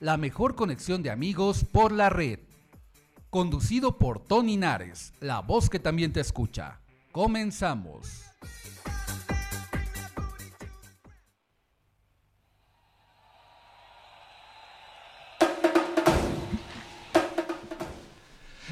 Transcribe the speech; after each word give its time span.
la 0.00 0.16
mejor 0.16 0.54
conexión 0.54 1.02
de 1.02 1.10
amigos 1.10 1.64
por 1.64 1.92
la 1.92 2.10
red. 2.10 2.40
Conducido 3.30 3.98
por 3.98 4.20
Tony 4.20 4.56
Nares, 4.56 5.12
la 5.20 5.40
voz 5.40 5.68
que 5.68 5.78
también 5.78 6.12
te 6.12 6.20
escucha. 6.20 6.80
Comenzamos. 7.12 8.22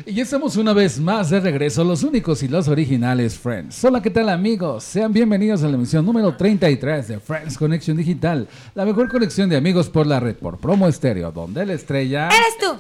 Y 0.07 0.13
ya 0.13 0.23
estamos 0.25 0.59
una 0.59 0.75
vez 0.75 1.01
más 1.01 1.31
de 1.31 1.41
regreso, 1.41 1.83
los 1.83 2.03
únicos 2.03 2.43
y 2.43 2.49
los 2.49 2.69
originales 2.69 3.39
Friends. 3.39 3.83
Hola, 3.83 4.03
¿qué 4.03 4.11
tal 4.11 4.29
amigos? 4.29 4.85
Sean 4.85 5.15
bienvenidos 5.15 5.63
a 5.63 5.69
la 5.69 5.77
emisión 5.77 6.05
número 6.05 6.37
33 6.37 7.09
de 7.09 7.21
Friends 7.21 7.57
Connection 7.57 7.97
Digital, 7.97 8.47
la 8.75 8.85
mejor 8.85 9.09
conexión 9.09 9.49
de 9.49 9.57
amigos 9.57 9.89
por 9.89 10.07
la 10.07 10.21
red 10.21 10.37
por 10.37 10.59
promo 10.59 10.89
estéreo, 10.89 11.33
donde 11.33 11.65
la 11.65 11.73
estrella... 11.73 12.29
¡Eres 12.29 12.59
tú! 12.61 12.77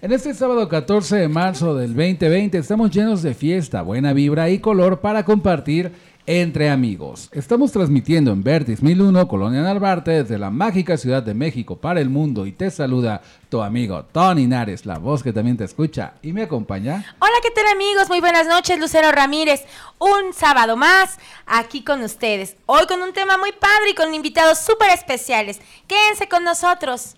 En 0.00 0.12
este 0.12 0.32
sábado 0.32 0.68
14 0.68 1.16
de 1.16 1.26
marzo 1.26 1.74
del 1.74 1.96
2020 1.96 2.58
estamos 2.58 2.92
llenos 2.92 3.22
de 3.22 3.34
fiesta, 3.34 3.82
buena 3.82 4.12
vibra 4.12 4.48
y 4.48 4.60
color 4.60 5.00
para 5.00 5.24
compartir 5.24 5.90
entre 6.28 6.68
amigos. 6.68 7.30
Estamos 7.32 7.72
transmitiendo 7.72 8.32
en 8.32 8.42
Vertis 8.42 8.82
1001, 8.82 9.26
Colonia 9.28 9.62
Narvarte, 9.62 10.10
desde 10.10 10.36
la 10.36 10.50
mágica 10.50 10.98
Ciudad 10.98 11.22
de 11.22 11.32
México 11.32 11.76
para 11.76 12.02
el 12.02 12.10
mundo 12.10 12.44
y 12.44 12.52
te 12.52 12.70
saluda 12.70 13.22
tu 13.48 13.62
amigo 13.62 14.04
Tony 14.12 14.46
Nares, 14.46 14.84
la 14.84 14.98
voz 14.98 15.22
que 15.22 15.32
también 15.32 15.56
te 15.56 15.64
escucha 15.64 16.12
y 16.20 16.34
me 16.34 16.42
acompaña. 16.42 17.16
Hola, 17.18 17.32
¿qué 17.42 17.50
tal 17.50 17.64
amigos? 17.72 18.10
Muy 18.10 18.20
buenas 18.20 18.46
noches, 18.46 18.78
Lucero 18.78 19.10
Ramírez. 19.10 19.64
Un 19.98 20.34
sábado 20.34 20.76
más 20.76 21.18
aquí 21.46 21.82
con 21.82 22.02
ustedes. 22.02 22.56
Hoy 22.66 22.84
con 22.86 23.00
un 23.00 23.14
tema 23.14 23.38
muy 23.38 23.52
padre 23.52 23.92
y 23.92 23.94
con 23.94 24.12
invitados 24.12 24.58
súper 24.58 24.90
especiales. 24.90 25.62
Quédense 25.86 26.28
con 26.28 26.44
nosotros. 26.44 27.16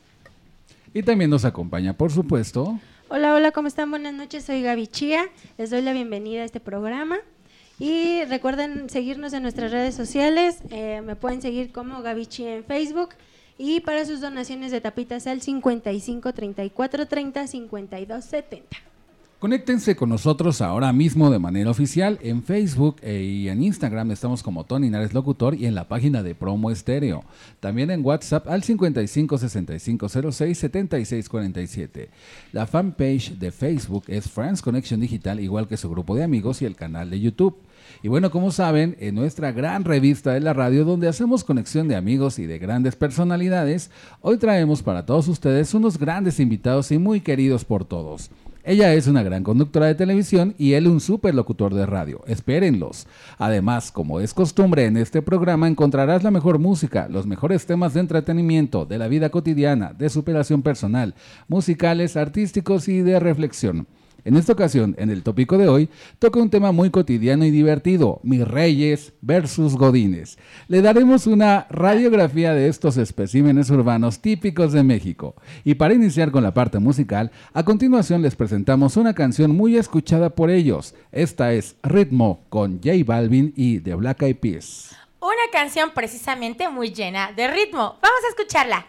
Y 0.94 1.02
también 1.02 1.30
nos 1.30 1.44
acompaña, 1.44 1.94
por 1.94 2.12
supuesto. 2.12 2.78
Hola, 3.08 3.34
hola, 3.34 3.50
¿cómo 3.50 3.66
están? 3.66 3.90
Buenas 3.90 4.14
noches, 4.14 4.44
soy 4.44 4.62
Gaby 4.62 4.86
Chía. 4.86 5.28
Les 5.58 5.70
doy 5.70 5.82
la 5.82 5.92
bienvenida 5.92 6.42
a 6.42 6.44
este 6.44 6.60
programa. 6.60 7.18
Y 7.80 8.22
recuerden 8.26 8.90
seguirnos 8.90 9.32
en 9.32 9.42
nuestras 9.42 9.72
redes 9.72 9.94
sociales. 9.94 10.58
Eh, 10.70 11.00
me 11.04 11.16
pueden 11.16 11.40
seguir 11.40 11.72
como 11.72 12.02
Gaby 12.02 12.26
Chía 12.26 12.54
en 12.56 12.64
Facebook. 12.64 13.08
Y 13.56 13.80
para 13.80 14.04
sus 14.04 14.20
donaciones 14.20 14.70
de 14.70 14.80
tapitas 14.80 15.26
al 15.26 15.40
55 15.40 16.32
34 16.32 17.06
30 17.06 17.46
52 17.46 18.24
70. 18.24 18.76
Conéctense 19.38 19.96
con 19.96 20.10
nosotros 20.10 20.60
ahora 20.60 20.92
mismo 20.92 21.30
de 21.30 21.38
manera 21.38 21.70
oficial 21.70 22.18
en 22.20 22.42
Facebook 22.42 22.96
e- 23.00 23.22
y 23.22 23.48
en 23.48 23.62
Instagram 23.62 24.10
estamos 24.10 24.42
como 24.42 24.64
Tony 24.64 24.90
Nares 24.90 25.14
Locutor 25.14 25.54
y 25.54 25.64
en 25.64 25.74
la 25.74 25.88
página 25.88 26.22
de 26.22 26.34
Promo 26.34 26.70
Estéreo. 26.70 27.24
También 27.58 27.90
en 27.90 28.04
WhatsApp 28.04 28.46
al 28.48 28.62
55 28.62 29.38
65 29.38 30.08
06 30.30 30.58
76 30.58 31.28
47. 31.30 32.10
La 32.52 32.66
fanpage 32.66 33.38
de 33.38 33.50
Facebook 33.50 34.04
es 34.08 34.28
Friends 34.28 34.60
Connection 34.60 35.00
Digital, 35.00 35.40
igual 35.40 35.66
que 35.66 35.78
su 35.78 35.88
grupo 35.88 36.14
de 36.14 36.22
amigos 36.24 36.60
y 36.60 36.66
el 36.66 36.76
canal 36.76 37.08
de 37.08 37.20
YouTube. 37.20 37.56
Y 38.02 38.08
bueno, 38.08 38.30
como 38.30 38.50
saben, 38.50 38.96
en 39.00 39.14
nuestra 39.14 39.52
gran 39.52 39.84
revista 39.84 40.32
de 40.32 40.40
la 40.40 40.52
radio, 40.52 40.84
donde 40.84 41.08
hacemos 41.08 41.44
conexión 41.44 41.88
de 41.88 41.96
amigos 41.96 42.38
y 42.38 42.46
de 42.46 42.58
grandes 42.58 42.96
personalidades, 42.96 43.90
hoy 44.20 44.38
traemos 44.38 44.82
para 44.82 45.06
todos 45.06 45.28
ustedes 45.28 45.74
unos 45.74 45.98
grandes 45.98 46.40
invitados 46.40 46.90
y 46.92 46.98
muy 46.98 47.20
queridos 47.20 47.64
por 47.64 47.84
todos. 47.84 48.30
Ella 48.62 48.92
es 48.92 49.06
una 49.06 49.22
gran 49.22 49.42
conductora 49.42 49.86
de 49.86 49.94
televisión 49.94 50.54
y 50.58 50.74
él 50.74 50.86
un 50.86 51.00
superlocutor 51.00 51.72
de 51.72 51.86
radio. 51.86 52.22
Espérenlos. 52.26 53.06
Además, 53.38 53.90
como 53.90 54.20
es 54.20 54.34
costumbre 54.34 54.84
en 54.84 54.98
este 54.98 55.22
programa, 55.22 55.66
encontrarás 55.66 56.22
la 56.22 56.30
mejor 56.30 56.58
música, 56.58 57.08
los 57.08 57.26
mejores 57.26 57.64
temas 57.64 57.94
de 57.94 58.00
entretenimiento, 58.00 58.84
de 58.84 58.98
la 58.98 59.08
vida 59.08 59.30
cotidiana, 59.30 59.94
de 59.94 60.10
superación 60.10 60.60
personal, 60.60 61.14
musicales, 61.48 62.18
artísticos 62.18 62.86
y 62.88 63.00
de 63.00 63.18
reflexión. 63.18 63.86
En 64.24 64.36
esta 64.36 64.52
ocasión, 64.52 64.94
en 64.98 65.10
el 65.10 65.22
tópico 65.22 65.58
de 65.58 65.68
hoy, 65.68 65.88
toca 66.18 66.40
un 66.40 66.50
tema 66.50 66.72
muy 66.72 66.90
cotidiano 66.90 67.44
y 67.44 67.50
divertido, 67.50 68.20
mis 68.22 68.46
reyes 68.46 69.12
versus 69.20 69.76
godines. 69.76 70.38
Le 70.68 70.82
daremos 70.82 71.26
una 71.26 71.66
radiografía 71.70 72.54
de 72.54 72.68
estos 72.68 72.96
especímenes 72.96 73.70
urbanos 73.70 74.20
típicos 74.20 74.72
de 74.72 74.82
México. 74.82 75.34
Y 75.64 75.74
para 75.74 75.94
iniciar 75.94 76.30
con 76.30 76.42
la 76.42 76.54
parte 76.54 76.78
musical, 76.78 77.30
a 77.52 77.64
continuación 77.64 78.22
les 78.22 78.36
presentamos 78.36 78.96
una 78.96 79.14
canción 79.14 79.50
muy 79.56 79.76
escuchada 79.76 80.30
por 80.30 80.50
ellos. 80.50 80.94
Esta 81.12 81.52
es 81.52 81.76
Ritmo 81.82 82.44
con 82.48 82.80
J 82.82 82.92
Balvin 83.04 83.52
y 83.56 83.80
The 83.80 83.94
Black 83.94 84.22
Eyed 84.22 84.36
Peas. 84.36 84.96
Una 85.20 85.50
canción 85.52 85.90
precisamente 85.94 86.68
muy 86.68 86.92
llena 86.92 87.32
de 87.32 87.48
ritmo. 87.48 87.98
Vamos 88.00 88.20
a 88.24 88.28
escucharla. 88.30 88.86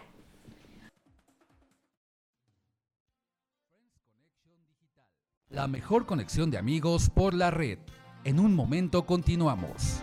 La 5.52 5.68
mejor 5.68 6.06
conexión 6.06 6.50
de 6.50 6.56
amigos 6.56 7.10
por 7.10 7.34
la 7.34 7.50
red. 7.50 7.78
En 8.24 8.40
un 8.40 8.54
momento 8.54 9.04
continuamos. 9.04 10.00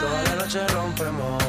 Toda 0.00 0.22
la 0.22 0.36
noche 0.36 0.66
rompemos, 0.68 1.42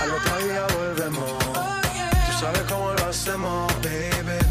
al 0.00 0.10
otro 0.10 0.38
día 0.44 0.66
volvemos. 0.76 1.38
Tú 1.38 2.38
sabes 2.40 2.62
cómo 2.68 2.92
lo 2.92 3.06
hacemos. 3.06 3.72
Baby, 3.82 4.45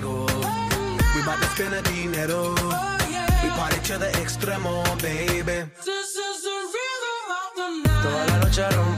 tonight's 0.00 0.44
like 0.44 0.58
fuego. 0.58 1.14
We 1.14 1.22
bout 1.24 1.38
to 1.40 1.46
spend 1.48 1.72
the 1.72 1.82
dinero. 1.82 2.54
We 3.42 3.48
party 3.50 3.80
to 3.80 3.98
the 3.98 4.10
extremo, 4.22 4.82
baby. 5.02 5.70
Toda 8.02 8.26
la 8.26 8.38
noche 8.38 8.68
rompemos, 8.70 8.97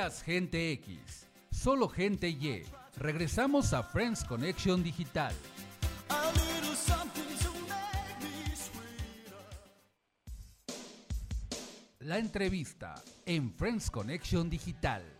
seas 0.00 0.22
gente 0.22 0.72
X, 0.72 1.26
solo 1.50 1.86
gente 1.86 2.26
Y. 2.28 2.64
Regresamos 2.96 3.74
a 3.74 3.82
Friends 3.82 4.24
Connection 4.24 4.82
Digital. 4.82 5.34
La 11.98 12.18
entrevista 12.18 12.94
en 13.26 13.52
Friends 13.52 13.90
Connection 13.90 14.48
Digital. 14.48 15.19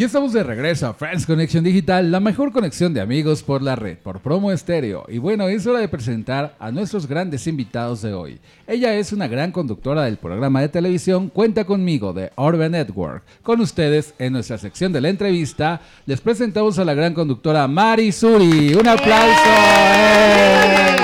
Ya 0.00 0.06
estamos 0.06 0.32
de 0.32 0.42
regreso 0.42 0.86
a 0.86 0.94
Friends 0.94 1.26
Connection 1.26 1.62
Digital, 1.62 2.10
la 2.10 2.20
mejor 2.20 2.52
conexión 2.52 2.94
de 2.94 3.02
amigos 3.02 3.42
por 3.42 3.60
la 3.60 3.76
red, 3.76 3.98
por 3.98 4.20
promo 4.20 4.50
estéreo. 4.50 5.04
Y 5.08 5.18
bueno, 5.18 5.46
es 5.46 5.66
hora 5.66 5.78
de 5.78 5.88
presentar 5.88 6.56
a 6.58 6.70
nuestros 6.70 7.06
grandes 7.06 7.46
invitados 7.46 8.00
de 8.00 8.14
hoy. 8.14 8.40
Ella 8.66 8.94
es 8.94 9.12
una 9.12 9.28
gran 9.28 9.52
conductora 9.52 10.04
del 10.04 10.16
programa 10.16 10.62
de 10.62 10.70
televisión 10.70 11.28
Cuenta 11.28 11.66
conmigo 11.66 12.14
de 12.14 12.32
Orbe 12.36 12.70
Network. 12.70 13.24
Con 13.42 13.60
ustedes, 13.60 14.14
en 14.18 14.32
nuestra 14.32 14.56
sección 14.56 14.90
de 14.90 15.02
la 15.02 15.10
entrevista, 15.10 15.82
les 16.06 16.22
presentamos 16.22 16.78
a 16.78 16.86
la 16.86 16.94
gran 16.94 17.12
conductora 17.12 17.68
Mari 17.68 18.10
Suri. 18.10 18.72
¡Un 18.72 18.88
aplauso! 18.88 19.50
¡Eh! 19.86 20.96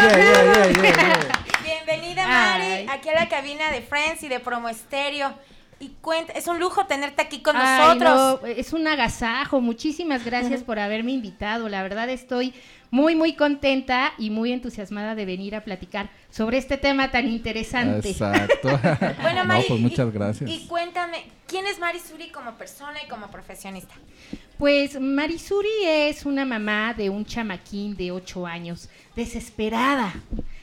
Bienvenida, 1.63 2.27
Mari, 2.27 2.87
aquí 2.89 3.11
a 3.11 3.15
la 3.15 3.29
cabina 3.29 3.71
de 3.71 3.83
Friends 3.83 4.23
y 4.23 4.29
de 4.29 4.41
Promo 4.41 4.71
Estéreo. 4.71 5.35
Y 5.79 5.91
cuenta, 6.01 6.33
es 6.33 6.47
un 6.47 6.59
lujo 6.59 6.87
tenerte 6.87 7.21
aquí 7.21 7.41
con 7.41 7.55
Ay, 7.57 7.99
nosotros. 7.99 8.41
no, 8.43 8.47
es 8.47 8.73
un 8.73 8.87
agasajo. 8.89 9.61
Muchísimas 9.61 10.25
gracias 10.25 10.63
por 10.63 10.79
haberme 10.79 11.13
invitado. 11.13 11.69
La 11.69 11.83
verdad 11.83 12.09
estoy 12.09 12.55
muy, 12.91 13.15
muy 13.15 13.35
contenta 13.35 14.13
y 14.17 14.31
muy 14.31 14.53
entusiasmada 14.53 15.15
de 15.15 15.27
venir 15.27 15.55
a 15.55 15.65
platicar 15.65 16.09
sobre 16.31 16.57
este 16.57 16.79
tema 16.79 17.11
tan 17.11 17.29
interesante. 17.29 18.11
Exacto. 18.11 18.69
Bueno, 19.21 19.43
no, 19.43 19.49
Mari, 19.49 19.65
pues 19.69 19.81
y- 19.81 19.83
muchas 19.83 20.13
gracias. 20.13 20.51
Y 20.51 20.67
cuéntame, 20.67 21.25
¿quién 21.47 21.67
es 21.67 21.79
Mari 21.79 21.99
Suri 21.99 22.31
como 22.31 22.53
persona 22.55 22.99
y 23.05 23.09
como 23.09 23.31
profesionista? 23.31 23.95
Pues 24.59 24.99
Marisuri 24.99 25.69
es 25.85 26.25
una 26.25 26.47
mamá 26.47 26.95
de 26.95 27.11
un 27.11 27.27
chamaquín 27.27 27.97
de 27.97 28.13
8 28.13 28.47
años, 28.47 28.89
desesperada. 29.15 30.15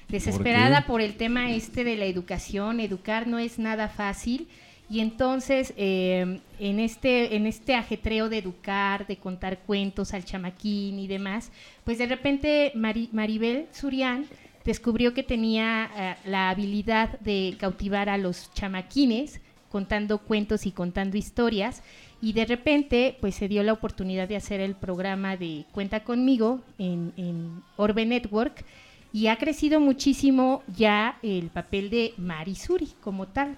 Desesperada 0.08 0.82
qué? 0.82 0.88
por, 0.88 1.02
el 1.02 1.16
tema 1.16 1.52
este 1.52 1.84
de 1.84 1.96
la 1.96 2.06
educación. 2.06 2.80
Educar 2.80 3.28
no 3.28 3.38
es 3.38 3.60
nada 3.60 3.90
fácil. 3.90 4.48
Y 4.90 5.00
entonces, 5.00 5.74
eh, 5.78 6.40
en, 6.60 6.80
este, 6.80 7.36
en 7.36 7.48
este 7.48 7.74
ajetreo 7.74 8.30
de 8.30 8.38
educar, 8.38 9.08
de 9.08 9.18
contar 9.18 9.60
cuentos 9.60 10.14
al 10.14 10.24
chamaquín 10.26 11.00
y 11.00 11.08
demás, 11.08 11.52
pues 11.84 11.98
de 11.98 12.06
repente 12.06 12.72
Mari- 12.76 13.10
Maribel 13.12 13.68
Surian 13.72 14.26
descubrió 14.66 15.14
que 15.14 15.24
tenía 15.24 15.90
eh, 15.98 16.30
la 16.30 16.50
habilidad 16.50 17.20
de 17.22 17.56
cautivar 17.60 18.08
a 18.10 18.18
los 18.18 18.54
chamaquines 18.54 19.42
contando 19.72 20.20
cuentos 20.20 20.68
y 20.68 20.72
contando 20.72 21.18
historias 21.18 21.82
y 22.22 22.34
de 22.34 22.46
repente 22.46 23.18
pues 23.20 23.34
se 23.36 23.48
dio 23.48 23.64
la 23.64 23.74
oportunidad 23.74 24.28
de 24.28 24.36
hacer 24.36 24.60
el 24.60 24.76
programa 24.76 25.36
de 25.36 25.66
Cuenta 25.72 26.04
conmigo 26.04 26.62
en, 26.78 27.12
en 27.18 27.64
Orbe 27.78 28.06
Network 28.06 28.64
y 29.12 29.28
ha 29.28 29.38
crecido 29.38 29.80
muchísimo 29.80 30.62
ya 30.78 31.18
el 31.24 31.48
papel 31.48 31.90
de 31.90 32.14
Marisuri 32.18 32.90
como 33.02 33.26
tal. 33.28 33.58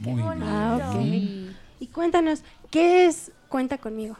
Muy 0.00 0.14
bien. 0.14 0.42
Ah, 0.42 0.94
ok. 0.94 1.02
Y 1.04 1.50
Y 1.80 1.86
cuéntanos, 1.88 2.42
¿qué 2.70 3.06
es 3.06 3.32
Cuenta 3.48 3.76
conmigo? 3.76 4.16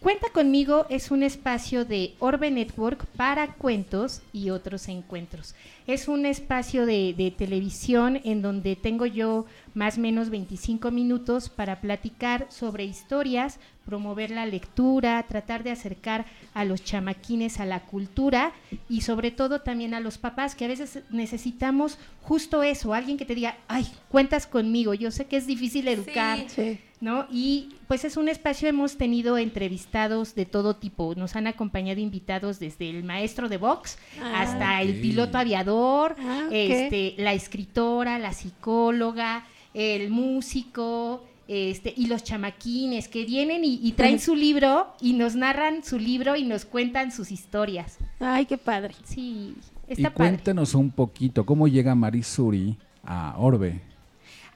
Cuenta 0.00 0.28
conmigo 0.30 0.86
es 0.88 1.12
un 1.12 1.22
espacio 1.22 1.84
de 1.84 2.14
Orbe 2.18 2.50
Network 2.50 3.06
para 3.16 3.54
cuentos 3.54 4.20
y 4.32 4.50
otros 4.50 4.88
encuentros. 4.88 5.54
Es 5.86 6.08
un 6.08 6.26
espacio 6.26 6.86
de, 6.86 7.14
de 7.16 7.30
televisión 7.30 8.20
en 8.24 8.42
donde 8.42 8.74
tengo 8.74 9.06
yo 9.06 9.46
más 9.74 9.98
o 9.98 10.00
menos 10.00 10.28
25 10.30 10.90
minutos 10.90 11.48
para 11.48 11.80
platicar 11.80 12.48
sobre 12.50 12.82
historias, 12.82 13.60
promover 13.84 14.30
la 14.30 14.46
lectura, 14.46 15.22
tratar 15.28 15.62
de 15.62 15.70
acercar 15.70 16.26
a 16.54 16.64
los 16.64 16.84
chamaquines 16.84 17.60
a 17.60 17.66
la 17.66 17.80
cultura 17.80 18.52
y 18.88 19.02
sobre 19.02 19.30
todo 19.30 19.60
también 19.60 19.94
a 19.94 20.00
los 20.00 20.18
papás 20.18 20.54
que 20.54 20.64
a 20.64 20.68
veces 20.68 21.00
necesitamos 21.10 21.98
justo 22.22 22.62
eso, 22.62 22.94
alguien 22.94 23.18
que 23.18 23.24
te 23.24 23.34
diga, 23.34 23.56
ay, 23.68 23.86
cuentas 24.08 24.46
conmigo, 24.46 24.94
yo 24.94 25.10
sé 25.10 25.26
que 25.26 25.36
es 25.36 25.46
difícil 25.46 25.88
educar. 25.88 26.38
Sí. 26.48 26.72
Sí. 26.74 26.78
¿no? 27.02 27.26
Y 27.32 27.70
pues 27.88 28.04
es 28.04 28.16
un 28.16 28.28
espacio, 28.28 28.68
hemos 28.68 28.96
tenido 28.96 29.36
entrevistados 29.36 30.36
de 30.36 30.46
todo 30.46 30.76
tipo, 30.76 31.16
nos 31.16 31.34
han 31.34 31.48
acompañado 31.48 31.98
invitados 32.00 32.60
desde 32.60 32.88
el 32.88 33.02
maestro 33.02 33.48
de 33.48 33.56
box 33.56 33.98
Ah, 34.22 34.42
hasta 34.42 34.80
el 34.80 35.00
piloto 35.00 35.36
aviador, 35.36 36.14
Ah, 36.20 36.46
este, 36.52 37.16
la 37.18 37.32
escritora, 37.32 38.20
la 38.20 38.32
psicóloga, 38.32 39.44
el 39.74 40.10
músico, 40.10 41.24
este, 41.70 41.92
y 41.96 42.06
los 42.06 42.24
chamaquines 42.24 43.08
que 43.08 43.24
vienen 43.24 43.64
y, 43.64 43.78
y 43.82 43.92
traen 43.92 44.18
su 44.20 44.34
libro 44.34 44.86
y 45.00 45.12
nos 45.12 45.34
narran 45.34 45.84
su 45.84 45.98
libro 45.98 46.34
y 46.36 46.44
nos 46.44 46.64
cuentan 46.64 47.12
sus 47.12 47.30
historias. 47.30 47.98
Ay, 48.20 48.46
qué 48.46 48.56
padre. 48.58 48.94
Sí, 49.04 49.54
Y 49.88 49.92
está 49.92 50.10
padre. 50.10 50.30
cuéntanos 50.32 50.74
un 50.74 50.90
poquito 50.90 51.44
cómo 51.44 51.68
llega 51.68 51.94
Marisuri 51.94 52.76
a 53.04 53.34
Orbe. 53.38 53.80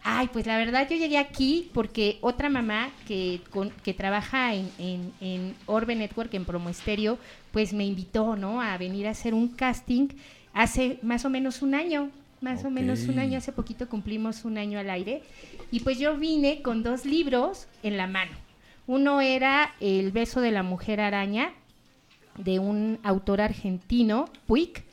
Ay, 0.08 0.28
pues 0.32 0.46
la 0.46 0.56
verdad 0.56 0.86
yo 0.88 0.96
llegué 0.96 1.18
aquí 1.18 1.68
porque 1.74 2.18
otra 2.20 2.48
mamá 2.48 2.90
que, 3.08 3.40
con- 3.50 3.70
que 3.82 3.92
trabaja 3.92 4.54
en, 4.54 4.70
en, 4.78 5.12
en 5.20 5.54
Orbe 5.66 5.96
Network, 5.96 6.32
en 6.34 6.44
Promo 6.44 6.68
Estéreo, 6.68 7.18
pues 7.50 7.72
me 7.72 7.84
invitó, 7.84 8.36
¿no? 8.36 8.60
A 8.60 8.78
venir 8.78 9.08
a 9.08 9.10
hacer 9.10 9.34
un 9.34 9.48
casting 9.48 10.08
hace 10.54 10.98
más 11.02 11.24
o 11.24 11.30
menos 11.30 11.60
un 11.60 11.74
año, 11.74 12.10
más 12.40 12.64
o 12.64 12.70
menos 12.70 13.08
un 13.08 13.18
año, 13.18 13.38
hace 13.38 13.52
poquito 13.52 13.88
cumplimos 13.88 14.44
un 14.44 14.58
año 14.58 14.78
al 14.78 14.90
aire. 14.90 15.22
Y 15.70 15.80
pues 15.80 15.98
yo 15.98 16.16
vine 16.16 16.62
con 16.62 16.82
dos 16.82 17.04
libros 17.04 17.66
en 17.82 17.96
la 17.96 18.06
mano. 18.06 18.32
Uno 18.86 19.20
era 19.20 19.74
El 19.80 20.12
beso 20.12 20.40
de 20.40 20.52
la 20.52 20.62
mujer 20.62 21.00
araña, 21.00 21.52
de 22.38 22.58
un 22.58 22.98
autor 23.02 23.40
argentino, 23.40 24.26
Puig, 24.46 24.84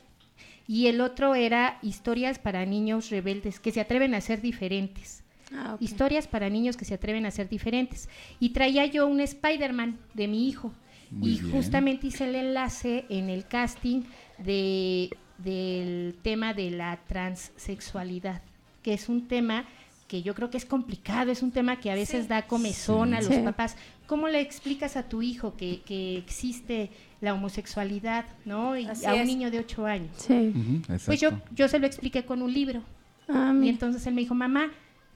y 0.66 0.86
el 0.86 1.00
otro 1.00 1.34
era 1.34 1.78
Historias 1.82 2.38
para 2.38 2.64
niños 2.64 3.10
rebeldes 3.10 3.60
que 3.60 3.70
se 3.70 3.80
atreven 3.80 4.14
a 4.14 4.20
ser 4.20 4.40
diferentes. 4.40 5.22
Ah. 5.52 5.76
Historias 5.78 6.26
para 6.26 6.48
niños 6.48 6.76
que 6.76 6.84
se 6.84 6.94
atreven 6.94 7.26
a 7.26 7.30
ser 7.30 7.48
diferentes. 7.48 8.08
Y 8.40 8.50
traía 8.50 8.86
yo 8.86 9.06
un 9.06 9.20
Spider-Man 9.20 9.98
de 10.14 10.28
mi 10.28 10.48
hijo. 10.48 10.72
Muy 11.10 11.30
y 11.32 11.40
bien. 11.40 11.52
justamente 11.52 12.06
hice 12.08 12.24
el 12.24 12.34
enlace 12.34 13.04
en 13.08 13.28
el 13.28 13.46
casting 13.46 14.02
de, 14.38 15.10
del 15.38 16.16
tema 16.22 16.54
de 16.54 16.70
la 16.70 16.98
transexualidad, 17.08 18.42
que 18.82 18.94
es 18.94 19.08
un 19.08 19.26
tema 19.28 19.64
que 20.08 20.22
yo 20.22 20.34
creo 20.34 20.50
que 20.50 20.58
es 20.58 20.66
complicado, 20.66 21.32
es 21.32 21.42
un 21.42 21.50
tema 21.50 21.80
que 21.80 21.90
a 21.90 21.94
veces 21.94 22.28
da 22.28 22.42
comezón 22.46 23.14
a 23.14 23.20
los 23.22 23.34
Sí. 23.34 23.40
papás. 23.42 23.76
¿Cómo 24.06 24.28
le 24.28 24.40
explicas 24.40 24.96
a 24.96 25.08
tu 25.08 25.22
hijo 25.22 25.56
que, 25.56 25.80
que 25.80 26.18
existe 26.18 26.90
la 27.22 27.32
homosexualidad, 27.32 28.26
¿no? 28.44 28.76
Y 28.76 28.84
Así 28.86 29.06
a 29.06 29.14
un 29.14 29.20
es. 29.20 29.26
niño 29.26 29.50
de 29.50 29.60
ocho 29.60 29.86
años. 29.86 30.10
Sí. 30.18 30.52
Ujú, 30.54 30.98
Pues 31.06 31.20
yo, 31.20 31.30
yo 31.54 31.68
se 31.68 31.78
lo 31.78 31.86
expliqué 31.86 32.24
con 32.24 32.42
un 32.42 32.52
libro. 32.52 32.82
Ah, 33.28 33.54
Y 33.62 33.70
entonces 33.70 34.06
él 34.06 34.12
me 34.14 34.20
dijo, 34.20 34.34
mamá, 34.34 34.70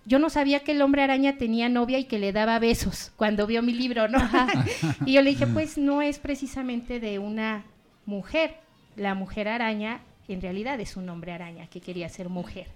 yo 0.06 0.18
no 0.18 0.30
sabía 0.30 0.60
que 0.60 0.72
el 0.72 0.80
hombre 0.80 1.02
araña 1.02 1.36
tenía 1.36 1.68
novia 1.68 1.98
y 1.98 2.04
que 2.04 2.18
le 2.18 2.32
daba 2.32 2.58
besos 2.58 3.12
cuando 3.16 3.46
vio 3.46 3.62
mi 3.62 3.74
libro, 3.74 4.08
¿no? 4.08 4.18
y 5.04 5.12
yo 5.12 5.20
le 5.22 5.30
dije, 5.30 5.46
pues 5.46 5.76
no 5.76 6.00
es 6.00 6.18
precisamente 6.18 6.98
de 6.98 7.18
una 7.18 7.64
mujer. 8.06 8.56
La 8.96 9.14
mujer 9.14 9.48
araña 9.48 10.00
en 10.28 10.40
realidad 10.40 10.78
es 10.80 10.96
un 10.96 11.08
hombre 11.08 11.32
araña 11.32 11.66
que 11.68 11.80
quería 11.80 12.08
ser 12.08 12.28
mujer. 12.28 12.66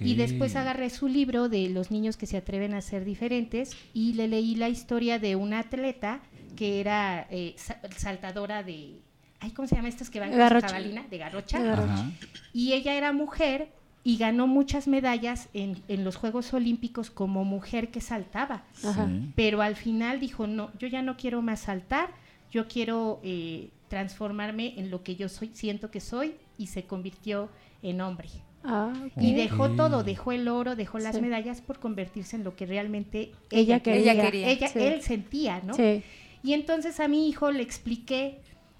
Y 0.00 0.14
después 0.14 0.54
agarré 0.56 0.88
su 0.90 1.08
libro 1.08 1.48
de 1.48 1.68
los 1.68 1.90
niños 1.90 2.16
que 2.16 2.26
se 2.26 2.36
atreven 2.36 2.74
a 2.74 2.80
ser 2.80 3.04
diferentes 3.04 3.76
y 3.92 4.12
le 4.14 4.28
leí 4.28 4.54
la 4.54 4.68
historia 4.68 5.18
de 5.18 5.34
una 5.36 5.58
atleta 5.60 6.20
que 6.56 6.80
era 6.80 7.26
eh, 7.30 7.54
sa- 7.56 7.80
saltadora 7.96 8.62
de... 8.62 9.00
Ay, 9.40 9.50
¿Cómo 9.52 9.66
se 9.66 9.74
llama 9.74 9.88
estas 9.88 10.10
que 10.10 10.20
van 10.20 10.30
con 10.30 10.38
jabalina? 10.38 11.06
De 11.10 11.18
garrocha. 11.18 11.58
De 11.60 11.68
garrocha. 11.68 12.10
Y 12.52 12.74
ella 12.74 12.94
era 12.94 13.12
mujer 13.12 13.72
y 14.04 14.16
ganó 14.18 14.46
muchas 14.46 14.86
medallas 14.86 15.48
en, 15.54 15.78
en 15.88 16.04
los 16.04 16.16
Juegos 16.16 16.52
Olímpicos 16.54 17.10
como 17.10 17.44
mujer 17.44 17.90
que 17.90 18.00
saltaba. 18.00 18.62
Sí. 18.74 18.88
Pero 19.34 19.62
al 19.62 19.76
final 19.76 20.20
dijo, 20.20 20.46
no, 20.46 20.70
yo 20.78 20.86
ya 20.88 21.02
no 21.02 21.16
quiero 21.16 21.42
más 21.42 21.60
saltar, 21.60 22.10
yo 22.52 22.68
quiero 22.68 23.20
eh, 23.24 23.70
transformarme 23.90 24.78
en 24.78 24.90
lo 24.90 25.02
que 25.02 25.16
yo 25.16 25.28
soy, 25.28 25.50
siento 25.52 25.90
que 25.90 26.00
soy, 26.00 26.36
y 26.56 26.68
se 26.68 26.84
convirtió 26.84 27.50
en 27.82 28.00
hombre. 28.00 28.28
Ah. 28.62 28.92
Y 29.16 29.34
dejó 29.34 29.70
todo, 29.70 30.04
dejó 30.04 30.32
el 30.32 30.46
oro, 30.48 30.76
dejó 30.76 30.98
las 30.98 31.16
Sí. 31.16 31.22
medallas 31.22 31.60
por 31.60 31.78
convertirse 31.80 32.36
en 32.36 32.44
lo 32.44 32.54
que 32.56 32.66
realmente 32.66 33.32
Ella 33.50 33.76
ella, 33.76 33.80
quería. 33.82 34.12
Ella 34.12 34.22
quería. 34.22 34.48
ella- 34.50 34.68
Sí. 34.68 34.78
él 34.78 35.02
sentía, 35.02 35.60
¿no? 35.64 35.74
Sí. 35.74 36.02
Y 36.42 36.52
entonces 36.52 37.00
a 37.00 37.08
mi 37.08 37.28
hijo 37.28 37.50
le 37.50 37.62
expliqué 37.62 38.38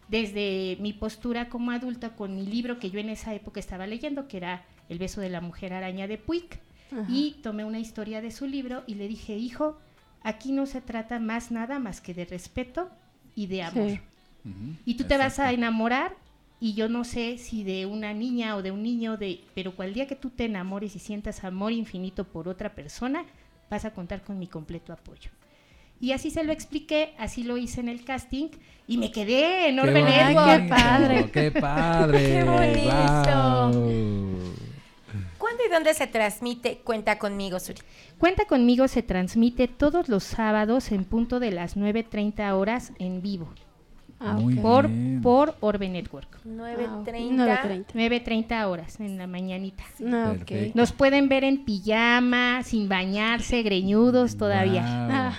desde 0.08 0.76
mi 0.80 0.92
postura 0.92 1.48
como 1.48 1.70
adulta 1.72 2.14
con 2.14 2.34
mi 2.36 2.46
libro 2.46 2.78
que 2.78 2.90
yo 2.90 3.00
en 3.00 3.08
esa 3.10 3.34
época 3.34 3.58
estaba 3.60 3.86
leyendo, 3.86 4.28
que 4.28 4.36
era 4.38 4.64
El 4.88 4.98
beso 4.98 5.20
de 5.20 5.30
la 5.30 5.40
mujer 5.40 5.72
araña 5.72 6.06
de 6.08 6.18
Puig, 6.18 6.46
Ajá. 6.92 7.06
y 7.08 7.36
tomé 7.42 7.64
una 7.64 7.78
historia 7.78 8.20
de 8.20 8.30
su 8.32 8.46
libro 8.46 8.82
y 8.88 8.94
le 8.96 9.06
dije, 9.08 9.36
hijo, 9.36 9.78
aquí 10.22 10.50
no 10.52 10.66
se 10.66 10.80
trata 10.80 11.18
más 11.20 11.50
nada 11.52 11.78
más 11.78 12.00
que 12.00 12.12
de 12.12 12.24
respeto 12.24 12.90
y 13.36 13.46
de 13.46 13.62
amor. 13.62 14.00
Y 14.84 14.94
tú 14.94 15.04
te 15.04 15.16
vas 15.18 15.38
a 15.38 15.52
enamorar 15.52 16.16
y 16.60 16.74
yo 16.74 16.88
no 16.88 17.04
sé 17.04 17.38
si 17.38 17.64
de 17.64 17.86
una 17.86 18.12
niña 18.12 18.54
o 18.56 18.62
de 18.62 18.70
un 18.70 18.82
niño, 18.82 19.16
de, 19.16 19.40
pero 19.54 19.74
cual 19.74 19.94
día 19.94 20.06
que 20.06 20.16
tú 20.16 20.28
te 20.30 20.44
enamores 20.44 20.94
y 20.94 20.98
sientas 20.98 21.42
amor 21.44 21.72
infinito 21.72 22.24
por 22.24 22.48
otra 22.48 22.74
persona, 22.74 23.24
vas 23.70 23.86
a 23.86 23.92
contar 23.92 24.22
con 24.22 24.38
mi 24.38 24.46
completo 24.46 24.92
apoyo. 24.92 25.30
Y 26.00 26.12
así 26.12 26.30
se 26.30 26.44
lo 26.44 26.52
expliqué, 26.52 27.14
así 27.18 27.44
lo 27.44 27.56
hice 27.56 27.80
en 27.80 27.88
el 27.88 28.04
casting 28.04 28.48
y 28.86 28.98
me 28.98 29.10
quedé 29.10 29.68
en 29.68 29.76
Qué 29.76 29.80
Orbe 29.82 30.00
bonito, 30.00 30.18
Network. 30.18 30.62
qué 30.62 30.68
padre. 30.68 31.30
¡Qué 31.30 31.50
padre! 31.50 32.18
Qué 32.26 32.44
bonito. 32.44 34.20
¿Cuándo 35.38 35.62
y 35.66 35.70
dónde 35.70 35.94
se 35.94 36.06
transmite 36.06 36.78
Cuenta 36.78 37.18
conmigo, 37.18 37.58
Suri? 37.58 37.80
Cuenta 38.18 38.44
conmigo 38.44 38.88
se 38.88 39.02
transmite 39.02 39.68
todos 39.68 40.08
los 40.08 40.24
sábados 40.24 40.92
en 40.92 41.04
punto 41.04 41.40
de 41.40 41.52
las 41.52 41.76
9.30 41.76 42.52
horas 42.52 42.92
en 42.98 43.22
vivo 43.22 43.48
Ah, 44.22 44.34
Muy 44.34 44.54
por, 44.56 44.86
Bien. 44.86 45.20
por 45.22 45.54
Orbe 45.60 45.88
Network. 45.88 46.28
9.30. 46.46 47.04
9.30. 47.04 47.84
9.30 47.94 48.64
horas 48.66 49.00
en 49.00 49.16
la 49.16 49.26
mañanita. 49.26 49.82
Ah. 50.12 50.34
Nos 50.74 50.92
pueden 50.92 51.28
ver 51.30 51.42
en 51.44 51.64
pijama, 51.64 52.62
sin 52.62 52.86
bañarse, 52.88 53.62
greñudos 53.62 54.36
todavía. 54.36 55.32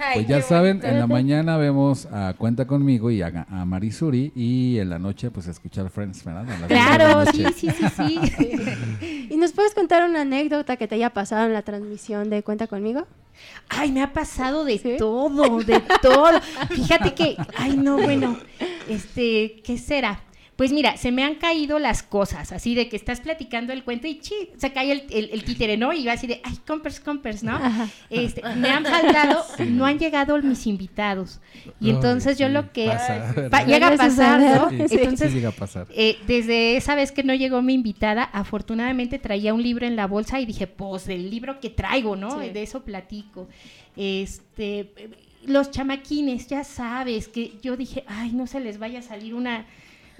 Ay, 0.00 0.14
Pues 0.14 0.26
ya 0.28 0.40
saben, 0.40 0.78
bonito. 0.78 0.86
en 0.88 0.98
la 0.98 1.06
mañana 1.06 1.56
vemos 1.58 2.06
a 2.06 2.34
Cuenta 2.38 2.66
conmigo 2.66 3.10
y 3.10 3.20
a, 3.20 3.46
a 3.50 3.64
Marisuri 3.66 4.32
y 4.34 4.78
en 4.78 4.88
la 4.88 4.98
noche 4.98 5.30
pues 5.30 5.46
escuchar 5.46 5.90
Friends, 5.90 6.24
¿verdad? 6.24 6.46
Claro, 6.68 7.30
sí, 7.32 7.44
sí, 7.54 7.68
sí, 7.70 7.84
sí. 7.94 9.26
¿Y 9.30 9.36
nos 9.36 9.52
puedes 9.52 9.74
contar 9.74 10.08
una 10.08 10.22
anécdota 10.22 10.76
que 10.76 10.88
te 10.88 10.94
haya 10.94 11.10
pasado 11.10 11.46
en 11.46 11.52
la 11.52 11.62
transmisión 11.62 12.30
de 12.30 12.42
Cuenta 12.42 12.66
conmigo? 12.66 13.06
Ay, 13.68 13.90
me 13.92 14.02
ha 14.02 14.12
pasado 14.12 14.64
de 14.64 14.78
¿Sí? 14.78 14.96
todo, 14.98 15.58
de 15.60 15.80
todo. 16.02 16.40
Fíjate 16.70 17.14
que, 17.14 17.36
ay, 17.56 17.76
no, 17.76 17.96
bueno, 17.96 18.38
este, 18.88 19.62
¿qué 19.64 19.78
será? 19.78 20.20
Pues 20.62 20.70
mira, 20.70 20.96
se 20.96 21.10
me 21.10 21.24
han 21.24 21.34
caído 21.34 21.80
las 21.80 22.04
cosas, 22.04 22.52
así 22.52 22.76
de 22.76 22.88
que 22.88 22.94
estás 22.94 23.20
platicando 23.20 23.72
el 23.72 23.82
cuento 23.82 24.06
y 24.06 24.20
chi, 24.20 24.32
se 24.56 24.72
cae 24.72 24.92
el, 24.92 25.02
el, 25.10 25.30
el 25.32 25.42
títere, 25.42 25.76
¿no? 25.76 25.92
Y 25.92 26.06
va 26.06 26.12
así 26.12 26.28
de, 26.28 26.40
ay, 26.44 26.56
compers, 26.64 27.00
compers, 27.00 27.42
¿no? 27.42 27.58
Este, 28.10 28.42
me 28.54 28.70
han 28.70 28.84
faltado, 28.84 29.44
no 29.70 29.86
han 29.86 29.98
llegado 29.98 30.40
mis 30.40 30.68
invitados. 30.68 31.40
Y 31.80 31.86
Ay, 31.86 31.90
entonces 31.96 32.38
yo 32.38 32.48
lo 32.48 32.72
que... 32.72 32.86
pasa, 32.86 33.64
llega 33.66 33.88
a 33.88 33.96
pasar, 33.96 34.40
¿no? 34.40 34.70
Sí, 34.86 34.94
Entonces, 34.98 35.30
sí 35.32 35.34
llega 35.38 35.48
a 35.48 35.52
pasar. 35.52 35.88
eh, 35.90 36.16
desde 36.28 36.76
esa 36.76 36.94
vez 36.94 37.10
que 37.10 37.24
no 37.24 37.34
llegó 37.34 37.60
mi 37.60 37.74
invitada, 37.74 38.22
afortunadamente 38.22 39.18
traía 39.18 39.54
un 39.54 39.64
libro 39.64 39.84
en 39.84 39.96
la 39.96 40.06
bolsa 40.06 40.38
y 40.38 40.46
dije, 40.46 40.68
pues 40.68 41.06
del 41.06 41.28
libro 41.28 41.58
que 41.58 41.70
traigo, 41.70 42.14
¿no? 42.14 42.40
Sí. 42.40 42.50
De 42.50 42.62
eso 42.62 42.84
platico. 42.84 43.48
Este, 43.96 44.92
eh, 44.96 45.10
los 45.44 45.72
chamaquines, 45.72 46.46
ya 46.46 46.62
sabes, 46.62 47.26
que 47.26 47.54
yo 47.62 47.76
dije, 47.76 48.04
ay, 48.06 48.30
no 48.30 48.46
se 48.46 48.60
les 48.60 48.78
vaya 48.78 49.00
a 49.00 49.02
salir 49.02 49.34
una, 49.34 49.66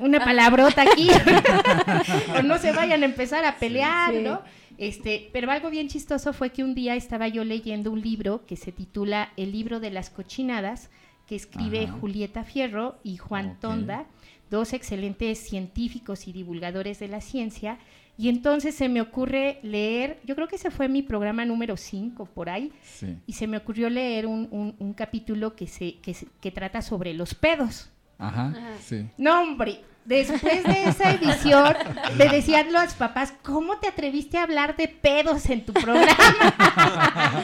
una 0.03 0.21
palabrota 0.25 0.83
aquí, 0.83 1.09
o 2.39 2.43
no 2.43 2.59
se 2.59 2.73
vayan 2.73 3.03
a 3.03 3.07
empezar 3.07 3.45
a 3.45 3.57
pelear, 3.57 4.13
Sí. 4.13 4.23
¿no? 4.23 4.41
Este, 4.79 5.29
pero 5.33 5.51
algo 5.51 5.71
bien 5.71 5.89
chistoso 5.89 6.33
fue 6.33 6.51
que 6.51 6.65
un 6.65 6.75
día 6.75 6.97
estaba 6.97 7.29
yo 7.29 7.45
leyendo 7.45 7.91
un 7.91 8.01
libro 8.01 8.45
que 8.47 8.57
se 8.57 8.73
titula 8.73 9.31
El 9.37 9.53
libro 9.53 9.81
de 9.81 9.91
las 9.91 10.11
cochinadas, 10.11 10.91
que 11.29 11.37
escribe 11.37 11.85
Ajá. 11.85 11.93
Julieta 12.01 12.43
Fierro 12.45 12.99
y 13.05 13.17
Juan. 13.17 13.59
Tonda, 13.61 14.07
dos 14.51 14.73
excelentes 14.73 15.39
científicos 15.39 16.27
y 16.27 16.33
divulgadores 16.33 16.99
de 16.99 17.09
la 17.09 17.21
ciencia. 17.21 17.79
Y 18.19 18.29
entonces 18.29 18.75
se 18.75 18.89
me 18.89 19.01
ocurre 19.01 19.59
leer, 19.63 20.19
yo 20.25 20.35
creo 20.35 20.49
que 20.49 20.57
ese 20.57 20.71
fue 20.71 20.89
mi 20.89 21.03
programa 21.03 21.45
número 21.45 21.77
5 21.77 22.27
por 22.27 22.51
ahí, 22.51 22.73
Sí. 22.83 23.17
y 23.27 23.33
se 23.35 23.47
me 23.47 23.57
ocurrió 23.59 23.89
leer 23.89 24.27
un, 24.27 24.49
un- 24.51 24.75
un 24.79 24.93
capítulo 24.95 25.55
que, 25.55 25.67
se, 25.67 25.95
que, 26.01 26.13
se- 26.15 26.27
que 26.41 26.51
trata 26.51 26.83
sobre 26.83 27.15
los 27.15 27.35
pedos. 27.35 27.89
Ajá, 28.19 28.53
sí. 28.81 29.07
No, 29.17 29.41
hombre, 29.43 29.81
después 30.05 30.65
de 30.65 30.85
esa 30.85 31.13
edición 31.13 31.75
le 32.17 32.29
decían 32.29 32.73
los 32.73 32.95
papás, 32.95 33.33
¿cómo 33.43 33.79
te 33.79 33.89
atreviste 33.89 34.39
a 34.39 34.43
hablar 34.45 34.77
de 34.77 34.89
pedos 34.89 35.47
en 35.51 35.65
tu 35.65 35.73
programa? 35.73 36.15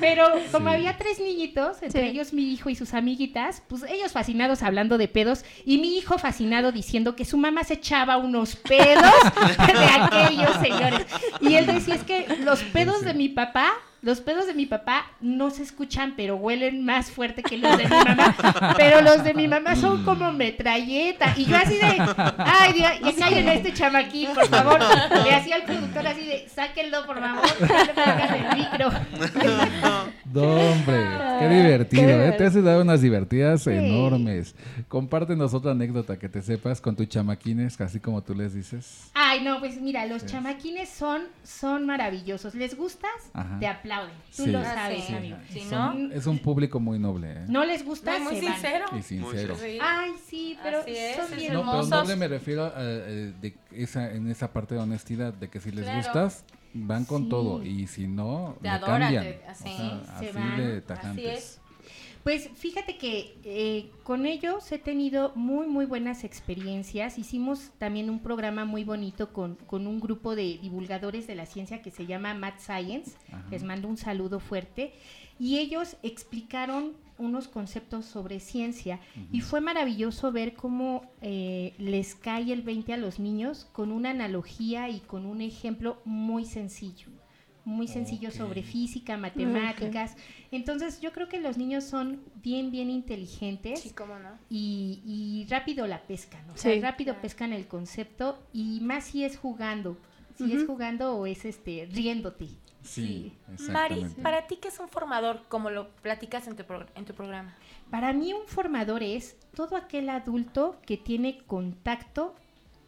Pero 0.00 0.28
como 0.52 0.68
Sí. 0.70 0.74
había 0.76 0.96
tres 0.96 1.18
niñitos, 1.20 1.82
entre 1.82 2.02
Sí. 2.02 2.08
ellos 2.08 2.32
mi 2.32 2.52
hijo 2.52 2.70
y 2.70 2.74
sus 2.76 2.94
amiguitas, 2.94 3.62
pues 3.68 3.82
ellos 3.84 4.12
fascinados 4.12 4.62
hablando 4.62 4.98
de 4.98 5.08
pedos 5.08 5.44
y 5.64 5.78
mi 5.78 5.96
hijo 5.98 6.18
fascinado 6.18 6.72
diciendo 6.72 7.16
que 7.16 7.24
su 7.24 7.36
mamá 7.36 7.64
se 7.64 7.74
echaba 7.74 8.16
unos 8.16 8.56
pedos 8.56 9.04
de 9.66 9.84
aquellos 10.02 10.56
señores. 10.56 11.06
Y 11.40 11.54
él 11.54 11.66
decía, 11.66 11.94
es 11.94 12.02
que 12.04 12.26
los 12.40 12.60
pedos 12.64 13.02
de 13.02 13.14
mi 13.14 13.28
papá 13.28 13.72
los 14.04 14.20
pedos 14.20 14.46
de 14.46 14.52
mi 14.54 14.66
papá 14.66 15.06
no 15.20 15.50
se 15.50 15.62
escuchan, 15.62 16.12
pero 16.16 16.36
huelen 16.36 16.84
más 16.84 17.10
fuerte 17.10 17.42
que 17.42 17.56
los 17.56 17.76
de 17.78 17.84
mi 17.84 17.90
mamá. 17.90 18.36
Pero 18.76 19.00
los 19.00 19.24
de 19.24 19.32
mi 19.34 19.48
mamá 19.48 19.74
son 19.76 20.04
como 20.04 20.30
metralleta. 20.32 21.32
Y 21.36 21.46
yo 21.46 21.56
así 21.56 21.76
de, 21.76 21.84
ay, 22.38 22.72
Dios, 22.74 22.90
ya 23.02 23.16
callen 23.24 23.48
a 23.48 23.54
este 23.54 23.72
chamaquín, 23.72 24.28
por 24.34 24.46
favor. 24.48 24.78
Le 25.24 25.34
hacía 25.34 25.56
al 25.56 25.62
productor 25.64 26.06
así 26.06 26.26
de, 26.26 26.48
sáquenlo, 26.48 27.06
por 27.06 27.18
favor. 27.18 27.42
del 27.58 28.56
micro. 28.58 28.90
No, 30.32 30.42
hombre, 30.42 31.04
qué 31.38 31.48
divertido, 31.48 32.10
¿eh? 32.24 32.32
Te 32.36 32.44
has 32.46 32.62
dado 32.62 32.82
unas 32.82 33.00
divertidas 33.00 33.62
Sí. 33.62 33.70
enormes. 33.70 34.54
Compártenos 34.88 35.54
otra 35.54 35.70
anécdota 35.72 36.18
que 36.18 36.28
te 36.28 36.42
sepas 36.42 36.80
con 36.80 36.96
tus 36.96 37.08
chamaquines, 37.08 37.80
así 37.80 38.00
como 38.00 38.22
tú 38.22 38.34
les 38.34 38.52
dices. 38.54 39.10
Ay, 39.14 39.42
no, 39.42 39.60
pues 39.60 39.80
mira, 39.80 40.04
los 40.06 40.26
chamaquines 40.26 40.88
son, 40.88 41.22
son 41.42 41.86
maravillosos. 41.86 42.54
¿Les 42.54 42.76
gustas? 42.76 43.10
Ajá. 43.32 43.58
Te 43.60 43.66
aplauden. 43.94 44.14
Tú 44.36 44.44
Sí. 44.44 44.50
lo 44.50 44.58
Ah, 44.58 44.64
sabes, 44.74 45.04
sí. 45.04 45.14
amigo. 45.14 45.36
Si 45.50 45.60
Son- 45.60 46.08
no, 46.08 46.14
Es 46.14 46.26
un 46.26 46.38
público 46.38 46.80
muy 46.80 46.98
noble, 46.98 47.32
¿eh? 47.32 47.44
No 47.48 47.64
les 47.64 47.84
gusta, 47.84 48.18
no, 48.18 48.24
muy 48.24 48.36
se 48.40 48.44
van. 48.46 48.52
sincero. 48.54 48.84
Y 48.98 49.02
sincero. 49.02 49.56
Ay, 49.80 50.12
sí, 50.26 50.58
pero 50.62 50.78
Así 50.80 50.96
es, 50.96 51.16
son 51.16 51.32
es 51.32 51.36
bien 51.36 51.52
No, 51.52 51.60
pero 51.70 51.86
noble 51.86 52.16
me 52.16 52.28
refiero 52.28 52.64
a, 52.64 52.72
eh, 52.76 53.32
de 53.40 53.54
esa, 53.72 54.10
en 54.12 54.30
esa 54.30 54.52
parte 54.52 54.74
de 54.74 54.80
honestidad, 54.80 55.32
de 55.32 55.48
que 55.48 55.60
si 55.60 55.70
les 55.70 55.84
Claro. 55.84 55.98
gustas, 55.98 56.44
van 56.72 57.04
con 57.04 57.24
Sí. 57.24 57.28
todo. 57.28 57.62
Y 57.62 57.86
si 57.86 58.08
no, 58.08 58.56
Te 58.60 58.68
adoran, 58.68 59.00
cambian. 59.02 59.22
te- 59.24 59.40
así, 59.48 59.64
O 59.68 59.76
sea, 59.76 60.18
se 60.18 60.28
así 60.28 60.36
van. 60.38 60.56
de 60.56 60.72
Así 60.72 60.80
tajantes. 60.86 61.38
es. 61.38 61.60
Pues 62.22 62.48
fíjate 62.54 62.96
que 62.96 63.36
eh, 63.44 63.90
con 64.02 64.24
ellos 64.26 64.70
he 64.72 64.78
tenido 64.78 65.32
muy, 65.34 65.66
muy 65.66 65.84
buenas 65.84 66.24
experiencias. 66.24 67.18
Hicimos 67.18 67.70
también 67.78 68.08
un 68.08 68.20
programa 68.20 68.64
muy 68.64 68.84
bonito 68.84 69.32
con, 69.32 69.56
con 69.66 69.86
un 69.86 70.00
grupo 70.00 70.34
de 70.34 70.58
divulgadores 70.62 71.26
de 71.26 71.34
la 71.34 71.46
ciencia 71.46 71.82
que 71.82 71.90
se 71.90 72.06
llama 72.06 72.34
Mad 72.34 72.54
Science. 72.58 73.16
Ajá. 73.28 73.44
Les 73.50 73.62
mando 73.62 73.88
un 73.88 73.96
saludo 73.96 74.40
fuerte. 74.40 74.94
Y 75.38 75.58
ellos 75.58 75.96
explicaron 76.02 76.92
unos 77.18 77.48
conceptos 77.48 78.06
sobre 78.06 78.40
ciencia 78.40 78.98
y 79.32 79.40
fue 79.40 79.60
maravilloso 79.60 80.32
ver 80.32 80.54
cómo 80.54 81.12
eh, 81.20 81.74
les 81.78 82.14
cae 82.14 82.52
el 82.52 82.62
20 82.62 82.92
a 82.92 82.96
los 82.96 83.20
niños 83.20 83.66
con 83.72 83.92
una 83.92 84.10
analogía 84.10 84.88
y 84.88 85.00
con 85.00 85.26
un 85.26 85.40
ejemplo 85.40 86.00
muy 86.04 86.44
sencillo. 86.44 87.08
Muy 87.64 87.88
sencillo 87.88 88.30
sobre 88.30 88.62
física, 88.62 89.16
matemáticas. 89.16 90.16
Entonces 90.50 91.00
yo 91.00 91.12
creo 91.12 91.28
que 91.28 91.40
los 91.40 91.56
niños 91.56 91.84
son 91.84 92.20
bien, 92.42 92.70
bien 92.70 92.90
inteligentes 92.90 93.80
Sí, 93.80 93.90
cómo 93.90 94.18
no. 94.18 94.30
y, 94.50 95.00
y 95.06 95.46
rápido 95.50 95.86
la 95.86 96.02
pescan, 96.02 96.48
o 96.50 96.56
sea, 96.56 96.72
Sí. 96.74 96.80
rápido 96.80 97.20
pescan 97.20 97.52
el 97.52 97.66
concepto 97.66 98.38
y 98.52 98.80
más 98.80 99.04
si 99.04 99.24
es 99.24 99.36
jugando, 99.38 99.96
si 100.36 100.52
es 100.52 100.66
jugando 100.66 101.14
o 101.16 101.26
es 101.26 101.44
este 101.44 101.88
riéndote. 101.92 102.48
Sí, 102.82 103.32
Mari, 103.70 103.94
exactamente. 103.94 104.22
para 104.22 104.46
ti, 104.46 104.56
¿qué 104.60 104.68
es 104.68 104.78
un 104.78 104.88
formador, 104.88 105.40
como 105.48 105.70
lo 105.70 105.88
platicas 106.02 106.46
en 106.48 106.54
tu, 106.56 106.64
en 106.94 107.04
tu 107.06 107.14
programa? 107.14 107.54
Para 107.90 108.12
mí 108.12 108.34
un 108.34 108.46
formador 108.46 109.02
es 109.02 109.36
todo 109.56 109.76
aquel 109.76 110.10
adulto 110.10 110.76
que 110.84 110.98
tiene 110.98 111.38
contacto 111.46 112.34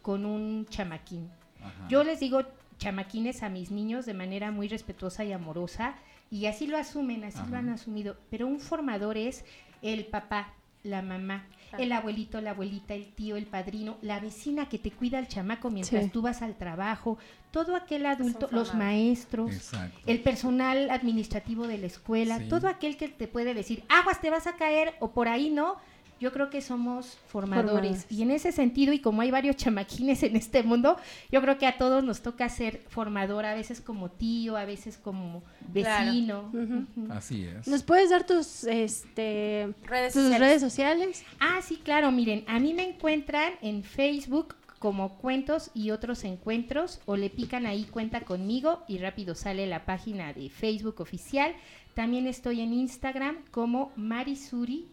con 0.02 0.26
un 0.26 0.66
chamaquín. 0.68 1.30
Ajá. 1.62 1.88
Yo 1.88 2.04
les 2.04 2.20
digo 2.20 2.42
chamaquines 2.78 3.42
a 3.42 3.48
mis 3.48 3.70
niños 3.70 4.06
de 4.06 4.14
manera 4.14 4.50
muy 4.50 4.68
respetuosa 4.68 5.24
y 5.24 5.32
amorosa 5.32 5.94
y 6.30 6.46
así 6.46 6.66
lo 6.66 6.76
asumen, 6.76 7.24
así 7.24 7.38
Ajá. 7.38 7.48
lo 7.50 7.56
han 7.56 7.68
asumido. 7.68 8.16
Pero 8.30 8.46
un 8.46 8.60
formador 8.60 9.16
es 9.16 9.44
el 9.82 10.04
papá, 10.06 10.52
la 10.82 11.02
mamá, 11.02 11.46
el 11.78 11.90
abuelito, 11.92 12.40
la 12.40 12.50
abuelita, 12.50 12.94
el 12.94 13.06
tío, 13.12 13.36
el 13.36 13.46
padrino, 13.46 13.96
la 14.02 14.20
vecina 14.20 14.68
que 14.68 14.78
te 14.78 14.90
cuida 14.90 15.18
al 15.18 15.28
chamaco 15.28 15.70
mientras 15.70 16.04
Sí. 16.04 16.10
tú 16.10 16.22
vas 16.22 16.42
al 16.42 16.54
trabajo, 16.56 17.18
todo 17.50 17.74
aquel 17.76 18.06
adulto, 18.06 18.48
los 18.52 18.74
maestros, 18.74 19.52
Exacto. 19.52 19.98
el 20.06 20.20
personal 20.22 20.90
administrativo 20.90 21.66
de 21.66 21.78
la 21.78 21.86
escuela, 21.86 22.38
Sí. 22.38 22.48
todo 22.48 22.68
aquel 22.68 22.96
que 22.96 23.08
te 23.08 23.26
puede 23.28 23.52
decir, 23.54 23.82
aguas, 23.88 24.20
te 24.20 24.30
vas 24.30 24.46
a 24.46 24.56
caer 24.56 24.94
o 25.00 25.10
por 25.10 25.28
ahí 25.28 25.50
no. 25.50 25.76
Yo 26.18 26.32
creo 26.32 26.48
que 26.48 26.62
somos 26.62 27.18
formadores. 27.28 27.70
Formadores. 27.72 28.06
Y 28.10 28.22
en 28.22 28.30
ese 28.30 28.50
sentido, 28.52 28.92
y 28.94 29.00
como 29.00 29.20
hay 29.20 29.30
varios 29.30 29.56
chamaquines 29.56 30.22
en 30.22 30.34
este 30.36 30.62
mundo, 30.62 30.96
yo 31.30 31.42
creo 31.42 31.58
que 31.58 31.66
a 31.66 31.76
todos 31.76 32.02
nos 32.02 32.22
toca 32.22 32.48
ser 32.48 32.82
formador, 32.88 33.44
a 33.44 33.54
veces 33.54 33.80
como 33.80 34.10
tío, 34.10 34.56
a 34.56 34.64
veces 34.64 34.96
como 34.96 35.42
Claro. 35.74 36.04
vecino. 36.06 36.86
Así 37.10 37.44
es. 37.44 37.68
¿Nos 37.68 37.82
puedes 37.82 38.10
dar 38.10 38.24
tus, 38.24 38.64
este, 38.64 39.74
Redes 39.84 40.12
tus 40.14 40.22
sociales. 40.22 40.40
redes 40.40 40.60
sociales? 40.62 41.24
Ah, 41.38 41.60
sí, 41.62 41.80
claro, 41.84 42.10
miren, 42.12 42.44
a 42.46 42.58
mí 42.60 42.72
me 42.72 42.88
encuentran 42.88 43.52
en 43.60 43.82
Facebook 43.82 44.54
como 44.78 45.16
Cuentos 45.18 45.70
y 45.74 45.90
otros 45.90 46.22
encuentros 46.24 47.00
o 47.06 47.16
le 47.16 47.30
pican 47.30 47.66
ahí 47.66 47.84
cuenta 47.84 48.20
conmigo 48.20 48.82
y 48.88 48.98
rápido 48.98 49.34
sale 49.34 49.66
la 49.66 49.84
página 49.84 50.32
de 50.32 50.48
Facebook 50.50 51.00
oficial. 51.00 51.54
También 51.94 52.26
estoy 52.26 52.60
en 52.60 52.72
Instagram 52.74 53.36
como 53.50 53.90
Marisuri 53.96 54.86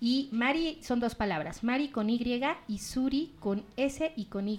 y 0.00 0.28
Mari 0.32 0.78
son 0.82 1.00
dos 1.00 1.14
palabras, 1.14 1.64
Mari 1.64 1.88
con 1.88 2.08
Y 2.10 2.40
y 2.68 2.78
Suri 2.78 3.32
con 3.40 3.64
S 3.76 4.12
y 4.16 4.26
con 4.26 4.48
Y. 4.48 4.58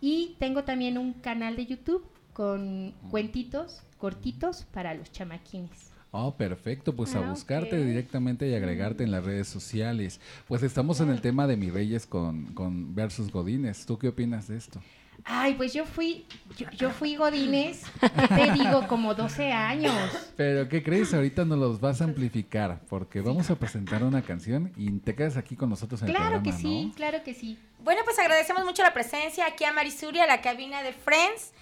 Y 0.00 0.36
tengo 0.38 0.64
también 0.64 0.98
un 0.98 1.14
canal 1.14 1.56
de 1.56 1.66
YouTube 1.66 2.04
con 2.32 2.92
cuentitos 3.10 3.82
cortitos 3.98 4.64
para 4.72 4.94
los 4.94 5.12
chamaquines. 5.12 5.92
Oh, 6.10 6.34
perfecto, 6.36 6.94
pues 6.94 7.14
a 7.14 7.20
Ah, 7.20 7.30
buscarte 7.30 7.82
directamente 7.84 8.46
y 8.48 8.54
agregarte 8.54 9.04
en 9.04 9.12
las 9.12 9.24
redes 9.24 9.48
sociales. 9.48 10.20
Pues 10.46 10.62
estamos 10.62 11.00
en 11.00 11.08
el 11.08 11.20
tema 11.22 11.46
de 11.46 11.56
mi 11.56 11.70
Reyes 11.70 12.06
con, 12.06 12.52
con 12.52 12.94
versus 12.94 13.30
Godines. 13.30 13.86
¿Tú 13.86 13.98
qué 13.98 14.08
opinas 14.08 14.48
de 14.48 14.56
esto? 14.56 14.82
Ay, 15.24 15.54
pues 15.54 15.72
yo 15.72 15.84
fui, 15.84 16.26
yo, 16.56 16.68
yo 16.72 16.90
fui 16.90 17.16
Godínez, 17.16 17.82
¿qué 18.00 18.28
te 18.28 18.52
digo? 18.52 18.86
Como 18.88 19.14
12 19.14 19.52
años. 19.52 19.94
Pero 20.36 20.68
¿qué 20.68 20.82
crees? 20.82 21.14
Ahorita 21.14 21.44
nos 21.44 21.58
los 21.58 21.80
vas 21.80 22.00
a 22.00 22.04
amplificar 22.04 22.80
porque 22.88 23.20
vamos 23.20 23.48
a 23.50 23.54
presentar 23.56 24.02
una 24.02 24.22
canción 24.22 24.72
y 24.76 24.90
te 24.98 25.14
quedas 25.14 25.36
aquí 25.36 25.54
con 25.56 25.70
nosotros 25.70 26.02
en 26.02 26.08
Claro 26.08 26.36
el 26.38 26.42
que 26.42 26.50
programa, 26.50 26.58
sí, 26.60 26.86
¿no? 26.86 26.94
claro 26.94 27.22
que 27.22 27.34
sí. 27.34 27.58
Bueno, 27.84 28.00
pues 28.04 28.18
agradecemos 28.18 28.64
mucho 28.64 28.82
la 28.82 28.92
presencia 28.92 29.46
aquí 29.46 29.64
a 29.64 29.72
Marisuri, 29.72 30.18
a 30.20 30.26
la 30.26 30.40
cabina 30.40 30.82
de 30.82 30.92
Friends. 30.92 31.52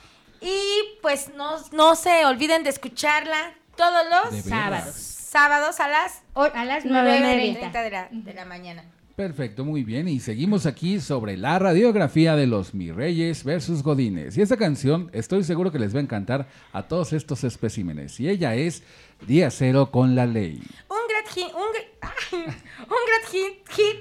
Y 0.43 0.59
pues 1.03 1.31
no, 1.37 1.57
no 1.73 1.95
se 1.97 2.25
olviden 2.25 2.63
de 2.65 2.71
escucharla 2.71 3.53
todos 3.77 4.07
los. 4.33 4.43
Sábados. 4.43 4.95
sábados 4.97 5.81
a 5.81 5.89
las 5.89 6.23
O- 6.33 6.45
a 6.45 6.65
las 6.65 6.85
Nueve 6.87 7.19
y 7.47 7.55
9.30. 7.55 7.71
9.30 7.73 7.83
de 7.83 7.91
la, 7.91 8.09
de 8.11 8.35
la 8.35 8.45
mañana. 8.47 8.85
Perfecto, 9.21 9.67
muy 9.67 9.85
bien. 9.85 10.09
Y 10.09 10.19
seguimos 10.19 10.65
aquí 10.65 10.99
sobre 10.99 11.37
la 11.37 11.59
radiografía 11.59 12.37
de 12.37 12.47
los 12.47 12.73
Mi 12.73 12.91
Reyes 12.91 13.45
versus 13.45 13.83
Godines. 13.83 14.39
Y 14.39 14.41
esta 14.41 14.57
canción 14.57 15.11
estoy 15.13 15.45
seguro 15.45 15.71
que 15.71 15.79
les 15.79 15.95
va 15.95 15.99
a 15.99 16.03
encantar 16.03 16.49
a 16.73 16.85
todos 16.85 17.13
estos 17.13 17.45
especímenes. 17.45 18.19
Y 18.19 18.31
ella 18.31 18.55
es 18.55 18.83
Día 19.27 19.51
Cero 19.51 19.91
con 19.91 20.15
la 20.15 20.25
Ley. 20.25 20.63
Un 20.89 21.07
gran 21.07 21.27
hit, 21.35 21.53
un, 21.55 21.61
un 22.41 22.89
gran 22.89 23.31
hit, 23.31 23.69
hit 23.69 23.97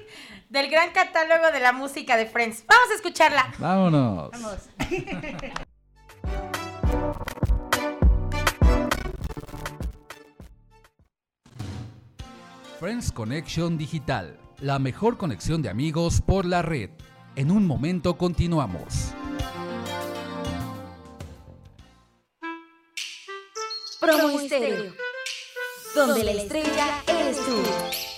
del 0.48 0.72
gran 0.72 0.92
catálogo 0.92 1.52
de 1.52 1.60
la 1.60 1.74
música 1.74 2.16
de 2.16 2.26
Friends. 2.26 2.64
Vamos 2.66 2.90
a 2.90 2.96
escucharla. 2.96 3.54
Vámonos. 3.60 4.32
Vamos. 4.32 4.70
Friends 12.80 13.12
Connection 13.12 13.78
Digital, 13.78 14.39
la 14.62 14.78
mejor 14.80 15.18
conexión 15.18 15.62
de 15.62 15.70
amigos 15.70 16.22
por 16.22 16.46
la 16.46 16.62
red. 16.62 16.90
En 17.36 17.52
un 17.52 17.66
momento 17.66 18.18
continuamos. 18.18 19.14
Promo 24.00 24.40
Estéreo, 24.40 24.94
donde 25.96 26.24
la 26.24 26.32
estrella 26.32 27.04
eres 27.08 27.38
tú. 27.38 28.09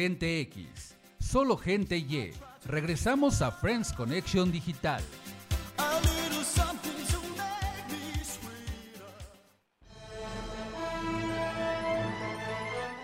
Gente 0.00 0.40
X, 0.40 0.96
solo 1.18 1.58
gente 1.58 1.98
Y. 1.98 2.32
Regresamos 2.64 3.42
a 3.42 3.50
Friends 3.50 3.92
Connection 3.92 4.50
Digital. 4.50 5.02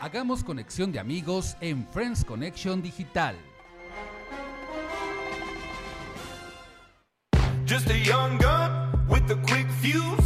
Hagamos 0.00 0.42
conexión 0.42 0.90
de 0.90 0.98
amigos 0.98 1.56
en 1.61 1.87
Friends 1.92 2.24
Connection 2.24 2.80
Digital. 2.80 3.37
Just 7.66 7.90
a 7.90 7.98
young 7.98 8.38
gun 8.38 9.06
with 9.11 9.30
a 9.30 9.37
quick 9.42 9.68
fuse. 9.82 10.26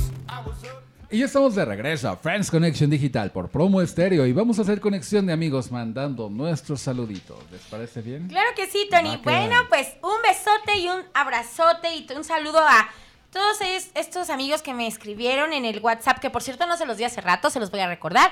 Y 1.13 1.19
ya 1.19 1.25
estamos 1.27 1.57
de 1.57 1.65
regreso 1.65 2.09
a 2.09 2.17
Friends 2.17 2.51
Connection 2.53 2.89
Digital 2.89 3.33
por 3.33 3.49
Promo 3.49 3.83
Estéreo 3.83 4.27
y 4.27 4.33
vamos 4.33 4.61
a 4.61 4.63
hacer 4.63 4.81
conexión 4.81 5.27
de 5.27 5.33
amigos 5.33 5.73
mandando 5.73 6.31
nuestros 6.31 6.81
saluditos. 6.81 7.37
¿Les 7.51 7.61
parece 7.63 8.01
bien? 8.01 8.29
Claro 8.29 8.49
que 8.55 8.67
sí, 8.67 8.87
Tony. 8.89 9.17
Bueno, 9.25 9.57
pues 9.69 9.89
un 10.05 10.23
besote 10.23 10.79
y 10.79 10.89
un 10.89 11.01
abrazote 11.13 11.93
y 11.97 12.07
un 12.15 12.23
saludo 12.23 12.61
a 12.61 12.89
todos 13.33 13.61
es- 13.61 13.91
estos 13.95 14.31
amigos 14.31 14.63
que 14.63 14.73
me 14.73 14.87
escribieron 14.87 15.53
en 15.53 15.65
el 15.65 15.81
WhatsApp, 15.81 16.21
que 16.21 16.31
por 16.31 16.43
cierto 16.45 16.67
no 16.69 16.77
se 16.77 16.87
los 16.87 16.97
di 16.97 17.03
hace 17.03 17.21
rato, 17.21 17.51
se 17.51 17.59
los 17.59 17.73
voy 17.73 17.81
a 17.81 17.89
recordar. 17.89 18.31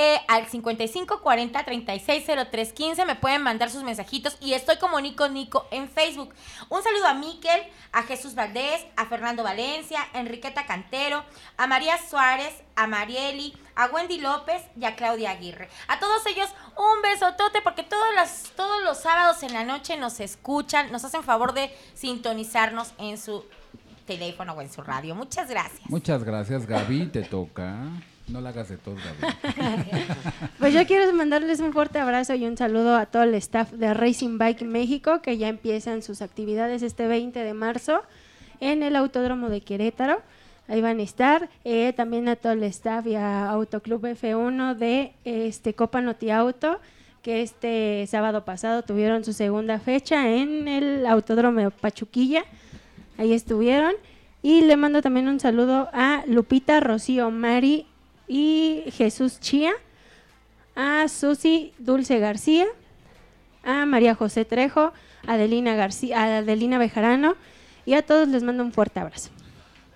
Eh, 0.00 0.20
al 0.28 0.46
55 0.46 1.22
40 1.22 1.64
36 1.64 2.24
03 2.52 2.72
15 2.72 3.04
me 3.04 3.16
pueden 3.16 3.42
mandar 3.42 3.68
sus 3.68 3.82
mensajitos 3.82 4.36
y 4.40 4.52
estoy 4.52 4.76
como 4.76 5.00
Nico 5.00 5.28
Nico 5.28 5.66
en 5.72 5.88
Facebook. 5.88 6.32
Un 6.68 6.84
saludo 6.84 7.08
a 7.08 7.14
Miquel, 7.14 7.62
a 7.90 8.04
Jesús 8.04 8.36
Valdés, 8.36 8.86
a 8.94 9.06
Fernando 9.06 9.42
Valencia, 9.42 9.98
a 10.14 10.20
Enriqueta 10.20 10.66
Cantero, 10.66 11.24
a 11.56 11.66
María 11.66 11.98
Suárez, 11.98 12.62
a 12.76 12.86
Marieli, 12.86 13.56
a 13.74 13.86
Wendy 13.86 14.20
López 14.20 14.62
y 14.80 14.84
a 14.84 14.94
Claudia 14.94 15.32
Aguirre. 15.32 15.68
A 15.88 15.98
todos 15.98 16.24
ellos 16.26 16.48
un 16.76 17.02
besotote 17.02 17.60
porque 17.62 17.82
todos 17.82 18.14
los, 18.14 18.54
todos 18.54 18.84
los 18.84 18.98
sábados 18.98 19.42
en 19.42 19.52
la 19.52 19.64
noche 19.64 19.96
nos 19.96 20.20
escuchan, 20.20 20.92
nos 20.92 21.04
hacen 21.04 21.24
favor 21.24 21.54
de 21.54 21.76
sintonizarnos 21.94 22.92
en 22.98 23.18
su 23.18 23.44
teléfono 24.06 24.52
o 24.52 24.62
en 24.62 24.70
su 24.70 24.80
radio. 24.80 25.16
Muchas 25.16 25.50
gracias. 25.50 25.90
Muchas 25.90 26.22
gracias, 26.22 26.66
Gaby. 26.66 27.06
Te 27.06 27.22
toca. 27.22 27.90
No 28.28 28.42
la 28.42 28.50
hagas 28.50 28.68
de 28.68 28.76
tos, 28.76 28.94
Gaby. 28.96 29.34
Pues 30.58 30.74
yo 30.74 30.86
quiero 30.86 31.10
mandarles 31.12 31.60
un 31.60 31.72
fuerte 31.72 31.98
abrazo 31.98 32.34
y 32.34 32.44
un 32.44 32.56
saludo 32.56 32.96
a 32.96 33.06
todo 33.06 33.22
el 33.22 33.34
staff 33.34 33.72
de 33.72 33.94
Racing 33.94 34.38
Bike 34.38 34.62
México, 34.62 35.22
que 35.22 35.38
ya 35.38 35.48
empiezan 35.48 36.02
sus 36.02 36.20
actividades 36.20 36.82
este 36.82 37.06
20 37.06 37.38
de 37.38 37.54
marzo 37.54 38.02
en 38.60 38.82
el 38.82 38.96
Autódromo 38.96 39.48
de 39.48 39.62
Querétaro. 39.62 40.20
Ahí 40.66 40.82
van 40.82 40.98
a 40.98 41.02
estar. 41.02 41.48
Eh, 41.64 41.94
también 41.94 42.28
a 42.28 42.36
todo 42.36 42.52
el 42.52 42.62
staff 42.64 43.06
y 43.06 43.14
a 43.14 43.48
Autoclub 43.48 44.02
F1 44.02 44.74
de 44.74 45.14
este 45.24 45.74
Copa 45.74 46.02
Noti 46.02 46.30
Auto, 46.30 46.80
que 47.22 47.40
este 47.40 48.06
sábado 48.08 48.44
pasado 48.44 48.82
tuvieron 48.82 49.24
su 49.24 49.32
segunda 49.32 49.78
fecha 49.78 50.28
en 50.28 50.68
el 50.68 51.06
Autódromo 51.06 51.60
de 51.60 51.70
Pachuquilla. 51.70 52.44
Ahí 53.16 53.32
estuvieron. 53.32 53.94
Y 54.42 54.60
le 54.62 54.76
mando 54.76 55.00
también 55.00 55.28
un 55.28 55.40
saludo 55.40 55.88
a 55.92 56.22
Lupita, 56.26 56.80
Rocío, 56.80 57.30
Mari 57.30 57.86
y 58.28 58.84
Jesús 58.92 59.40
Chía. 59.40 59.72
A 60.76 61.08
Susi 61.08 61.72
Dulce 61.80 62.20
García, 62.20 62.64
a 63.64 63.84
María 63.84 64.14
José 64.14 64.44
Trejo, 64.44 64.92
a 65.26 65.32
Adelina 65.32 65.74
García, 65.74 66.20
a 66.20 66.38
Adelina 66.38 66.78
Bejarano. 66.78 67.34
Y 67.84 67.94
a 67.94 68.02
todos 68.02 68.28
les 68.28 68.44
mando 68.44 68.62
un 68.62 68.70
fuerte 68.70 69.00
abrazo. 69.00 69.30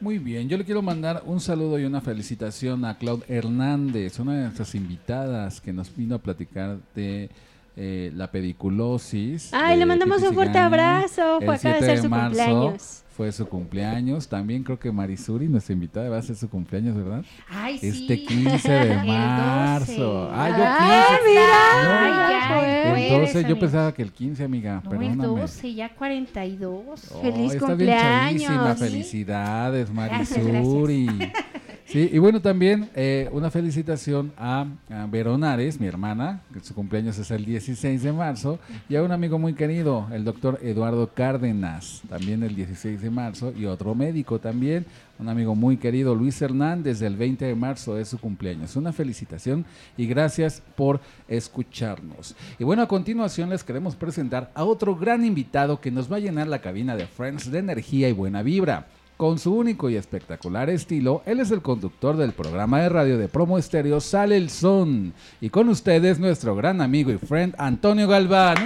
Muy 0.01 0.19
bien, 0.19 0.49
yo 0.49 0.57
le 0.57 0.65
quiero 0.65 0.83
mandar 0.83 1.23
un 1.27 1.39
saludo 1.39 1.79
y 1.79 1.85
una 1.85 2.01
felicitación 2.01 2.85
a 2.85 2.99
Claude 2.99 3.25
Hernández, 3.29 4.19
una 4.19 4.35
de 4.35 4.43
nuestras 4.43 4.75
invitadas 4.75 5.61
que 5.61 5.73
nos 5.73 5.95
vino 5.95 6.17
a 6.17 6.19
platicar 6.19 6.79
de 6.97 7.31
eh, 7.77 8.11
la 8.15 8.31
pediculosis. 8.31 9.53
Ay, 9.53 9.79
le 9.79 9.87
mandamos 9.87 10.23
un 10.23 10.35
fuerte 10.35 10.59
abrazo, 10.59 11.39
El 11.41 11.47
fue 11.47 11.55
acaba 11.57 11.75
de 11.75 11.81
7 11.81 11.87
ser 11.87 12.03
su 12.03 12.09
marzo 12.09 12.27
cumpleaños. 12.39 12.99
Fue 13.17 13.31
su 13.31 13.47
cumpleaños. 13.47 14.27
También 14.29 14.63
creo 14.65 14.79
que 14.79 14.91
Marisuri, 14.91 15.47
nuestra 15.47 15.75
invitada, 15.75 16.09
va 16.09 16.17
a 16.17 16.23
ser 16.23 16.35
su 16.35 16.49
cumpleaños, 16.49 16.97
¿verdad? 16.97 17.23
Ay, 17.51 17.77
sí. 17.79 17.89
Este 17.89 18.25
15 18.25 18.71
de 18.73 18.93
El 18.93 19.07
marzo. 19.07 20.03
12. 20.03 20.31
Ah, 20.35 20.49
yo 20.49 20.65
Ah, 20.67 21.07
15. 21.19 21.31
mira. 21.31 21.85
No, 21.85 21.91
Ay, 21.99 22.33
ya, 22.33 22.49
fue. 22.49 22.57
el 22.57 22.89
jueves, 22.89 23.11
Entonces 23.13 23.35
yo 23.43 23.47
amigo. 23.49 23.61
pensaba 23.61 23.93
que 23.95 24.03
el 24.03 24.13
15, 24.13 24.45
amiga. 24.45 24.81
No, 24.85 24.93
el 24.93 24.99
perdóname. 24.99 25.41
12, 25.41 25.75
ya 25.75 25.95
42. 25.95 26.83
Oh, 27.15 27.21
Feliz 27.21 27.53
está 27.55 27.75
bien 27.75 27.91
chavísima. 27.91 28.49
cumpleaños. 28.55 28.79
Felicidades, 28.79 29.91
Gracias, 29.95 30.39
Marisuri. 30.45 31.07
Sí, 31.93 32.09
y 32.11 32.19
bueno, 32.19 32.41
también 32.41 32.89
eh, 32.95 33.29
una 33.33 33.51
felicitación 33.51 34.33
a, 34.39 34.65
a 34.89 35.07
Veronares, 35.07 35.79
mi 35.79 35.87
hermana, 35.87 36.41
que 36.51 36.61
su 36.61 36.75
cumpleaños 36.75 37.19
es 37.19 37.31
el 37.31 37.45
16 37.45 38.03
de 38.03 38.13
marzo, 38.15 38.59
y 38.89 38.97
a 38.97 39.03
un 39.03 39.13
amigo 39.13 39.39
muy 39.39 39.53
querido, 39.53 40.09
el 40.11 40.25
doctor 40.25 40.59
Eduardo 40.63 41.13
Cárdenas, 41.13 42.01
también 42.09 42.43
el 42.45 42.57
16 42.57 43.03
de 43.03 43.11
marzo, 43.11 43.53
y 43.55 43.67
otro 43.67 43.95
médico 43.95 44.39
también, 44.39 44.87
un 45.19 45.29
amigo 45.29 45.55
muy 45.55 45.77
querido, 45.77 46.15
Luis 46.15 46.41
Hernández, 46.41 46.99
del 46.99 47.15
20 47.15 47.45
de 47.45 47.55
marzo 47.55 47.99
es 47.99 48.09
su 48.09 48.19
cumpleaños. 48.19 48.75
Una 48.75 48.95
felicitación 48.95 49.67
y 49.99 50.07
gracias 50.07 50.63
por 50.75 50.99
escucharnos. 51.29 52.35
Y 52.59 52.65
bueno, 52.65 52.81
a 52.81 52.89
continuación 52.89 53.51
les 53.51 53.63
queremos 53.63 53.97
presentar 53.97 54.51
a 54.55 54.65
otro 54.65 54.97
gran 54.97 55.27
invitado 55.27 55.79
que 55.79 55.91
nos 55.91 56.11
va 56.11 56.17
a 56.17 56.21
llenar 56.21 56.49
la 56.49 56.63
cabina 56.63 56.97
de 56.97 57.07
Friends 57.07 57.51
de 57.51 57.59
energía 57.59 58.09
y 58.09 58.13
buena 58.13 58.43
vibra. 58.43 58.87
Con 59.23 59.39
su 59.39 59.55
único 59.55 59.89
y 59.89 59.95
espectacular 59.95 60.69
estilo, 60.69 61.23
él 61.27 61.39
es 61.39 61.53
el 61.53 61.63
conductor 61.63 62.17
del 62.17 62.33
programa 62.33 62.81
de 62.81 62.89
radio 62.89 63.19
de 63.19 63.29
promo 63.29 63.57
estéreo 63.57 64.01
Sale 64.01 64.37
el 64.37 64.51
Son. 64.51 65.13
Y 65.41 65.49
con 65.49 65.69
ustedes 65.69 66.19
nuestro 66.19 66.57
gran 66.57 66.81
amigo 66.81 67.13
y 67.13 67.19
friend 67.19 67.55
Antonio 67.57 68.09
Galván. 68.09 68.57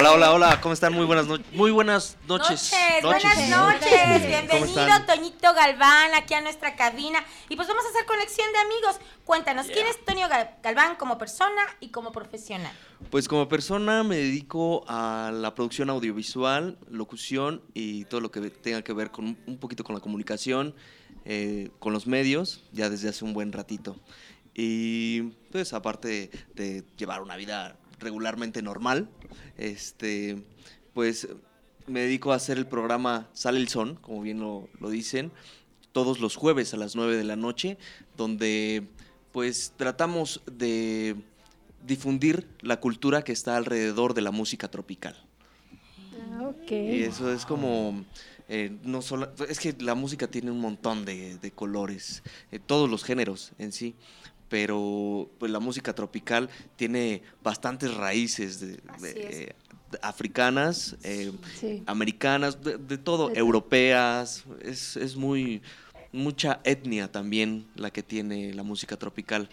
Hola, 0.00 0.12
hola, 0.12 0.32
hola, 0.32 0.60
¿cómo 0.62 0.72
están? 0.72 0.94
Muy 0.94 1.04
buenas 1.04 1.26
noches. 1.26 1.44
Muy 1.52 1.70
buenas 1.70 2.16
noches. 2.26 2.72
buenas 3.02 3.22
¿Cómo 3.34 3.66
noches. 3.70 4.26
Bienvenido? 4.26 4.86
Toñito 5.06 5.52
Galván 5.52 6.14
aquí 6.14 6.32
a 6.32 6.40
nuestra 6.40 6.74
cabina. 6.74 7.22
Y 7.50 7.56
pues 7.56 7.68
vamos 7.68 7.84
a 7.84 7.88
hacer 7.90 8.06
conexión 8.06 8.50
de 8.50 8.58
amigos. 8.60 8.96
Cuéntanos, 9.26 9.66
¿quién 9.66 9.86
es 9.86 10.02
Toño 10.06 10.26
Gal- 10.30 10.56
Galván 10.62 10.96
como 10.96 11.18
persona 11.18 11.60
y 11.80 11.90
como 11.90 12.12
profesional? 12.12 12.72
Pues 13.10 13.28
como 13.28 13.46
persona 13.46 14.02
me 14.02 14.16
dedico 14.16 14.86
a 14.88 15.32
la 15.34 15.54
producción 15.54 15.90
audiovisual, 15.90 16.78
locución 16.88 17.60
y 17.74 18.06
todo 18.06 18.22
lo 18.22 18.30
que 18.30 18.40
tenga 18.48 18.80
que 18.80 18.94
ver 18.94 19.10
con 19.10 19.26
un- 19.26 19.38
un 19.46 19.58
poquito 19.58 19.84
con 19.84 19.94
la 19.94 20.00
comunicación, 20.00 20.74
eh, 21.26 21.68
con 21.78 21.92
los 21.92 22.06
medios, 22.06 22.62
ya 22.72 22.88
desde 22.88 23.10
hace 23.10 23.22
un 23.22 23.34
buen 23.34 23.52
ratito. 23.52 24.00
Y 24.54 25.20
pues 25.52 25.74
aparte 25.74 26.08
de, 26.08 26.30
de 26.54 26.84
llevar 26.96 27.20
una 27.20 27.36
vida 27.36 27.76
regularmente 28.00 28.62
normal, 28.62 29.08
este, 29.56 30.42
pues 30.94 31.28
me 31.86 32.00
dedico 32.00 32.32
a 32.32 32.36
hacer 32.36 32.58
el 32.58 32.66
programa 32.66 33.28
Sale 33.32 33.58
el 33.58 33.68
Son, 33.68 33.96
como 33.96 34.22
bien 34.22 34.40
lo, 34.40 34.68
lo 34.80 34.90
dicen, 34.90 35.32
todos 35.92 36.20
los 36.20 36.36
jueves 36.36 36.72
a 36.74 36.76
las 36.76 36.96
9 36.96 37.16
de 37.16 37.24
la 37.24 37.36
noche, 37.36 37.78
donde 38.16 38.88
pues 39.32 39.72
tratamos 39.76 40.40
de 40.50 41.16
difundir 41.86 42.46
la 42.60 42.80
cultura 42.80 43.22
que 43.22 43.32
está 43.32 43.56
alrededor 43.56 44.14
de 44.14 44.20
la 44.22 44.30
música 44.30 44.68
tropical. 44.68 45.16
Ah, 46.32 46.48
ok. 46.48 46.70
Y 46.70 47.02
eso 47.02 47.32
es 47.32 47.46
como, 47.46 48.04
eh, 48.48 48.76
no 48.82 49.02
solo, 49.02 49.32
es 49.48 49.58
que 49.58 49.74
la 49.80 49.94
música 49.94 50.26
tiene 50.28 50.50
un 50.50 50.60
montón 50.60 51.04
de, 51.04 51.38
de 51.38 51.50
colores, 51.50 52.22
eh, 52.52 52.58
todos 52.58 52.90
los 52.90 53.04
géneros 53.04 53.52
en 53.58 53.72
sí, 53.72 53.94
pero 54.50 55.30
pues 55.38 55.50
la 55.50 55.60
música 55.60 55.94
tropical 55.94 56.50
tiene 56.76 57.22
bastantes 57.42 57.94
raíces 57.94 58.60
de, 58.60 58.82
eh, 59.02 59.54
africanas, 60.02 60.96
eh, 61.04 61.32
Sí. 61.58 61.82
americanas, 61.86 62.62
de, 62.62 62.76
de 62.76 62.98
todo, 62.98 63.30
De 63.30 63.38
europeas, 63.38 64.44
es, 64.60 64.96
es 64.96 65.16
muy 65.16 65.62
mucha 66.12 66.60
etnia 66.64 67.10
también 67.10 67.64
la 67.76 67.90
que 67.92 68.02
tiene 68.02 68.52
la 68.52 68.64
música 68.64 68.96
tropical 68.96 69.48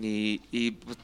y, 0.00 0.40
y, 0.52 0.70
pues, 0.70 0.96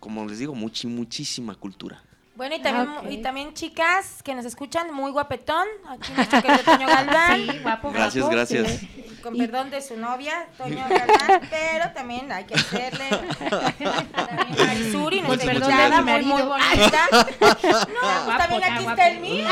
como 0.00 0.26
les 0.26 0.40
digo, 0.40 0.54
muchi, 0.54 0.88
muchísima 0.88 1.54
cultura. 1.54 2.02
Bueno, 2.34 2.54
y 2.56 2.62
también, 2.62 2.88
Ah, 2.88 3.00
ok. 3.04 3.10
y 3.10 3.18
también 3.22 3.52
chicas 3.52 4.22
que 4.22 4.34
nos 4.34 4.44
escuchan, 4.46 4.92
muy 4.92 5.10
guapetón. 5.12 5.66
Aquí 5.88 6.12
nuestro 6.16 6.40
querido 6.42 6.62
Toño 6.64 6.86
Galván. 6.88 7.36
Sí, 7.50 7.58
guapo, 7.58 7.90
Gracias, 7.92 8.22
guapo. 8.24 8.36
gracias. 8.36 8.68
Sí. 8.80 9.18
Con 9.22 9.36
perdón 9.36 9.70
de 9.70 9.80
su 9.82 9.96
novia, 9.96 10.46
Toño 10.56 10.82
Galván, 10.88 11.40
pero 11.50 11.90
también 11.92 12.32
hay 12.32 12.44
que 12.44 12.54
hacerle 12.54 13.08
también 13.50 14.66
Marisuri, 14.66 15.20
nuestra 15.20 15.52
perdón 15.52 15.70
invitada, 15.70 15.96
de 15.96 16.02
mi 16.02 16.10
muy, 16.26 16.42
muy 16.42 16.42
marido. 16.42 16.48
bonita. 16.48 17.08
No, 17.12 17.24
pues 17.60 17.86
guapo, 18.24 18.38
también 18.38 18.62
está 18.62 18.74
aquí 18.74 18.82
guapo. 18.84 18.90
está 18.90 19.08
el 19.08 19.20
mío. 19.20 19.48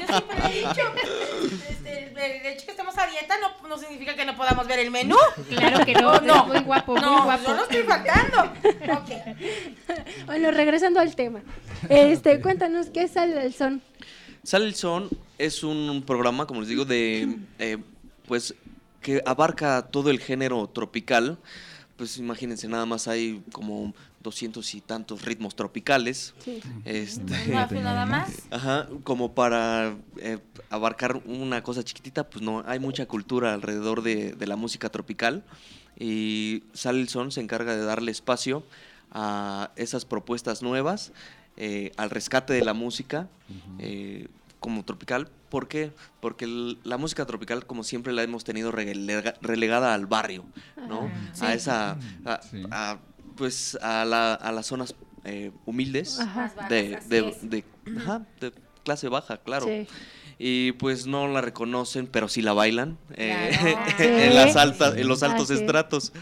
Yo 0.00 0.06
siempre 0.06 0.38
he 0.46 0.58
dicho, 0.66 0.82
el 2.22 2.46
hecho 2.46 2.64
que 2.66 2.70
estemos 2.72 2.96
a 2.98 3.06
dieta 3.06 3.34
no, 3.40 3.68
no 3.68 3.78
significa 3.78 4.14
que 4.14 4.24
no 4.24 4.36
podamos 4.36 4.66
ver 4.66 4.78
el 4.80 4.90
menú. 4.90 5.16
Claro 5.48 5.84
que 5.84 5.94
no, 5.94 6.20
No. 6.20 6.42
es 6.42 6.46
muy 6.48 6.60
guapo, 6.60 6.92
muy 6.92 7.00
No, 7.00 7.24
guapo. 7.24 7.42
yo 7.48 7.54
no 7.56 7.62
estoy 7.64 7.82
faltando. 7.82 8.42
Ok. 9.00 9.10
Bueno, 10.26 10.50
regresando 10.50 11.00
al 11.00 11.14
tema. 11.16 11.40
Este, 11.88 12.40
cuéntanos, 12.40 12.86
¿qué 12.90 13.02
es 13.04 13.12
Sale 13.12 13.44
el 13.44 13.52
Son? 13.54 13.82
Sale 14.44 14.66
el 14.66 14.74
Son 14.74 15.08
es 15.38 15.62
un 15.64 16.02
programa, 16.06 16.46
como 16.46 16.60
les 16.60 16.68
digo, 16.68 16.84
de 16.84 17.36
eh, 17.58 17.78
pues 18.26 18.54
que 19.00 19.20
abarca 19.26 19.82
todo 19.90 20.10
el 20.10 20.20
género 20.20 20.68
tropical. 20.68 21.38
pues 21.96 22.18
imagínense, 22.18 22.68
nada 22.68 22.86
más 22.86 23.08
hay 23.08 23.42
como 23.52 23.94
doscientos 24.22 24.74
y 24.74 24.80
tantos 24.80 25.22
ritmos 25.24 25.54
tropicales. 25.56 26.34
Este, 26.84 27.48
No, 27.48 27.68
pues 27.68 27.82
nada 27.82 28.06
más. 28.06 28.30
Ajá, 28.50 28.88
como 29.04 29.34
para 29.34 29.96
eh, 30.18 30.38
abarcar 30.70 31.16
una 31.26 31.62
cosa 31.62 31.82
chiquitita, 31.82 32.28
pues 32.30 32.42
no, 32.42 32.62
hay 32.66 32.78
mucha 32.78 33.06
cultura 33.06 33.52
alrededor 33.54 34.02
de, 34.02 34.32
de 34.32 34.46
la 34.46 34.56
música 34.56 34.88
tropical 34.88 35.44
y 35.98 36.64
Sale 36.72 37.00
el 37.00 37.08
Son 37.08 37.32
se 37.32 37.40
encarga 37.40 37.76
de 37.76 37.84
darle 37.84 38.10
espacio 38.12 38.64
a 39.10 39.70
esas 39.76 40.04
propuestas 40.04 40.62
nuevas, 40.62 41.12
eh, 41.56 41.92
al 41.96 42.10
rescate 42.10 42.54
de 42.54 42.64
la 42.64 42.72
música 42.72 43.28
eh, 43.78 44.28
como 44.58 44.84
tropical. 44.84 45.28
¿Por 45.50 45.68
qué? 45.68 45.92
Porque 46.20 46.46
el- 46.46 46.78
la 46.82 46.96
música 46.96 47.26
tropical, 47.26 47.66
como 47.66 47.84
siempre, 47.84 48.14
la 48.14 48.22
hemos 48.22 48.42
tenido 48.42 48.72
relega- 48.72 49.34
relegada 49.42 49.92
al 49.92 50.06
barrio, 50.06 50.46
¿no? 50.88 51.10
Sí. 51.34 51.44
A 51.44 51.52
esa, 51.52 51.98
a- 52.24 52.40
Sí. 52.42 52.62
a, 52.70 52.98
pues, 53.36 53.76
a, 53.82 54.04
la- 54.04 54.34
a 54.34 54.52
las 54.52 54.66
zonas 54.66 54.94
eh, 55.24 55.52
humildes 55.66 56.18
de, 56.68 56.98
de, 57.08 57.28
es. 57.28 57.50
de- 57.50 57.64
ajá, 57.96 58.26
de 58.40 58.52
clase 58.84 59.08
baja, 59.08 59.38
claro. 59.38 59.66
Sí. 59.66 59.86
Y 60.44 60.72
pues 60.72 61.06
no 61.06 61.28
la 61.28 61.40
reconocen, 61.40 62.08
pero 62.08 62.26
sí 62.28 62.42
la 62.42 62.52
bailan 62.52 62.98
eh, 63.14 63.76
en, 63.98 64.34
las 64.34 64.56
altas, 64.56 64.96
en 64.96 65.06
los 65.06 65.22
altos 65.22 65.50
Así 65.50 65.60
estratos. 65.60 66.12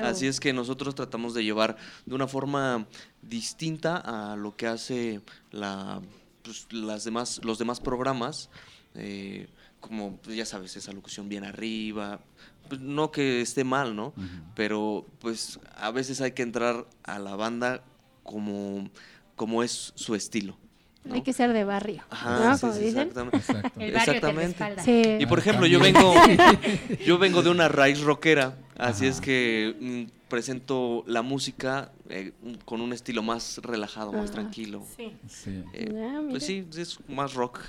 Así 0.00 0.26
es 0.28 0.38
que 0.38 0.52
nosotros 0.52 0.94
tratamos 0.94 1.34
de 1.34 1.42
llevar 1.42 1.76
de 2.06 2.14
una 2.14 2.28
forma 2.28 2.86
distinta 3.22 3.96
a 3.96 4.36
lo 4.36 4.54
que 4.54 4.68
hace 4.68 5.22
la, 5.50 6.00
pues, 6.42 6.68
las 6.70 7.02
demás, 7.04 7.40
los 7.42 7.58
demás 7.58 7.80
programas, 7.80 8.48
eh, 8.94 9.48
como 9.88 10.16
pues, 10.16 10.34
ya 10.36 10.46
sabes, 10.46 10.76
esa 10.76 10.92
locución 10.92 11.28
bien 11.28 11.44
arriba. 11.44 12.20
Pues, 12.68 12.80
no 12.80 13.10
que 13.10 13.42
esté 13.42 13.64
mal, 13.64 13.94
¿no? 13.94 14.14
Pero 14.54 15.06
pues 15.18 15.60
a 15.76 15.90
veces 15.90 16.20
hay 16.22 16.32
que 16.32 16.42
entrar 16.42 16.88
a 17.02 17.18
la 17.18 17.36
banda 17.36 17.84
como, 18.22 18.90
como 19.36 19.62
es 19.62 19.92
su 19.94 20.14
estilo. 20.14 20.58
¿No? 21.04 21.14
Hay 21.14 21.22
que 21.22 21.32
ser 21.32 21.52
de 21.52 21.64
barrio, 21.64 22.02
Ajá, 22.10 22.38
¿no? 22.50 22.54
sí, 22.54 22.60
Como 22.62 22.72
sí, 22.74 22.80
dicen. 22.80 23.08
exactamente. 23.08 23.36
Exacto. 23.36 23.80
El 23.80 23.92
barrio 23.92 24.20
te 24.20 24.26
Exactamente. 24.30 24.82
Sí. 24.84 25.02
Y 25.20 25.26
por 25.26 25.38
ejemplo, 25.38 25.66
yo 25.66 25.80
vengo, 25.80 26.14
yo 27.06 27.18
vengo 27.18 27.42
de 27.42 27.50
una 27.50 27.68
raíz 27.68 28.00
rockera, 28.00 28.56
así 28.76 29.04
Ajá. 29.06 29.14
es 29.14 29.20
que 29.20 29.76
mm, 29.80 30.28
presento 30.28 31.04
la 31.06 31.22
música 31.22 31.92
eh, 32.08 32.32
con 32.64 32.80
un 32.80 32.92
estilo 32.92 33.22
más 33.22 33.58
relajado, 33.62 34.12
más 34.12 34.30
Ah. 34.30 34.34
tranquilo. 34.34 34.84
Sí. 34.96 35.12
Sí. 35.28 35.62
Eh, 35.72 36.10
Ah, 36.14 36.22
pues 36.30 36.44
sí, 36.44 36.66
es 36.76 36.98
más 37.08 37.34
rock. 37.34 37.60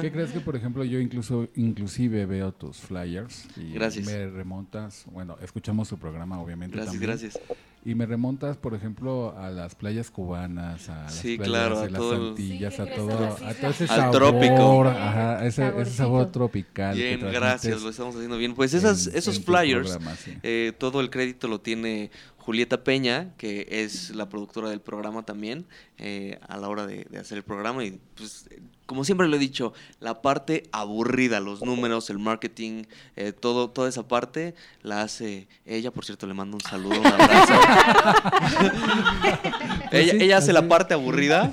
¿Qué 0.00 0.10
crees 0.10 0.30
que, 0.30 0.40
por 0.40 0.56
ejemplo, 0.56 0.82
yo 0.84 0.98
incluso 1.00 1.48
inclusive 1.56 2.24
veo 2.26 2.52
tus 2.52 2.78
flyers 2.78 3.46
y 3.56 3.72
Gracias. 3.72 4.06
me 4.06 4.26
remontas, 4.28 5.04
bueno, 5.12 5.36
escuchamos 5.42 5.88
su 5.88 5.98
programa 5.98 6.40
obviamente 6.40 6.74
Gracias, 6.76 6.92
también, 6.94 7.10
gracias. 7.10 7.40
Y 7.86 7.94
me 7.94 8.04
remontas, 8.04 8.56
por 8.56 8.74
ejemplo, 8.74 9.34
a 9.38 9.48
las 9.50 9.74
playas 9.76 10.10
cubanas, 10.10 10.88
a 10.88 11.04
las 11.04 11.14
Sí, 11.14 11.36
playas 11.36 11.48
claro, 11.50 11.80
de 11.80 11.86
a 11.86 11.90
las 11.90 12.00
todo 12.00 12.28
Antillas, 12.30 12.74
Sí, 12.74 12.82
a 12.82 12.84
¿qué 12.86 12.90
todo, 12.96 13.16
crees? 13.16 13.40
A 13.40 13.44
las 13.44 13.56
a 13.56 13.60
todo 13.60 13.70
ese 13.70 13.84
Al 13.84 13.88
sabor, 13.88 14.12
trópico. 14.12 14.84
ajá, 14.88 15.46
ese, 15.46 15.72
ese 15.80 15.90
sabor 15.92 16.32
tropical. 16.32 16.96
Bien, 16.96 17.20
gracias, 17.20 17.82
lo 17.82 17.90
estamos 17.90 18.14
haciendo 18.16 18.36
bien. 18.38 18.54
Pues 18.54 18.74
esas, 18.74 19.06
en- 19.06 19.16
esos 19.16 19.36
en 19.36 19.44
flyers, 19.44 19.88
programa, 19.92 20.16
sí. 20.16 20.36
eh, 20.42 20.72
todo 20.76 21.00
el 21.00 21.10
crédito 21.10 21.46
lo 21.48 21.60
tiene 21.60 22.10
Julieta 22.38 22.82
Peña, 22.84 23.34
que 23.38 23.66
es 23.70 24.14
la 24.14 24.28
productora 24.28 24.68
del 24.68 24.80
programa 24.80 25.24
también, 25.24 25.66
eh, 25.98 26.38
a 26.48 26.56
la 26.58 26.68
hora 26.68 26.86
de, 26.86 27.04
de 27.08 27.18
hacer 27.18 27.38
el 27.38 27.44
programa. 27.44 27.84
Y 27.84 28.00
pues, 28.16 28.48
como 28.86 29.04
siempre 29.04 29.28
lo 29.28 29.36
he 29.36 29.38
dicho, 29.38 29.72
la 30.00 30.22
parte 30.22 30.68
aburrida, 30.72 31.40
los 31.40 31.62
números, 31.62 32.10
el 32.10 32.18
marketing, 32.18 32.84
eh, 33.16 33.32
todo, 33.32 33.68
toda 33.68 33.88
esa 33.88 34.06
parte 34.06 34.54
la 34.82 35.02
hace 35.02 35.48
ella. 35.64 35.90
Por 35.90 36.04
cierto, 36.04 36.26
le 36.26 36.34
mando 36.34 36.56
un 36.56 36.62
saludo, 36.62 37.00
un 37.00 37.06
abrazo. 37.06 37.52
ella, 39.92 40.12
ella 40.14 40.38
hace 40.38 40.52
la 40.52 40.68
parte 40.68 40.94
aburrida. 40.94 41.52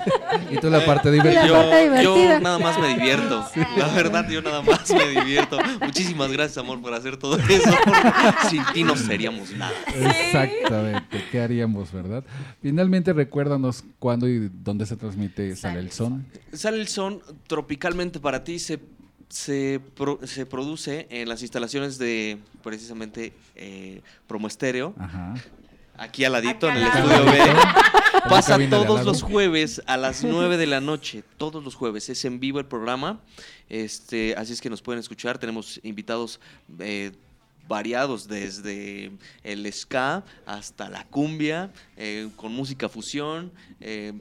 Y 0.51 0.57
tú 0.57 0.69
la 0.69 0.85
parte 0.85 1.11
divertida. 1.11 2.01
Yo, 2.01 2.03
yo 2.03 2.39
nada 2.39 2.59
más 2.59 2.79
me 2.79 2.89
divierto. 2.89 3.45
La 3.77 3.87
verdad, 3.87 4.29
yo 4.29 4.41
nada 4.41 4.61
más 4.61 4.89
me 4.91 5.09
divierto. 5.09 5.57
Muchísimas 5.81 6.31
gracias, 6.31 6.59
amor, 6.59 6.81
por 6.81 6.93
hacer 6.93 7.17
todo 7.17 7.37
eso. 7.37 7.71
Sin 8.49 8.63
ti 8.73 8.83
no 8.83 8.95
seríamos 8.95 9.51
nada. 9.51 9.73
Exactamente, 9.95 11.23
¿qué 11.31 11.41
haríamos, 11.41 11.91
verdad? 11.91 12.23
Finalmente, 12.61 13.11
recuérdanos 13.11 13.83
cuándo 13.97 14.27
y 14.27 14.49
dónde 14.53 14.85
se 14.85 14.95
transmite 14.95 15.55
Sale 15.55 15.79
el 15.79 15.91
Son. 15.91 16.25
Sale 16.51 16.77
el 16.77 16.87
son 16.87 17.22
tropicalmente 17.47 18.19
para 18.19 18.43
ti 18.43 18.59
se, 18.59 18.79
se, 19.29 19.79
pro- 19.95 20.19
se 20.25 20.45
produce 20.45 21.07
en 21.09 21.27
las 21.29 21.41
instalaciones 21.41 21.97
de 21.97 22.37
precisamente 22.63 23.33
eh, 23.55 24.01
Promo 24.27 24.47
Estéreo, 24.47 24.93
Ajá. 24.97 25.33
aquí 25.97 26.23
al 26.25 26.33
ladito 26.33 26.67
Acá 26.69 26.77
en 26.77 26.83
el 26.83 26.87
estudio. 26.87 27.25
B. 27.31 27.39
Pasa 28.29 28.57
todos 28.69 29.03
los 29.05 29.21
jueves 29.21 29.81
a 29.85 29.97
las 29.97 30.23
9 30.23 30.57
de 30.57 30.67
la 30.67 30.79
noche, 30.81 31.23
todos 31.37 31.63
los 31.63 31.75
jueves. 31.75 32.09
Es 32.09 32.23
en 32.25 32.39
vivo 32.39 32.59
el 32.59 32.65
programa. 32.65 33.19
Este, 33.69 34.35
así 34.37 34.53
es 34.53 34.61
que 34.61 34.69
nos 34.69 34.81
pueden 34.81 34.99
escuchar. 34.99 35.37
Tenemos 35.39 35.79
invitados 35.83 36.39
eh, 36.79 37.11
variados, 37.67 38.27
desde 38.27 39.11
el 39.43 39.71
ska 39.73 40.23
hasta 40.45 40.89
la 40.89 41.05
cumbia, 41.05 41.71
eh, 41.97 42.29
con 42.35 42.53
música 42.53 42.87
fusión. 42.87 43.51
eh, 43.81 44.13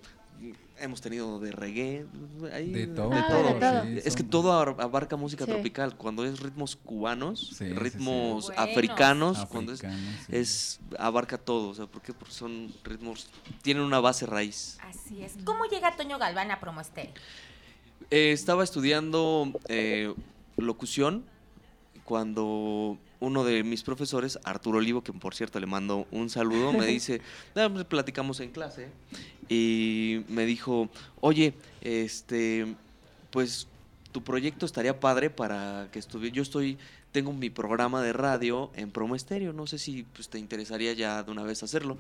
hemos 0.79 1.01
tenido 1.01 1.39
de 1.39 1.53
reggae, 1.53 2.07
ahí, 2.53 2.71
De 2.73 2.87
todo, 2.89 3.11
Ah, 3.13 3.27
todo. 3.29 3.55
de 3.55 3.61
todo. 3.61 3.83
sí, 3.85 4.01
Es 4.05 4.17
que 4.17 4.23
todo 4.25 4.53
ar- 4.59 4.77
abarca 4.81 5.17
música 5.17 5.45
Sí. 5.45 5.51
tropical. 5.53 5.97
Cuando 5.97 6.25
es 6.25 6.41
ritmos 6.41 6.77
cubanos, 6.77 7.41
Sí, 7.41 7.55
sí, 7.55 7.67
sí. 7.69 7.73
ritmos 7.73 8.47
Buenos. 8.47 8.51
africanos, 8.69 9.47
cuando 9.47 9.73
es 9.73 9.83
es 10.29 10.81
abarca 10.99 11.39
todo, 11.39 11.69
o 11.69 11.75
sea, 11.75 11.87
¿por 11.87 12.03
qué? 12.03 12.13
Porque 12.13 12.33
son 12.35 12.73
ritmos 12.85 13.29
tienen 13.63 13.83
una 13.85 14.01
base 14.01 14.27
raíz. 14.27 14.79
Así 14.83 15.23
es. 15.23 15.35
¿Cómo 15.45 15.65
llega 15.67 15.95
Toño 15.97 16.19
Galván 16.19 16.51
a 16.51 16.59
Promo 16.61 16.81
Estéreo? 16.81 17.13
Eh, 18.11 18.33
estaba 18.33 18.65
estudiando 18.65 19.53
eh, 19.69 20.13
locución 20.57 21.25
cuando 22.05 22.99
uno 23.21 23.45
de 23.45 23.63
mis 23.63 23.85
profesores, 23.85 24.39
Arturo 24.45 24.79
Olivo, 24.79 25.03
que 25.03 25.13
por 25.13 25.35
cierto 25.35 25.61
le 25.61 25.67
mando 25.67 26.07
un 26.11 26.29
saludo, 26.29 26.73
me 26.73 26.85
dice, 26.87 27.21
"Ah, 27.55 27.69
pues, 27.73 27.85
platicamos 27.85 28.41
en 28.41 28.51
clase 28.51 28.89
y 29.49 30.23
me 30.29 30.47
dijo, 30.47 30.89
oye, 31.21 31.55
este, 31.81 32.75
pues 33.31 33.67
tu 34.13 34.23
proyecto 34.23 34.67
estaría 34.67 35.01
padre 35.01 35.31
para 35.31 35.89
que 35.93 35.99
estuviera, 35.99 36.35
yo 36.35 36.43
estoy, 36.43 36.79
tengo 37.13 37.33
mi 37.33 37.51
programa 37.51 38.03
de 38.03 38.13
radio 38.13 38.71
en 38.75 38.91
Promo 38.91 39.17
Estéreo, 39.17 39.53
no 39.53 39.67
sé 39.67 39.79
si 39.79 40.03
pues, 40.05 40.29
te 40.29 40.39
interesaría 40.39 40.93
ya 40.93 41.23
de 41.23 41.31
una 41.31 41.43
vez 41.43 41.63
hacerlo. 41.63 41.99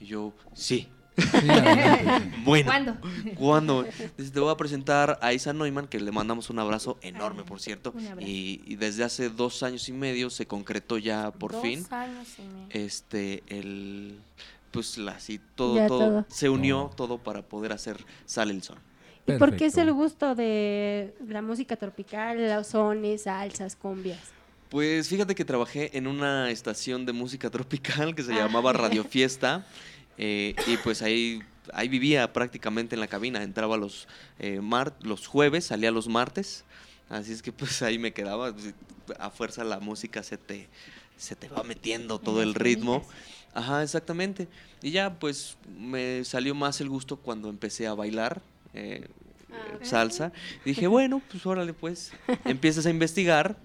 Y 0.00 0.06
yo, 0.06 0.32
sí. 0.54 0.88
Bueno. 2.44 2.66
¿Cuándo? 2.66 2.96
¿Cuándo? 3.36 3.86
Te 4.16 4.40
voy 4.40 4.50
a 4.52 4.56
presentar 4.56 5.18
a 5.22 5.32
Isa 5.32 5.52
Neumann, 5.52 5.86
que 5.86 6.00
le 6.00 6.10
mandamos 6.10 6.50
un 6.50 6.58
abrazo 6.58 6.98
enorme, 7.02 7.44
por 7.44 7.60
cierto. 7.60 7.92
Un 7.94 8.06
abrazo. 8.06 8.28
Y, 8.28 8.62
y 8.66 8.76
desde 8.76 9.04
hace 9.04 9.30
dos 9.30 9.62
años 9.62 9.88
y 9.88 9.92
medio 9.92 10.28
se 10.28 10.46
concretó 10.46 10.98
ya 10.98 11.30
por 11.30 11.52
Dos 11.52 11.62
fin 11.62 11.86
años 11.90 12.28
y 12.38 12.42
medio. 12.42 12.66
este 12.70 13.42
el 13.46 14.18
pues 14.74 14.98
así 14.98 15.40
todo 15.54 15.74
todo, 15.86 15.98
todo. 15.98 16.26
se 16.28 16.48
unió 16.50 16.90
todo 16.96 17.16
para 17.18 17.40
poder 17.42 17.72
hacer 17.72 17.96
Sale 18.26 18.52
el 18.52 18.62
Sol. 18.62 18.76
¿Y 19.26 19.32
por 19.38 19.56
qué 19.56 19.66
es 19.66 19.78
el 19.78 19.90
gusto 19.92 20.34
de 20.34 21.14
la 21.26 21.40
música 21.40 21.76
tropical, 21.76 22.36
los 22.54 22.66
sones, 22.66 23.22
salsas, 23.22 23.74
cumbias? 23.76 24.18
Pues 24.68 25.08
fíjate 25.08 25.34
que 25.34 25.44
trabajé 25.44 25.96
en 25.96 26.06
una 26.06 26.50
estación 26.50 27.06
de 27.06 27.12
música 27.12 27.48
tropical 27.48 28.14
que 28.14 28.22
se 28.22 28.32
Ah. 28.34 28.38
llamaba 28.40 28.72
Radio 28.74 29.02
Fiesta 29.08 29.64
eh, 30.18 30.54
y 30.66 30.76
pues 30.78 31.00
ahí, 31.00 31.40
ahí 31.72 31.88
vivía 31.88 32.32
prácticamente 32.32 32.96
en 32.96 33.00
la 33.00 33.06
cabina. 33.06 33.42
Entraba 33.42 33.76
los, 33.76 34.08
eh, 34.38 34.60
mar- 34.60 34.94
los 35.00 35.26
jueves, 35.26 35.64
salía 35.66 35.90
los 35.90 36.08
martes, 36.08 36.64
así 37.08 37.32
es 37.32 37.40
que 37.40 37.52
pues 37.52 37.80
ahí 37.82 37.98
me 37.98 38.12
quedaba. 38.12 38.52
A 39.18 39.30
fuerza 39.30 39.64
la 39.64 39.80
música 39.80 40.22
se 40.22 40.36
te, 40.36 40.68
se 41.16 41.34
te 41.36 41.48
va 41.48 41.62
metiendo 41.62 42.18
todo 42.18 42.42
el 42.42 42.54
ritmo. 42.54 43.04
Ajá, 43.54 43.82
exactamente. 43.82 44.48
Y 44.82 44.90
ya 44.90 45.18
pues 45.18 45.56
me 45.78 46.24
salió 46.24 46.54
más 46.54 46.80
el 46.80 46.88
gusto 46.88 47.16
cuando 47.16 47.48
empecé 47.48 47.86
a 47.86 47.94
bailar. 47.94 48.42
eh, 48.74 49.06
Ah, 49.54 49.78
salsa. 49.82 50.32
Dije, 50.64 50.86
bueno, 50.86 51.22
pues 51.30 51.46
órale, 51.46 51.72
pues. 51.72 52.12
Empiezas 52.44 52.86
a 52.86 52.90
investigar 52.90 53.56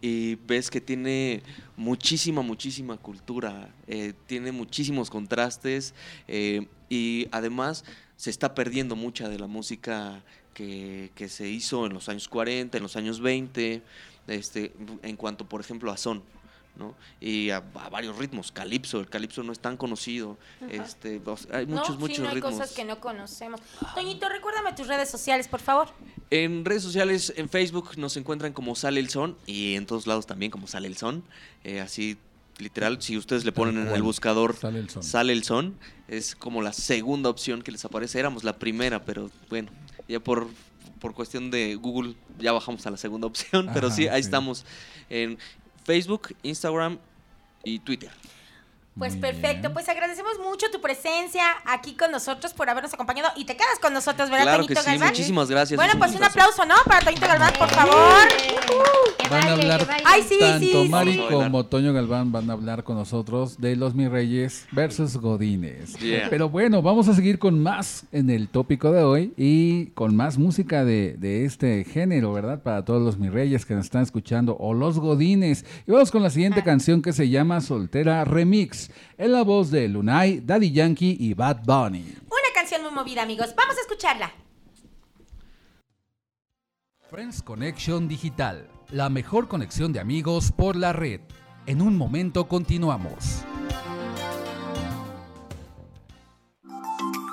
y 0.00 0.36
ves 0.36 0.70
que 0.70 0.80
tiene 0.80 1.42
muchísima, 1.76 2.42
muchísima 2.42 2.96
cultura, 2.96 3.68
eh, 3.86 4.12
tiene 4.26 4.52
muchísimos 4.52 5.10
contrastes 5.10 5.94
eh, 6.28 6.66
y 6.88 7.26
además 7.32 7.84
se 8.16 8.30
está 8.30 8.54
perdiendo 8.54 8.94
mucha 8.94 9.28
de 9.28 9.38
la 9.38 9.46
música 9.46 10.22
que, 10.54 11.10
que 11.14 11.28
se 11.28 11.48
hizo 11.48 11.86
en 11.86 11.94
los 11.94 12.08
años 12.08 12.28
40, 12.28 12.76
en 12.76 12.82
los 12.82 12.96
años 12.96 13.20
20, 13.20 13.82
este, 14.28 14.72
en 15.02 15.16
cuanto, 15.16 15.48
por 15.48 15.60
ejemplo, 15.60 15.90
a 15.90 15.96
son. 15.96 16.22
¿No? 16.76 16.94
Y 17.20 17.50
a, 17.50 17.56
a 17.74 17.88
varios 17.88 18.16
ritmos, 18.16 18.52
calipso, 18.52 19.00
el 19.00 19.08
calipso 19.08 19.42
no 19.42 19.52
es 19.52 19.58
tan 19.58 19.76
conocido, 19.76 20.36
este, 20.70 21.20
o 21.24 21.36
sea, 21.36 21.58
hay 21.58 21.66
muchos, 21.66 21.90
no, 21.90 22.00
muchos 22.00 22.16
sí, 22.16 22.22
no 22.22 22.28
hay 22.28 22.34
ritmos. 22.36 22.52
cosas 22.52 22.72
que 22.72 22.84
no 22.84 23.00
conocemos. 23.00 23.60
Toñito, 23.94 24.28
recuérdame 24.28 24.72
tus 24.74 24.86
redes 24.86 25.10
sociales, 25.10 25.48
por 25.48 25.60
favor. 25.60 25.88
En 26.30 26.64
redes 26.64 26.82
sociales, 26.82 27.32
en 27.36 27.48
Facebook 27.48 27.90
nos 27.96 28.16
encuentran 28.16 28.52
como 28.52 28.74
Sale 28.74 29.00
el 29.00 29.08
Son 29.08 29.36
y 29.46 29.74
en 29.74 29.86
todos 29.86 30.06
lados 30.06 30.26
también 30.26 30.50
como 30.50 30.66
Sale 30.66 30.88
el 30.88 30.96
Son. 30.96 31.24
Eh, 31.64 31.80
así 31.80 32.18
literal, 32.58 33.02
si 33.02 33.16
ustedes 33.18 33.44
le 33.44 33.52
ponen 33.52 33.76
en 33.86 33.88
el 33.94 34.02
buscador 34.02 34.56
Sale 34.56 34.78
el 34.78 34.88
son. 34.88 35.02
sale 35.02 35.32
el 35.34 35.44
son, 35.44 35.78
es 36.08 36.34
como 36.34 36.62
la 36.62 36.72
segunda 36.72 37.28
opción 37.28 37.60
que 37.62 37.70
les 37.70 37.84
aparece. 37.84 38.18
Éramos 38.18 38.44
la 38.44 38.58
primera, 38.58 39.04
pero 39.04 39.30
bueno, 39.50 39.70
ya 40.08 40.20
por, 40.20 40.48
por 40.98 41.12
cuestión 41.12 41.50
de 41.50 41.74
Google 41.74 42.14
ya 42.38 42.52
bajamos 42.52 42.86
a 42.86 42.90
la 42.90 42.96
segunda 42.96 43.26
opción, 43.26 43.68
pero 43.74 43.90
sí, 43.90 44.08
ahí 44.08 44.22
sí. 44.22 44.26
estamos 44.26 44.64
en 45.10 45.38
Facebook, 45.86 46.34
Instagram 46.42 46.98
y 47.62 47.78
Twitter. 47.78 48.10
Pues 48.98 49.12
Muy 49.12 49.20
perfecto, 49.20 49.60
bien. 49.60 49.72
pues 49.74 49.88
agradecemos 49.90 50.32
mucho 50.42 50.66
tu 50.72 50.80
presencia 50.80 51.42
aquí 51.66 51.94
con 51.94 52.10
nosotros 52.10 52.54
por 52.54 52.70
habernos 52.70 52.94
acompañado 52.94 53.28
y 53.36 53.44
te 53.44 53.54
quedas 53.54 53.78
con 53.80 53.92
nosotros, 53.92 54.30
¿verdad, 54.30 54.44
Claro 54.44 54.66
que 54.66 54.74
Toñito 54.74 54.82
sí, 54.82 54.90
Galván? 54.90 55.08
muchísimas 55.10 55.50
gracias. 55.50 55.76
Bueno, 55.76 55.92
es 55.92 55.98
pues 55.98 56.14
un 56.14 56.24
aplauso, 56.24 56.64
¿no? 56.64 56.74
Para 56.86 57.00
Toñito 57.00 57.26
Galván, 57.26 57.52
por 57.58 57.68
favor. 57.68 58.28
Que 59.18 59.28
Van 59.28 59.48
a 59.48 59.52
hablar 59.52 59.86
que. 59.86 60.02
Ay, 60.04 60.22
sí, 60.22 60.36
Tanto 60.40 60.82
sí, 60.84 60.88
Mari 60.88 61.12
sí. 61.14 61.24
como 61.30 61.66
Toño 61.66 61.92
Galván 61.92 62.32
van 62.32 62.48
a 62.48 62.54
hablar 62.54 62.84
con 62.84 62.96
nosotros 62.96 63.60
de 63.60 63.76
los 63.76 63.94
mis 63.94 64.08
reyes 64.10 64.66
versus 64.72 65.16
Godines. 65.18 65.94
Yeah. 65.98 66.28
Pero 66.30 66.48
bueno, 66.48 66.80
vamos 66.80 67.08
a 67.08 67.14
seguir 67.14 67.38
con 67.38 67.62
más 67.62 68.04
en 68.12 68.30
el 68.30 68.48
tópico 68.48 68.92
de 68.92 69.02
hoy 69.02 69.34
y 69.36 69.86
con 69.88 70.16
más 70.16 70.38
música 70.38 70.84
de, 70.84 71.14
de 71.18 71.44
este 71.44 71.84
género, 71.84 72.32
¿verdad? 72.32 72.62
Para 72.62 72.84
todos 72.84 73.02
los 73.02 73.18
mis 73.18 73.32
reyes 73.32 73.66
que 73.66 73.74
nos 73.74 73.84
están 73.86 74.02
escuchando 74.04 74.56
o 74.58 74.72
los 74.74 74.98
Godines. 74.98 75.64
Y 75.86 75.90
vamos 75.92 76.10
con 76.10 76.22
la 76.22 76.30
siguiente 76.30 76.62
canción 76.62 77.02
que 77.02 77.12
se 77.12 77.28
llama 77.28 77.60
Soltera 77.60 78.24
Remix, 78.24 78.85
en 79.18 79.32
la 79.32 79.42
voz 79.42 79.70
de 79.70 79.88
Lunay, 79.88 80.40
Daddy 80.40 80.72
Yankee 80.72 81.16
y 81.18 81.34
Bad 81.34 81.64
Bunny. 81.64 82.16
Una 82.26 82.54
canción 82.54 82.82
muy 82.82 82.92
movida, 82.92 83.22
amigos. 83.22 83.54
Vamos 83.56 83.76
a 83.76 83.80
escucharla. 83.80 84.32
Friends 87.10 87.42
Connection 87.42 88.08
Digital, 88.08 88.68
la 88.90 89.08
mejor 89.08 89.46
conexión 89.46 89.92
de 89.92 90.00
amigos 90.00 90.50
por 90.50 90.74
la 90.74 90.92
red. 90.92 91.20
En 91.66 91.80
un 91.80 91.96
momento 91.96 92.48
continuamos. 92.48 93.44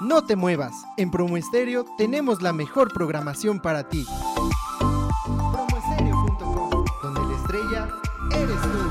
No 0.04 0.26
te 0.26 0.36
muevas, 0.36 0.74
en 0.98 1.10
Promo 1.12 1.38
Estéreo 1.38 1.86
tenemos 1.98 2.42
la 2.42 2.52
mejor 2.52 2.94
programación 2.94 3.62
para 3.62 3.88
ti. 3.88 4.06
Promoestereo.com, 5.26 6.86
donde 7.02 7.22
la 7.22 7.36
estrella 7.38 7.88
eres 8.32 8.62
tú. 8.62 8.83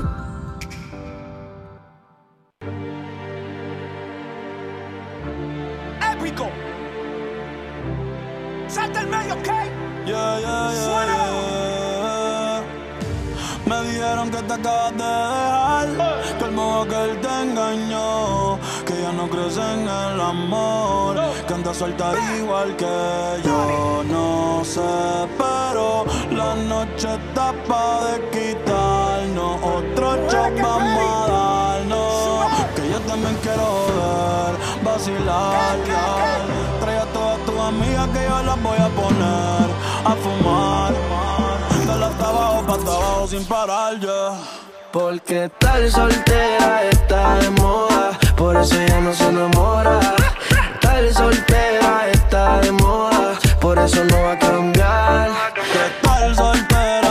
¿Ok? 9.31 9.47
Yeah, 10.05 10.39
yeah, 10.39 10.71
yeah, 10.71 10.83
Suena. 10.83 11.23
Me 13.65 13.81
dijeron 13.89 14.29
que 14.29 14.41
te 14.43 14.53
acabas 14.53 14.91
de 14.91 15.03
dejar, 15.03 15.87
que 16.37 16.45
el 16.45 16.51
modo 16.51 16.87
que 16.87 16.95
él 17.03 17.21
te 17.21 17.41
engañó, 17.41 18.59
que 18.85 19.01
ya 19.01 19.11
no 19.13 19.29
crees 19.29 19.57
en 19.57 19.87
el 19.87 20.21
amor, 20.21 21.15
que 21.47 21.53
anda 21.53 21.73
suelta 21.73 22.13
igual 22.37 22.75
que 22.75 23.41
yo. 23.45 24.03
No 24.03 24.61
sé, 24.65 24.81
pero 25.37 26.05
la 26.31 26.55
noche 26.55 27.07
está 27.15 27.53
pa' 27.67 28.05
de 28.05 28.29
quitarnos, 28.31 29.55
otro 29.63 30.17
shot 30.29 30.61
vamos 30.61 31.29
a 31.29 31.31
darnos, 31.31 32.45
que 32.75 32.89
yo 32.91 32.99
también 33.01 33.35
quiero 33.41 33.85
ver, 33.97 34.83
vacilar, 34.83 35.77
amigas 37.67 38.07
que 38.09 38.23
yo 38.23 38.43
las 38.43 38.61
voy 38.61 38.77
a 38.77 38.89
poner 38.89 39.67
a 40.05 40.15
fumar, 40.23 40.93
de 41.87 41.95
la 41.99 42.07
hasta 42.07 42.29
abajo 42.29 42.63
pa' 42.67 42.73
hasta 42.75 42.91
abajo 42.91 43.27
sin 43.27 43.45
parar, 43.45 43.99
yeah. 43.99 44.37
Porque 44.91 45.49
tal 45.57 45.91
soltera 45.91 46.83
está 46.91 47.35
de 47.39 47.49
moda, 47.49 48.11
por 48.35 48.55
eso 48.57 48.75
ya 48.87 48.99
no 49.01 49.11
se 49.13 49.27
enamora. 49.27 49.99
Tal 50.81 51.11
soltera 51.11 52.09
está 52.11 52.59
de 52.61 52.71
moda, 52.73 53.33
por 53.59 53.79
eso 53.79 54.03
no 54.03 54.21
va 54.21 54.33
a 54.33 54.39
cambiar. 54.39 55.31
Que 55.55 56.07
tal 56.07 56.35
soltera 56.35 57.02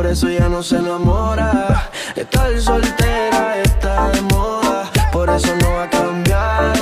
por 0.00 0.10
eso 0.10 0.30
ya 0.30 0.48
no 0.48 0.62
se 0.62 0.76
enamora. 0.76 1.90
Estar 2.16 2.58
soltera 2.58 3.58
está 3.62 4.08
de 4.08 4.22
moda, 4.22 4.90
por 5.12 5.28
eso 5.28 5.54
no 5.56 5.74
va 5.74 5.82
a 5.82 5.90
cambiar. 5.90 6.72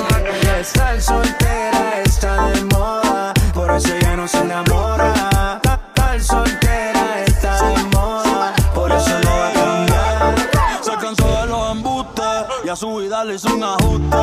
Estar 0.57 1.01
soltera 1.01 2.01
está 2.05 2.49
de 2.51 2.63
moda, 2.63 3.33
por 3.53 3.71
eso 3.71 3.89
ya 3.99 4.15
no 4.15 4.25
se 4.25 4.37
enamora. 4.37 5.59
Estar 5.61 6.21
soltera 6.21 7.25
está 7.25 7.61
de 7.71 7.83
moda, 7.95 8.53
por 8.73 8.89
eso 8.89 9.19
no 9.25 9.31
va 9.31 9.47
a 9.49 9.53
cambiar. 9.53 10.35
Se 10.81 10.91
cansó 10.93 11.41
de 11.41 11.47
los 11.47 11.71
embustes 11.71 12.45
y 12.63 12.69
a 12.69 12.75
su 12.77 12.95
vida 12.95 13.25
le 13.25 13.35
hizo 13.35 13.53
un 13.53 13.63
ajuste. 13.65 14.17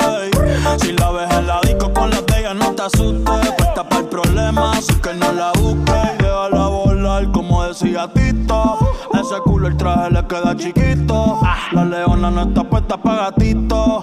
Ey, 0.00 0.30
si 0.80 0.92
la 0.94 1.12
ves 1.12 1.30
en 1.30 1.46
la 1.46 1.60
disco 1.60 1.92
con 1.92 2.10
la 2.10 2.20
de 2.22 2.54
no 2.54 2.72
te 2.72 2.82
asustes. 2.82 3.52
Puesta 3.56 3.88
para 3.88 4.00
el 4.00 4.08
problema, 4.08 4.72
así 4.72 4.94
que 4.96 5.14
no 5.14 5.30
la 5.30 5.52
Ese 7.94 9.38
culo 9.44 9.68
el 9.68 9.76
traje 9.76 10.10
le 10.12 10.26
queda 10.26 10.56
chiquito. 10.56 11.40
La 11.72 11.84
leona 11.84 12.30
no 12.30 12.42
está 12.42 12.64
puesta 12.64 12.96
para 12.96 13.30
gatito. 13.30 14.00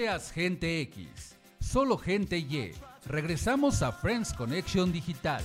Seas 0.00 0.30
gente 0.30 0.80
X, 0.80 1.36
solo 1.60 1.98
gente 1.98 2.38
Y. 2.38 2.72
Regresamos 3.04 3.82
a 3.82 3.92
Friends 3.92 4.32
Connection 4.32 4.90
Digital. 4.90 5.44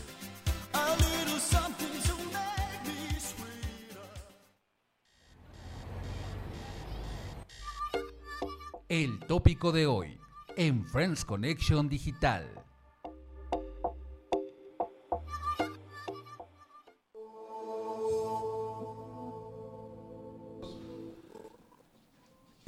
El 8.87 9.19
tópico 9.27 9.73
de 9.73 9.87
hoy 9.87 10.17
en 10.55 10.85
Friends 10.85 11.25
Connection 11.25 11.89
Digital. 11.89 12.54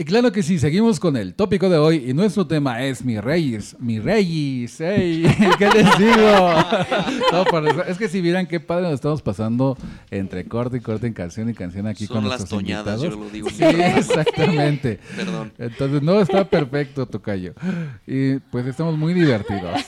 Claro 0.06 0.32
que 0.32 0.44
sí, 0.44 0.60
seguimos 0.60 1.00
con 1.00 1.18
el 1.18 1.34
tópico 1.34 1.70
de 1.70 1.78
hoy 1.78 2.06
y 2.08 2.14
nuestro 2.14 2.46
tema 2.46 2.84
es 2.84 3.04
mi 3.04 3.20
reyes, 3.20 3.76
mi 3.80 4.00
reyes, 4.00 4.80
ey, 4.80 5.24
¿qué 5.58 5.70
les 5.70 5.98
digo? 5.98 6.54
No, 7.32 7.44
es 7.88 7.98
que 7.98 8.08
si 8.08 8.22
vieran 8.22 8.46
qué 8.48 8.60
padre 8.60 8.84
nos 8.84 8.94
estamos 8.94 9.22
pasando 9.22 9.78
entre 10.12 10.46
corte 10.46 10.78
y 10.78 10.80
corte 10.82 11.08
en 11.08 11.14
canción 11.14 11.50
y 11.50 11.54
canción 11.54 11.88
aquí 11.88 12.06
Son 12.06 12.18
con 12.18 12.30
las 12.30 12.40
nuestros 12.42 12.60
toñadas, 12.62 13.02
invitados. 13.02 13.18
yo 13.18 13.24
lo 13.24 13.30
digo. 13.30 13.50
Sí, 13.50 13.64
exactamente. 13.98 15.00
Perdón. 15.16 15.52
Entonces, 15.58 16.02
no, 16.02 16.22
está 16.22 16.46
perfecto, 16.48 17.06
Tocayo. 17.06 17.54
Y 18.06 18.36
pues 18.40 18.66
estamos 18.68 18.98
muy 18.98 19.14
divertidos. 19.14 19.82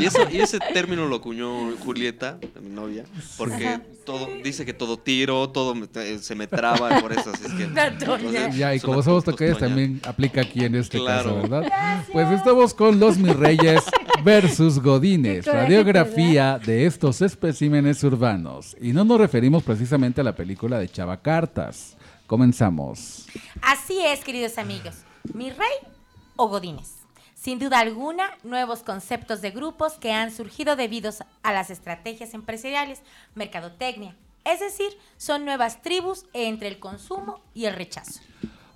Y, 0.00 0.04
eso, 0.04 0.20
y 0.30 0.38
ese 0.38 0.58
término 0.72 1.06
lo 1.06 1.16
acuñó 1.16 1.76
Julieta, 1.78 2.38
novia, 2.76 3.04
porque 3.36 3.66
Ajá. 3.66 3.80
todo 4.04 4.28
dice 4.44 4.64
que 4.64 4.72
todo 4.72 4.96
tiro, 4.98 5.48
todo 5.50 5.74
me- 5.74 5.88
se 6.18 6.34
me 6.36 6.46
traba, 6.46 7.00
por 7.00 7.12
eso 7.12 7.30
así 7.34 7.44
es 7.46 7.52
que... 7.54 7.64
Entonces, 7.86 8.56
Ya, 8.56 8.74
y 8.74 8.78
como 8.80 9.02
somos 9.02 9.24
toña. 9.24 9.54
también 9.58 10.00
aplica 10.04 10.42
aquí 10.42 10.64
en 10.64 10.76
este 10.76 10.98
Claro. 10.98 11.34
caso, 11.40 11.48
¿verdad? 11.48 12.04
Pues 12.12 12.30
estamos 12.30 12.72
con 12.74 13.00
los 13.00 13.18
mis 13.18 13.34
reyes 13.34 13.82
versus 14.22 14.78
godines, 14.80 15.44
radiografía 15.46 16.58
de 16.64 16.86
estos 16.86 17.20
especímenes 17.22 18.02
urbanos. 18.04 18.76
Y 18.80 18.92
no 18.92 19.04
nos 19.04 19.18
referimos 19.18 19.62
precisamente 19.64 20.20
a 20.20 20.24
la 20.24 20.34
película 20.36 20.78
de 20.78 20.88
Chava 20.88 21.16
Cartas. 21.20 21.96
Comenzamos. 22.26 23.26
Así 23.62 23.98
es, 24.04 24.20
queridos 24.24 24.58
amigos. 24.58 24.94
Mi 25.34 25.50
rey 25.50 25.76
o 26.36 26.48
Godines. 26.48 26.92
Sin 27.46 27.60
duda 27.60 27.78
alguna, 27.78 28.24
nuevos 28.42 28.82
conceptos 28.82 29.40
de 29.40 29.52
grupos 29.52 29.92
que 30.00 30.10
han 30.10 30.32
surgido 30.32 30.74
debido 30.74 31.12
a 31.44 31.52
las 31.52 31.70
estrategias 31.70 32.34
empresariales, 32.34 33.02
mercadotecnia. 33.36 34.16
Es 34.44 34.58
decir, 34.58 34.88
son 35.16 35.44
nuevas 35.44 35.80
tribus 35.80 36.26
entre 36.32 36.66
el 36.66 36.80
consumo 36.80 37.40
y 37.54 37.66
el 37.66 37.76
rechazo. 37.76 38.18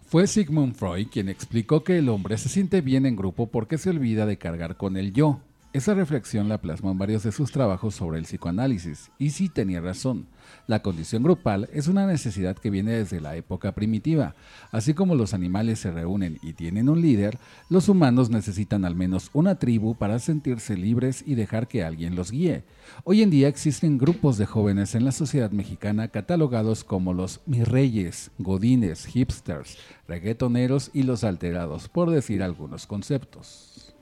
Fue 0.07 0.29
Sigmund 0.29 0.77
Freud 0.77 1.09
quien 1.11 1.29
explicó 1.29 1.83
que 1.83 1.99
el 1.99 2.09
hombre 2.09 2.39
se 2.39 2.49
siente 2.49 2.81
bien 2.81 3.07
en 3.07 3.17
grupo 3.17 3.49
porque 3.49 3.77
se 3.77 3.91
olvida 3.91 4.25
de 4.25 4.39
cargar 4.39 4.77
con 4.77 4.97
el 4.97 5.13
yo. 5.13 5.41
Esa 5.73 5.95
reflexión 5.95 6.49
la 6.49 6.59
plasmó 6.59 6.93
en 6.93 6.99
varios 6.99 7.25
de 7.25 7.33
sus 7.33 7.51
trabajos 7.51 7.97
sobre 7.97 8.21
el 8.21 8.25
psicoanálisis, 8.25 9.11
y 9.19 9.31
sí 9.31 9.49
tenía 9.49 9.81
razón. 9.81 10.29
La 10.71 10.83
condición 10.83 11.25
grupal 11.25 11.69
es 11.73 11.89
una 11.89 12.07
necesidad 12.07 12.57
que 12.57 12.71
viene 12.71 12.93
desde 12.93 13.21
la 13.21 13.35
época 13.35 13.73
primitiva. 13.73 14.37
Así 14.71 14.95
como 14.95 15.17
los 15.17 15.35
animales 15.35 15.81
se 15.81 15.91
reúnen 15.91 16.39
y 16.45 16.53
tienen 16.53 16.89
un 16.89 17.01
líder, 17.01 17.39
los 17.69 17.89
humanos 17.89 18.31
necesitan 18.31 18.85
al 18.85 18.95
menos 18.95 19.31
una 19.33 19.57
tribu 19.57 19.97
para 19.97 20.21
sentirse 20.21 20.77
libres 20.77 21.25
y 21.27 21.35
dejar 21.35 21.67
que 21.67 21.83
alguien 21.83 22.15
los 22.15 22.31
guíe. 22.31 22.63
Hoy 23.03 23.23
en 23.23 23.31
día 23.31 23.49
existen 23.49 23.99
grupos 23.99 24.39
de 24.39 24.47
jóvenes 24.47 24.95
en 24.95 25.05
la 25.05 25.11
sociedad 25.11 25.51
mexicana 25.51 26.07
catalogados 26.07 26.85
como 26.85 27.15
los 27.15 27.41
mirreyes, 27.47 28.31
godines, 28.39 29.07
hipsters, 29.07 29.77
reggaetoneros 30.07 30.93
y 30.95 31.03
los 31.03 31.25
alterados, 31.25 31.89
por 31.89 32.11
decir 32.11 32.45
algunos 32.45 32.87
conceptos. 32.87 33.93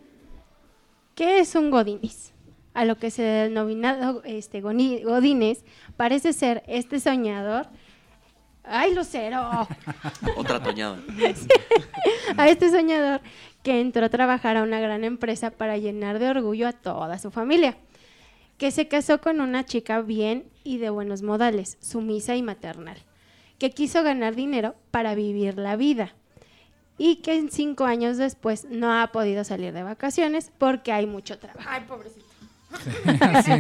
¿Qué 1.15 1.41
es 1.41 1.55
un 1.55 1.71
Godines? 1.71 2.35
A 2.79 2.85
lo 2.85 2.97
que 2.97 3.11
se 3.11 3.27
ha 3.29 3.43
denominado 3.43 4.23
este, 4.25 4.63
goni- 4.63 5.03
Godines 5.03 5.65
parece 5.97 6.33
ser 6.33 6.63
este 6.69 7.01
soñador. 7.01 7.67
¡Ay, 8.63 8.95
Lucero! 8.95 9.67
Otra 10.37 10.63
toñada. 10.63 10.97
a 12.37 12.49
este 12.49 12.71
soñador 12.71 13.21
que 13.65 13.81
entró 13.81 14.07
a 14.07 14.09
trabajar 14.11 14.57
a 14.57 14.63
una 14.63 14.79
gran 14.79 15.03
empresa 15.03 15.51
para 15.51 15.77
llenar 15.77 16.21
de 16.21 16.29
orgullo 16.29 16.69
a 16.69 16.73
toda 16.73 17.19
su 17.19 17.33
familia, 17.33 17.77
que 18.59 18.71
se 18.71 18.87
casó 18.87 19.21
con 19.21 19.41
una 19.41 19.65
chica 19.65 20.01
bien 20.01 20.45
y 20.63 20.79
de 20.79 20.91
buenos 20.91 21.23
modales, 21.23 21.79
sumisa 21.81 22.37
y 22.37 22.43
maternal, 22.43 22.99
que 23.59 23.71
quiso 23.73 24.05
ganar 24.05 24.37
dinero 24.37 24.77
para 24.93 25.17
vivir 25.17 25.59
la 25.59 25.75
vida 25.75 26.15
y 26.97 27.17
que 27.17 27.35
en 27.35 27.51
cinco 27.51 27.87
años 27.87 28.19
después 28.19 28.67
no 28.71 28.93
ha 29.01 29.09
podido 29.11 29.43
salir 29.43 29.73
de 29.73 29.83
vacaciones 29.83 30.53
porque 30.59 30.93
hay 30.93 31.07
mucho 31.07 31.41
trabajo. 31.41 31.69
Ay, 31.69 31.83
pobrecito. 31.89 32.28
así, 33.35 33.53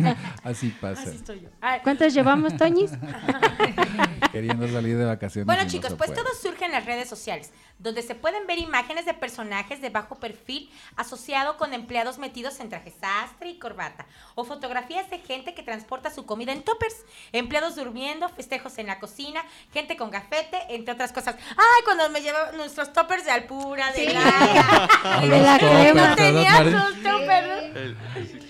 así 0.45 0.69
pasa. 0.81 1.03
Así 1.03 1.17
estoy 1.17 1.41
yo. 1.41 1.49
Ay. 1.61 1.81
¿Cuántos 1.83 2.13
llevamos, 2.13 2.57
Toñis? 2.57 2.91
Queriendo 4.33 4.69
salir 4.69 4.99
de 4.99 5.05
vacaciones. 5.07 5.47
Bueno 5.47 5.63
no 5.65 5.69
chicos, 5.71 5.95
pues 5.95 6.11
puede. 6.11 6.23
todo 6.23 6.33
surge 6.41 6.67
en 6.67 6.73
las 6.73 6.85
redes 6.85 7.09
sociales, 7.09 7.51
donde 7.79 8.03
se 8.03 8.15
pueden 8.15 8.47
ver 8.47 8.59
imágenes 8.59 9.07
de 9.07 9.15
personajes 9.15 9.81
de 9.81 9.89
bajo 9.91 10.17
perfil 10.17 10.71
asociado 10.97 11.57
con 11.57 11.73
empleados 11.73 12.19
metidos 12.19 12.61
en 12.61 12.69
traje 12.69 12.91
sastre 12.91 13.49
y 13.51 13.59
corbata, 13.59 14.07
o 14.35 14.45
fotografías 14.45 15.09
de 15.11 15.19
gente 15.19 15.55
que 15.55 15.63
transporta 15.63 16.11
su 16.11 16.27
comida 16.27 16.53
en 16.53 16.63
toppers, 16.63 16.97
empleados 17.33 17.77
durmiendo, 17.77 18.29
festejos 18.29 18.77
en 18.79 18.87
la 18.89 18.99
cocina, 19.01 19.43
gente 19.73 19.97
con 19.97 20.11
gafete, 20.11 20.59
entre 20.69 20.93
otras 20.95 21.13
cosas. 21.13 21.37
Ay, 21.51 21.83
cuando 21.85 22.11
me 22.11 22.21
llevaba 22.21 22.53
nuestros 22.53 22.93
toppers 22.93 23.25
de 23.25 23.31
alpura, 23.31 23.91
de 23.93 23.99
Sí. 24.09 24.13
la... 24.13 25.21
De 25.21 25.29
los 25.29 25.59
crema. 25.59 25.93
¿verdad, 25.95 26.17
Tenía 26.17 26.53
Mari? 26.53 26.71
sus 26.73 27.03
toppers. 27.03 28.48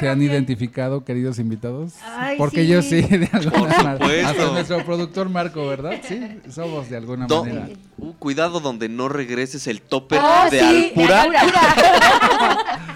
¿Se 0.00 0.08
han 0.08 0.18
bien. 0.18 0.32
identificado, 0.32 1.04
queridos 1.04 1.38
invitados? 1.38 1.92
Ay, 2.04 2.38
Porque 2.38 2.62
sí. 2.62 2.68
yo 2.68 2.82
sí, 2.82 3.02
de 3.02 3.28
alguna 3.32 3.58
Por 3.58 3.84
manera. 3.84 4.28
Hasta 4.30 4.50
nuestro 4.52 4.84
productor 4.84 5.28
Marco, 5.28 5.66
¿verdad? 5.66 6.00
Sí, 6.06 6.20
somos 6.50 6.88
de 6.90 6.96
alguna 6.96 7.26
Do- 7.26 7.44
manera. 7.44 7.68
uh, 7.98 8.12
cuidado 8.14 8.60
donde 8.60 8.88
no 8.88 9.08
regreses 9.08 9.66
el 9.66 9.80
topper 9.82 10.20
Oh, 10.22 10.50
de 10.50 10.60
sí, 10.60 10.92
de 10.96 11.14
Alpura. 11.14 11.26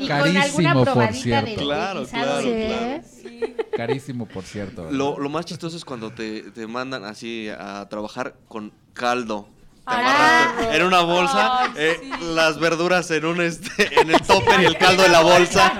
Y 0.00 0.06
Carísimo, 0.06 0.84
con 0.84 0.94
por 0.94 1.12
cierto. 1.12 1.50
de 1.50 1.56
Claro, 1.56 2.04
claro, 2.06 2.42
de- 2.42 3.02
Sí. 3.02 3.40
Carísimo, 3.76 4.26
por 4.26 4.44
cierto. 4.44 4.88
Lo, 4.92 5.18
lo 5.18 5.28
más 5.28 5.44
chistoso 5.44 5.76
es 5.76 5.84
cuando 5.84 6.12
te, 6.12 6.42
te 6.52 6.68
mandan 6.68 7.04
así 7.04 7.48
a 7.48 7.84
trabajar 7.88 8.36
con 8.46 8.72
caldo. 8.92 9.48
Ah. 9.90 10.52
en 10.72 10.82
una 10.82 11.00
bolsa, 11.00 11.72
eh, 11.76 11.96
sí. 12.00 12.10
las 12.34 12.58
verduras 12.60 13.10
en 13.10 13.24
un 13.24 13.40
este, 13.40 14.00
en 14.00 14.10
el 14.10 14.20
topper 14.22 14.60
y 14.60 14.64
el 14.66 14.76
caldo 14.76 15.04
en 15.04 15.12
la 15.12 15.22
bolsa. 15.22 15.72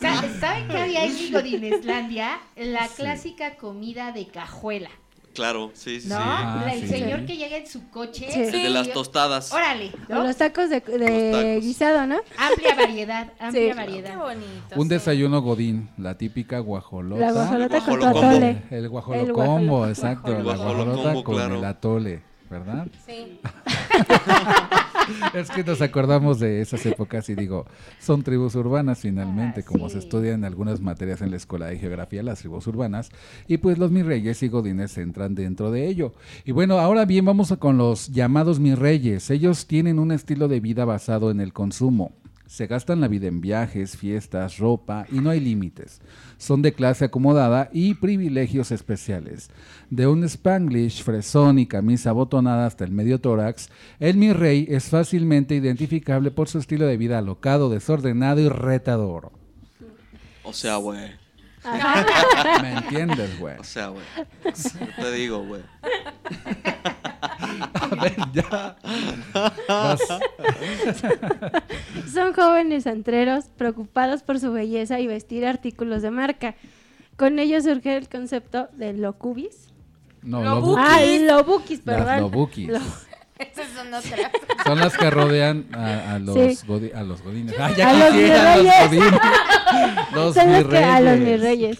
Sa- 0.00 0.24
¿Saben 0.40 0.68
qué 0.68 0.78
había 0.78 1.04
en 1.04 1.32
Godineslandia? 1.32 2.40
La 2.56 2.88
clásica 2.88 3.54
comida 3.56 4.12
de 4.12 4.26
cajuela, 4.26 4.90
Claro, 5.34 5.70
sí, 5.72 5.98
sí, 6.02 6.08
¿no? 6.08 6.16
Ah, 6.18 6.66
el 6.74 6.82
sí. 6.82 6.88
señor 6.88 7.24
que 7.24 7.38
llega 7.38 7.56
en 7.56 7.66
su 7.66 7.88
coche. 7.88 8.28
Sí. 8.30 8.40
El 8.42 8.52
de 8.64 8.68
las 8.68 8.92
tostadas. 8.92 9.50
Órale, 9.50 9.90
O 10.10 10.14
los 10.16 10.36
tacos 10.36 10.68
de, 10.68 10.80
de 10.80 10.98
Los 11.30 11.40
tacos. 11.40 11.62
guisado, 11.64 12.06
¿no? 12.06 12.16
Amplia 12.36 12.74
variedad, 12.74 13.32
amplia 13.40 13.50
Sí. 13.50 13.68
Qué 13.68 13.74
variedad. 13.74 14.18
bonito. 14.18 14.74
Un 14.76 14.82
sí. 14.82 14.88
desayuno 14.90 15.40
godín, 15.40 15.88
la 15.96 16.18
típica 16.18 16.58
guajolota. 16.58 17.24
La 17.24 17.32
guajolota 17.32 17.80
con 17.80 18.04
atole. 18.04 18.62
El 18.70 18.76
El 18.78 18.88
guajolocombo, 18.90 19.78
guajolo- 19.86 19.88
exacto. 19.88 20.32
La 20.34 20.42
guajolocombo, 20.42 20.84
guajolota 20.94 21.24
con 21.24 21.34
claro. 21.36 21.54
el 21.58 21.64
atole, 21.64 22.22
¿verdad? 22.52 22.86
Sí. 23.06 23.40
Es 25.34 25.50
que 25.50 25.64
nos 25.64 25.82
acordamos 25.82 26.38
de 26.38 26.60
esas 26.60 26.86
épocas 26.86 27.28
y 27.28 27.34
digo, 27.34 27.66
son 27.98 28.22
tribus 28.22 28.54
urbanas 28.54 29.00
finalmente, 29.00 29.60
Ah, 29.60 29.64
como 29.66 29.88
sí. 29.88 29.94
se 29.94 29.98
estudia 29.98 30.32
en 30.32 30.44
algunas 30.44 30.80
materias 30.80 31.20
en 31.22 31.30
la 31.32 31.36
escuela 31.38 31.66
de 31.66 31.76
geografía, 31.78 32.22
las 32.22 32.38
tribus 32.38 32.66
urbanas, 32.68 33.10
y 33.48 33.58
pues 33.58 33.78
los 33.78 33.90
mis 33.90 34.06
reyes 34.06 34.42
y 34.44 34.48
godines 34.48 34.96
entran 34.98 35.34
dentro 35.34 35.72
de 35.72 35.88
ello. 35.88 36.12
Y 36.44 36.52
bueno, 36.52 36.78
ahora 36.78 37.04
bien 37.04 37.24
vamos 37.24 37.50
a 37.50 37.56
con 37.56 37.78
los 37.78 38.08
llamados 38.08 38.60
mis 38.60 38.78
reyes. 38.78 39.28
Ellos 39.30 39.66
tienen 39.66 39.98
un 39.98 40.12
estilo 40.12 40.46
de 40.46 40.60
vida 40.60 40.84
basado 40.84 41.30
en 41.32 41.40
el 41.40 41.52
consumo. 41.52 42.12
Se 42.52 42.66
gastan 42.66 43.00
la 43.00 43.08
vida 43.08 43.28
en 43.28 43.40
viajes, 43.40 43.96
fiestas, 43.96 44.58
ropa 44.58 45.06
y 45.10 45.20
no 45.20 45.30
hay 45.30 45.40
límites. 45.40 46.02
Son 46.36 46.60
de 46.60 46.74
clase 46.74 47.06
acomodada 47.06 47.70
y 47.72 47.94
privilegios 47.94 48.72
especiales. 48.72 49.48
De 49.88 50.06
un 50.06 50.22
spanglish, 50.24 51.02
fresón 51.02 51.58
y 51.58 51.64
camisa 51.64 52.10
abotonada 52.10 52.66
hasta 52.66 52.84
el 52.84 52.90
medio 52.90 53.22
tórax, 53.22 53.70
el 54.00 54.18
mi 54.18 54.34
rey 54.34 54.66
es 54.68 54.90
fácilmente 54.90 55.54
identificable 55.54 56.30
por 56.30 56.46
su 56.46 56.58
estilo 56.58 56.84
de 56.84 56.98
vida 56.98 57.16
alocado, 57.16 57.70
desordenado 57.70 58.42
y 58.42 58.50
retador. 58.50 59.32
O 60.42 60.52
sea, 60.52 60.76
güey. 60.76 61.10
¿Me 62.60 62.74
entiendes, 62.74 63.40
güey? 63.40 63.56
O 63.58 63.64
sea, 63.64 63.88
güey. 63.88 64.04
Te 65.00 65.12
digo, 65.12 65.42
güey. 65.42 65.62
A 67.74 67.94
ver, 68.02 68.16
ya. 68.32 68.76
Vas. 69.68 70.00
Son 72.12 72.32
jóvenes 72.32 72.86
antreros 72.86 73.44
preocupados 73.56 74.22
por 74.22 74.40
su 74.40 74.52
belleza 74.52 75.00
y 75.00 75.06
vestir 75.06 75.46
artículos 75.46 76.02
de 76.02 76.10
marca. 76.10 76.54
Con 77.16 77.38
ello 77.38 77.60
surge 77.60 77.96
el 77.96 78.08
concepto 78.08 78.68
de 78.72 78.92
locubis. 78.94 79.68
No, 80.22 80.42
Lo 80.42 80.60
lobu- 80.60 80.76
Ah, 80.78 81.00
lobukis, 81.20 81.80
perdón. 81.80 82.06
Las 82.06 82.20
lobukis. 82.20 82.68
Lo- 82.68 82.78
Esas 83.38 83.66
son 83.74 83.92
otras. 83.92 84.30
Son 84.64 84.78
las 84.78 84.96
que 84.96 85.10
rodean 85.10 85.66
a, 85.72 86.14
a 86.14 86.18
los, 86.18 86.34
Sí. 86.34 86.66
godi- 86.66 86.94
a 86.94 87.02
los 87.02 87.22
godines. 87.22 87.54
Ah, 87.58 87.70
ya 87.76 87.90
A 87.90 87.92
los 87.94 88.14
mis 88.14 88.28
los 88.28 88.40
reyes. 88.56 88.74
godines. 88.88 89.20
Los 90.14 90.34
Son 90.34 90.52
los 90.52 90.58
mis 90.64 90.68
que 90.68 90.78
a 90.78 91.00
los 91.00 91.18
mis 91.18 91.40
reyes. 91.40 91.78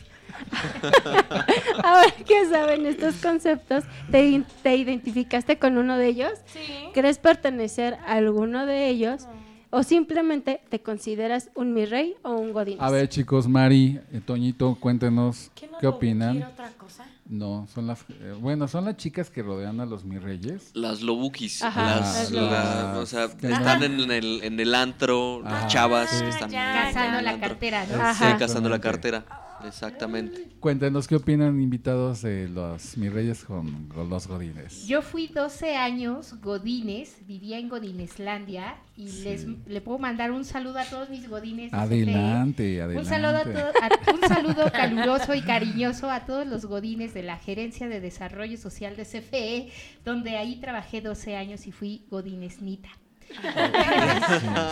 Ahora 1.82 2.10
que 2.26 2.46
saben 2.50 2.86
estos 2.86 3.16
conceptos, 3.16 3.84
¿te, 4.10 4.42
identificaste 4.76 5.58
con 5.58 5.76
uno 5.78 5.96
de 5.96 6.06
ellos? 6.08 6.32
Sí. 6.46 6.60
¿Crees 6.94 7.18
pertenecer 7.18 7.94
a 8.06 8.14
alguno 8.14 8.66
de 8.66 8.88
ellos? 8.88 9.26
¿O 9.74 9.82
simplemente 9.82 10.60
te 10.68 10.80
consideras 10.82 11.48
un 11.54 11.72
mi 11.72 11.86
rey 11.86 12.14
o 12.22 12.32
un 12.32 12.52
godín? 12.52 12.76
A 12.78 12.90
ver, 12.90 13.08
chicos, 13.08 13.48
Mari, 13.48 13.98
eh, 14.12 14.20
Toñito, 14.24 14.76
cuéntenos 14.78 15.50
¿Qué 15.54 15.66
no 15.66 15.78
qué 15.78 15.86
opinan. 15.86 16.42
otra 16.42 16.70
cosa? 16.72 17.06
No, 17.24 17.66
son 17.72 17.86
las. 17.86 18.02
eh, 18.10 18.34
bueno, 18.38 18.68
son 18.68 18.84
las 18.84 18.98
chicas 18.98 19.30
que 19.30 19.42
rodean 19.42 19.80
a 19.80 19.86
los 19.86 20.04
mi 20.04 20.18
reyes. 20.18 20.72
Las 20.74 21.00
lobukis. 21.00 21.62
Ajá, 21.62 22.00
las, 22.00 22.30
o 22.32 23.06
sea, 23.06 23.28
Que 23.28 23.50
están 23.50 23.82
en 23.82 24.10
el, 24.10 24.40
en 24.44 24.60
el 24.60 24.74
antro, 24.74 25.40
Ajá. 25.42 25.62
las 25.62 25.72
chavas 25.72 26.10
Sí. 26.10 26.22
que 26.22 26.28
están 26.28 26.50
ya, 26.50 26.88
Cazando 26.92 27.18
en 27.20 27.24
la 27.24 27.30
antro. 27.30 27.48
cartera, 27.48 27.86
¿no? 27.86 28.14
Sí, 28.14 28.24
cazando 28.38 28.68
la 28.68 28.80
cartera. 28.80 29.24
Exactamente. 29.66 30.48
Cuéntenos 30.60 31.06
qué 31.08 31.16
opinan 31.16 31.60
invitados 31.60 32.22
de 32.22 32.48
los 32.48 32.96
mi 32.96 33.08
reyes 33.08 33.44
con, 33.44 33.86
con 33.88 34.08
los 34.08 34.26
godines. 34.26 34.86
Yo 34.86 35.02
fui 35.02 35.28
12 35.28 35.76
años 35.76 36.40
godines, 36.40 37.16
vivía 37.26 37.58
en 37.58 37.68
Godineslandia 37.68 38.76
y 38.96 39.10
les 39.24 39.46
le 39.66 39.80
puedo 39.80 39.98
mandar 39.98 40.30
un 40.32 40.44
saludo 40.44 40.78
a 40.78 40.84
todos 40.84 41.08
mis 41.10 41.28
godines. 41.28 41.70
de 41.72 41.76
Adelante, 41.76 42.82
adelante. 42.82 42.98
Un 43.00 43.06
saludo, 43.06 43.36
a 43.38 43.44
to- 43.44 44.10
a- 44.10 44.14
un 44.14 44.20
saludo 44.28 44.72
caluroso 44.72 45.34
y 45.34 45.42
cariñoso 45.42 46.10
a 46.10 46.26
todos 46.26 46.46
los 46.46 46.66
godines 46.66 47.14
de 47.14 47.22
la 47.22 47.38
Gerencia 47.38 47.88
de 47.88 48.00
Desarrollo 48.00 48.56
Social 48.58 48.96
de 48.96 49.04
CFE, 49.04 49.68
donde 50.04 50.36
ahí 50.36 50.56
trabajé 50.60 51.00
12 51.00 51.36
años 51.36 51.66
y 51.66 51.72
fui 51.72 52.04
godinesnita. 52.10 52.90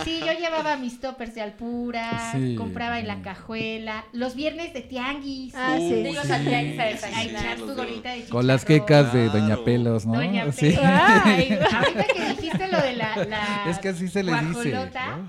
Sí, 0.03 0.19
yo 0.19 0.31
llevaba 0.39 0.77
mis 0.77 0.99
toppers 0.99 1.35
de 1.35 1.41
alpura, 1.41 2.31
Sí. 2.31 2.55
compraba 2.55 2.99
en 2.99 3.07
la 3.07 3.21
cajuela, 3.21 4.05
los 4.13 4.35
viernes 4.35 4.73
de 4.73 4.81
tianguis. 4.81 5.53
Ah, 5.55 5.75
sí. 5.77 6.03
Tianguis 6.03 6.79
a 6.79 6.83
desayunar. 6.85 7.57
tu 7.57 7.73
gorrita 7.75 8.11
de 8.13 8.23
Con 8.25 8.47
las 8.47 8.65
quecas 8.65 9.13
de. 9.13 9.29
Doña 9.29 9.57
Pelos, 9.63 10.05
¿no? 10.05 10.13
Doña 10.15 10.51
Sí. 10.51 10.71
Pelos. 10.71 10.81
Ay, 10.83 11.59
ahorita 11.73 12.03
que 12.13 12.29
dijiste 12.35 12.67
lo 12.67 12.81
de 12.81 12.95
la, 12.95 13.15
la 13.25 13.65
Es 13.69 13.79
que 13.79 13.89
así 13.89 14.07
se 14.07 14.23
le 14.23 14.33
dice, 14.33 14.73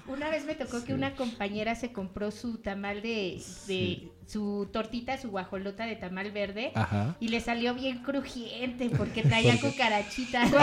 una 0.08 0.30
vez 0.30 0.44
me 0.44 0.54
tocó 0.54 0.84
que 0.84 0.94
una 0.94 1.14
compañera 1.14 1.74
se 1.74 1.92
compró 1.92 2.30
su 2.30 2.58
tamal 2.58 3.02
de, 3.02 3.40
de 3.66 4.08
su 4.26 4.68
tortita, 4.72 5.18
su 5.20 5.28
guajolota 5.30 5.84
de 5.84 5.96
tamal 5.96 6.30
verde 6.32 6.72
Ajá. 6.74 7.16
y 7.20 7.28
le 7.28 7.40
salió 7.40 7.74
bien 7.74 8.02
crujiente 8.02 8.90
porque 8.96 9.22
traía 9.28 9.60
cucarachitas. 9.60 10.50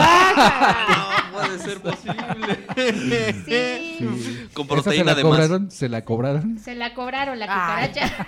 No 1.30 1.36
puede 1.38 1.58
ser 1.60 1.80
posible. 1.80 2.58
Sí. 3.44 4.48
Con 4.52 4.66
¿Esa 4.66 4.74
se 4.76 4.82
proteína 4.82 5.04
la 5.04 5.14
de 5.14 5.22
más. 5.24 5.30
cobraron? 5.32 5.70
¿Se 5.70 5.88
la 5.88 6.04
cobraron? 6.04 6.58
Se 6.58 6.74
la 6.74 6.92
cobraron 6.94 7.38
la 7.38 7.46
Ay. 7.48 7.88
cucaracha. 7.90 8.26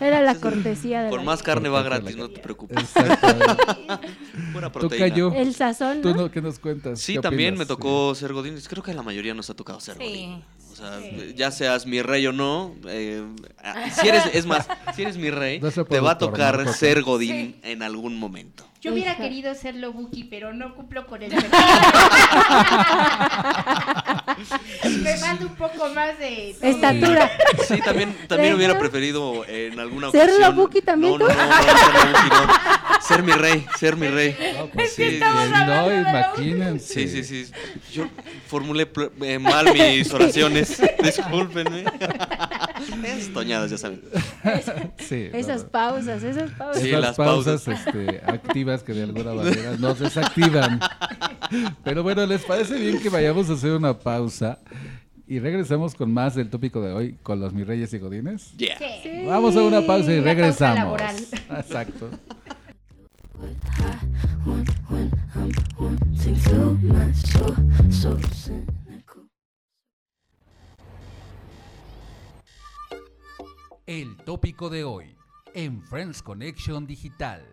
Era 0.00 0.20
la 0.20 0.34
cortesía 0.34 1.04
de 1.04 1.10
Por 1.10 1.20
la- 1.20 1.24
más 1.26 1.42
carne 1.44 1.68
va 1.68 1.82
gratis, 1.82 2.16
no 2.16 2.28
te 2.28 2.40
preocupes. 2.40 2.92
Tú 2.92 4.70
proteína. 4.72 5.08
cayó. 5.08 5.32
El 5.32 5.54
sazón, 5.54 6.00
¿Tú 6.02 6.10
¿no? 6.10 6.22
no, 6.22 6.30
qué 6.30 6.40
nos 6.42 6.58
cuentas? 6.58 7.00
Sí, 7.00 7.14
¿Qué 7.14 7.20
también 7.20 7.56
me 7.56 7.66
tocó 7.66 8.14
ser 8.14 8.32
Godín. 8.32 8.56
Creo 8.68 8.82
que 8.82 8.90
a 8.90 8.94
la 8.94 9.02
mayoría 9.02 9.34
nos 9.34 9.48
ha 9.50 9.54
tocado 9.54 9.80
ser 9.80 9.96
Sí. 9.96 10.02
Godín. 10.04 10.42
O 10.80 10.82
sea, 10.82 11.00
ya 11.34 11.50
seas 11.50 11.84
mi 11.84 12.00
rey 12.00 12.26
o 12.26 12.32
no, 12.32 12.74
eh, 12.88 13.22
si 14.00 14.08
eres, 14.08 14.24
es 14.32 14.46
más, 14.46 14.66
si 14.96 15.02
eres 15.02 15.18
mi 15.18 15.30
rey, 15.30 15.60
te 15.88 16.00
va 16.00 16.12
a 16.12 16.18
tocar 16.18 16.72
ser 16.72 17.02
Godín 17.02 17.56
en 17.62 17.82
algún 17.82 18.18
momento. 18.18 18.66
Yo 18.80 18.92
hubiera 18.92 19.12
Hija. 19.12 19.22
querido 19.22 19.54
ser 19.54 19.74
Lobuki, 19.74 20.24
pero 20.24 20.54
no 20.54 20.74
cumplo 20.74 21.06
con 21.06 21.22
el. 21.22 21.30
Me 25.02 25.16
mando 25.18 25.46
un 25.48 25.54
poco 25.54 25.90
más 25.90 26.18
de 26.18 26.56
Estatura. 26.62 27.30
Sí, 27.68 27.78
también, 27.82 28.16
también 28.26 28.54
hubiera 28.54 28.78
preferido 28.78 29.44
en 29.46 29.78
alguna 29.78 30.10
¿Ser 30.10 30.30
ocasión. 30.30 30.70
También 30.84 31.18
no, 31.18 31.18
no, 31.18 31.28
no, 31.28 31.34
no, 31.34 32.46
no, 32.46 32.52
ser 33.02 33.22
mi 33.22 33.32
rey, 33.32 33.66
ser 33.78 33.96
mi 33.96 34.08
rey. 34.08 34.34
No, 34.56 34.66
pues 34.68 34.94
Sí, 34.94 35.10
sí, 35.10 35.16
imagínense. 35.16 36.94
Sí, 36.94 37.08
sí, 37.22 37.44
sí. 37.44 37.52
Yo 37.92 38.06
formulé 38.46 38.88
eh, 39.22 39.38
mal 39.38 39.72
mis 39.74 40.10
oraciones. 40.12 40.80
Discúlpenme. 41.02 41.84
Es 43.04 43.32
toñadas, 43.32 43.70
ya 43.70 43.78
saben. 43.78 44.00
Sí, 44.98 45.28
Esas 45.32 45.64
no. 45.64 45.68
pausas, 45.70 46.22
esas 46.22 46.50
pausas. 46.52 46.82
Sí, 46.82 46.88
Esas 46.88 47.00
las 47.00 47.16
pausas, 47.16 47.62
pausas. 47.62 47.86
este, 47.86 48.20
activas 48.26 48.82
que 48.82 48.92
de 48.94 49.02
alguna 49.04 49.34
manera 49.42 49.76
nos 49.78 49.98
desactivan. 49.98 50.80
Pero 51.84 52.02
bueno, 52.02 52.24
¿les 52.26 52.42
parece 52.42 52.78
bien 52.78 53.00
que 53.00 53.08
vayamos 53.08 53.50
a 53.50 53.54
hacer 53.54 53.72
una 53.72 53.98
pausa 53.98 54.58
y 55.26 55.38
regresamos 55.38 55.94
con 55.94 56.12
más 56.12 56.34
del 56.34 56.48
tópico 56.50 56.80
de 56.80 56.92
hoy 56.92 57.16
con 57.22 57.40
los 57.40 57.52
mis 57.52 57.66
reyes 57.66 57.92
y 57.94 57.98
godines? 57.98 58.52
Yeah. 58.56 58.78
Sí. 58.78 59.24
Vamos 59.26 59.56
a 59.56 59.62
una 59.62 59.80
pausa 59.86 60.12
y 60.12 60.18
Una 60.18 60.24
pausa 60.24 60.34
regresamos. 60.34 60.78
laboral. 60.78 61.16
Exacto. 61.56 62.10
El 73.90 74.16
tópico 74.18 74.70
de 74.70 74.84
hoy 74.84 75.16
en 75.52 75.82
Friends 75.82 76.22
Connection 76.22 76.86
Digital. 76.86 77.44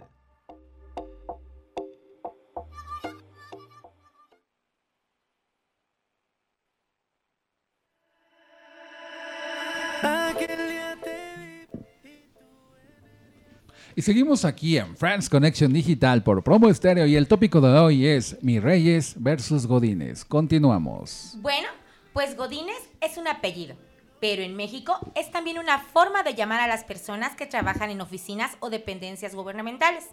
Y 13.96 14.04
seguimos 14.04 14.46
aquí 14.46 14.78
en 14.78 14.96
France 14.96 15.28
Connection 15.32 15.74
Digital 15.74 16.22
por 16.22 16.44
Promo 16.44 16.70
Estéreo 16.70 17.08
y 17.08 17.16
el 17.16 17.28
tópico 17.28 17.60
de 17.62 17.80
hoy 17.80 18.06
es 18.06 18.38
Mi 18.44 18.60
Reyes 18.60 19.16
versus 19.18 19.66
Godines. 19.66 20.24
Continuamos. 20.24 21.36
Bueno, 21.42 21.68
pues 22.14 22.38
Godínez 22.38 22.78
es 23.02 23.18
un 23.18 23.28
apellido, 23.28 23.76
pero 24.20 24.42
en 24.42 24.56
México 24.56 25.00
es 25.16 25.32
también 25.32 25.60
una 25.60 25.80
forma 25.80 26.24
de 26.24 26.34
llamar 26.34 26.60
a 26.60 26.68
las 26.68 26.84
personas 26.84 27.36
que 27.36 27.46
trabajan 27.46 27.90
en 27.90 28.02
oficinas 28.02 28.58
o 28.60 28.70
dependencias 28.70 29.36
gubernamentales. 29.36 30.06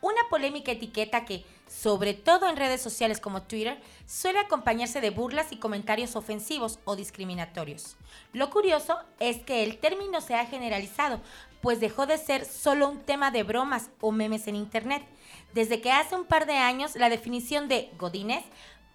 Una 0.00 0.20
polémica 0.30 0.72
etiqueta 0.72 1.24
que, 1.24 1.44
sobre 1.66 2.14
todo 2.14 2.48
en 2.48 2.56
redes 2.56 2.80
sociales 2.80 3.20
como 3.20 3.42
Twitter, 3.42 3.80
suele 4.06 4.38
acompañarse 4.38 5.00
de 5.00 5.10
burlas 5.10 5.50
y 5.50 5.56
comentarios 5.56 6.16
ofensivos 6.16 6.78
o 6.84 6.96
discriminatorios. 6.96 7.96
Lo 8.32 8.50
curioso 8.50 8.98
es 9.18 9.38
que 9.38 9.64
el 9.64 9.78
término 9.78 10.20
se 10.20 10.34
ha 10.34 10.46
generalizado, 10.46 11.20
pues 11.60 11.80
dejó 11.80 12.06
de 12.06 12.18
ser 12.18 12.44
solo 12.44 12.88
un 12.88 13.00
tema 13.00 13.30
de 13.30 13.42
bromas 13.42 13.90
o 14.00 14.12
memes 14.12 14.46
en 14.46 14.56
Internet. 14.56 15.02
Desde 15.54 15.80
que 15.80 15.90
hace 15.90 16.14
un 16.14 16.24
par 16.24 16.46
de 16.46 16.56
años 16.56 16.94
la 16.94 17.08
definición 17.08 17.68
de 17.68 17.90
Godínez 17.98 18.44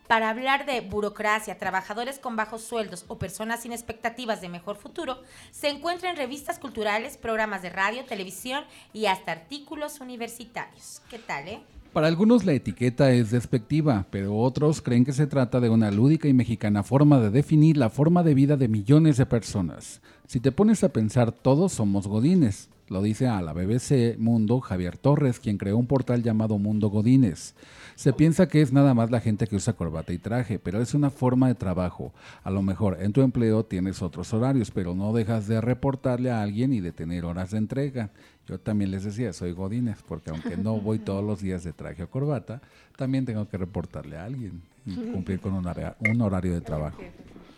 para 0.07 0.29
hablar 0.29 0.65
de 0.65 0.81
burocracia, 0.81 1.57
trabajadores 1.57 2.19
con 2.19 2.35
bajos 2.35 2.61
sueldos 2.61 3.05
o 3.07 3.17
personas 3.17 3.61
sin 3.61 3.71
expectativas 3.71 4.41
de 4.41 4.49
mejor 4.49 4.75
futuro, 4.75 5.21
se 5.51 5.69
encuentra 5.69 6.09
en 6.09 6.17
revistas 6.17 6.59
culturales, 6.59 7.17
programas 7.17 7.61
de 7.61 7.69
radio, 7.69 8.05
televisión 8.05 8.63
y 8.93 9.05
hasta 9.05 9.31
artículos 9.31 9.99
universitarios. 10.01 11.01
¿Qué 11.09 11.19
tal, 11.19 11.47
eh? 11.47 11.61
Para 11.93 12.07
algunos 12.07 12.43
la 12.43 12.53
etiqueta 12.53 13.11
es 13.11 13.29
despectiva, 13.29 14.07
pero 14.09 14.35
otros 14.35 14.81
creen 14.81 15.05
que 15.05 15.13
se 15.13 15.27
trata 15.27 15.59
de 15.59 15.69
una 15.69 15.91
lúdica 15.91 16.27
y 16.27 16.33
mexicana 16.33 16.81
forma 16.81 17.19
de 17.19 17.29
definir 17.29 17.77
la 17.77 17.91
forma 17.91 18.23
de 18.23 18.33
vida 18.33 18.57
de 18.57 18.67
millones 18.67 19.17
de 19.17 19.27
personas. 19.27 20.01
Si 20.25 20.39
te 20.39 20.51
pones 20.51 20.83
a 20.83 20.89
pensar, 20.89 21.31
todos 21.31 21.71
somos 21.73 22.07
godines. 22.07 22.69
Lo 22.89 23.01
dice 23.01 23.27
a 23.27 23.41
la 23.41 23.53
BBC 23.53 24.17
Mundo 24.17 24.59
Javier 24.59 24.97
Torres, 24.97 25.39
quien 25.39 25.57
creó 25.57 25.77
un 25.77 25.87
portal 25.87 26.21
llamado 26.21 26.57
Mundo 26.57 26.89
Godines. 26.89 27.55
Se 27.95 28.11
piensa 28.11 28.47
que 28.47 28.61
es 28.61 28.73
nada 28.73 28.93
más 28.93 29.09
la 29.09 29.21
gente 29.21 29.47
que 29.47 29.55
usa 29.55 29.73
corbata 29.73 30.11
y 30.11 30.17
traje, 30.17 30.59
pero 30.59 30.81
es 30.81 30.93
una 30.93 31.09
forma 31.09 31.47
de 31.47 31.55
trabajo. 31.55 32.11
A 32.43 32.51
lo 32.51 32.61
mejor 32.61 32.97
en 32.99 33.13
tu 33.13 33.21
empleo 33.21 33.63
tienes 33.63 34.01
otros 34.01 34.33
horarios, 34.33 34.71
pero 34.71 34.95
no 34.95 35.13
dejas 35.13 35.47
de 35.47 35.61
reportarle 35.61 36.29
a 36.31 36.41
alguien 36.41 36.73
y 36.73 36.81
de 36.81 36.91
tener 36.91 37.23
horas 37.23 37.51
de 37.51 37.59
entrega. 37.59 38.09
Yo 38.47 38.59
también 38.59 38.91
les 38.91 39.05
decía, 39.05 39.31
soy 39.31 39.53
Godines, 39.53 39.99
porque 40.07 40.31
aunque 40.31 40.57
no 40.57 40.79
voy 40.79 40.99
todos 40.99 41.23
los 41.23 41.39
días 41.39 41.63
de 41.63 41.71
traje 41.71 42.03
o 42.03 42.09
corbata, 42.09 42.61
también 42.97 43.25
tengo 43.25 43.47
que 43.47 43.57
reportarle 43.57 44.17
a 44.17 44.25
alguien 44.25 44.61
y 44.85 44.95
cumplir 44.95 45.39
con 45.39 45.53
un, 45.53 46.21
horario 46.21 46.53
de 46.53 46.61
trabajo. 46.61 47.01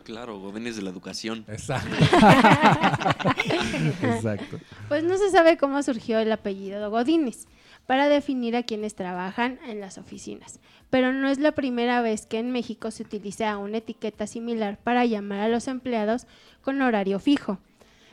Claro, 0.05 0.39
Godines 0.39 0.75
de 0.75 0.83
la 0.83 0.91
educación. 0.91 1.45
Exacto. 1.47 1.95
Exacto. 4.03 4.59
Pues 4.87 5.03
no 5.03 5.17
se 5.17 5.31
sabe 5.31 5.57
cómo 5.57 5.81
surgió 5.81 6.19
el 6.19 6.31
apellido 6.31 6.91
Godínez 6.91 7.47
para 7.87 8.07
definir 8.07 8.55
a 8.55 8.61
quienes 8.61 8.93
trabajan 8.93 9.57
en 9.67 9.79
las 9.79 9.97
oficinas, 9.97 10.59
pero 10.91 11.11
no 11.11 11.27
es 11.27 11.39
la 11.39 11.53
primera 11.53 12.01
vez 12.01 12.27
que 12.27 12.37
en 12.37 12.51
México 12.51 12.91
se 12.91 13.01
utiliza 13.01 13.57
una 13.57 13.77
etiqueta 13.77 14.27
similar 14.27 14.77
para 14.77 15.05
llamar 15.05 15.39
a 15.39 15.49
los 15.49 15.67
empleados 15.67 16.27
con 16.61 16.83
horario 16.83 17.17
fijo. 17.17 17.57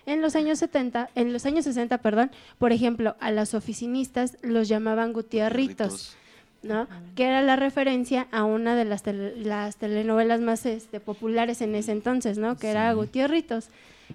En 0.07 0.23
los 0.23 0.35
años 0.35 0.61
70, 0.61 1.11
en 1.15 1.35
los 1.35 1.45
años 1.45 1.65
60, 1.65 1.99
perdón, 1.99 2.31
por 2.57 2.73
ejemplo, 2.73 3.17
a 3.21 3.31
los 3.31 3.53
oficinistas 3.53 4.39
los 4.41 4.67
llamaban 4.67 5.13
gutierritos. 5.13 6.17
¿No? 6.63 6.87
Que 7.17 7.27
era 7.27 7.43
la 7.43 7.57
referencia 7.57 8.29
a 8.33 8.45
una 8.45 8.75
de 8.77 8.85
las, 8.85 9.03
tele- 9.03 9.35
las 9.37 9.77
telenovelas 9.77 10.41
más 10.41 10.65
este, 10.67 11.01
populares 11.01 11.61
en 11.61 11.75
ese 11.75 11.93
entonces, 11.93 12.39
¿no? 12.39 12.57
Que 12.57 12.71
era 12.71 12.93
Gutierritos. 12.93 13.69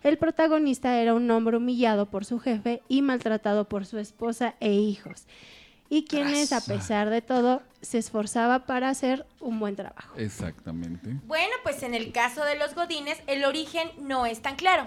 El 0.04 0.18
protagonista 0.18 1.00
era 1.00 1.14
un 1.14 1.30
hombre 1.32 1.58
humillado 1.58 2.06
por 2.06 2.24
su 2.26 2.40
jefe 2.40 2.82
y 2.88 3.02
maltratado 3.02 3.68
por 3.68 3.86
su 3.86 3.98
esposa 3.98 4.54
e 4.60 4.72
hijos. 4.74 5.26
y 5.90 6.04
quienes 6.04 6.52
a 6.52 6.60
pesar 6.60 7.10
de 7.10 7.22
todo 7.22 7.62
se 7.82 7.98
esforzaba 7.98 8.66
para 8.66 8.90
hacer 8.90 9.26
un 9.40 9.58
buen 9.60 9.78
trabajo. 9.78 10.14
Exactamente. 10.18 11.12
Bueno, 11.26 11.54
pues 11.64 11.82
en 11.82 11.94
el 11.94 12.12
caso 12.12 12.44
de 12.44 12.58
los 12.58 12.76
godines, 12.76 13.18
el 13.26 13.46
origen 13.46 13.90
no 14.00 14.26
es 14.26 14.42
tan 14.42 14.56
claro. 14.58 14.86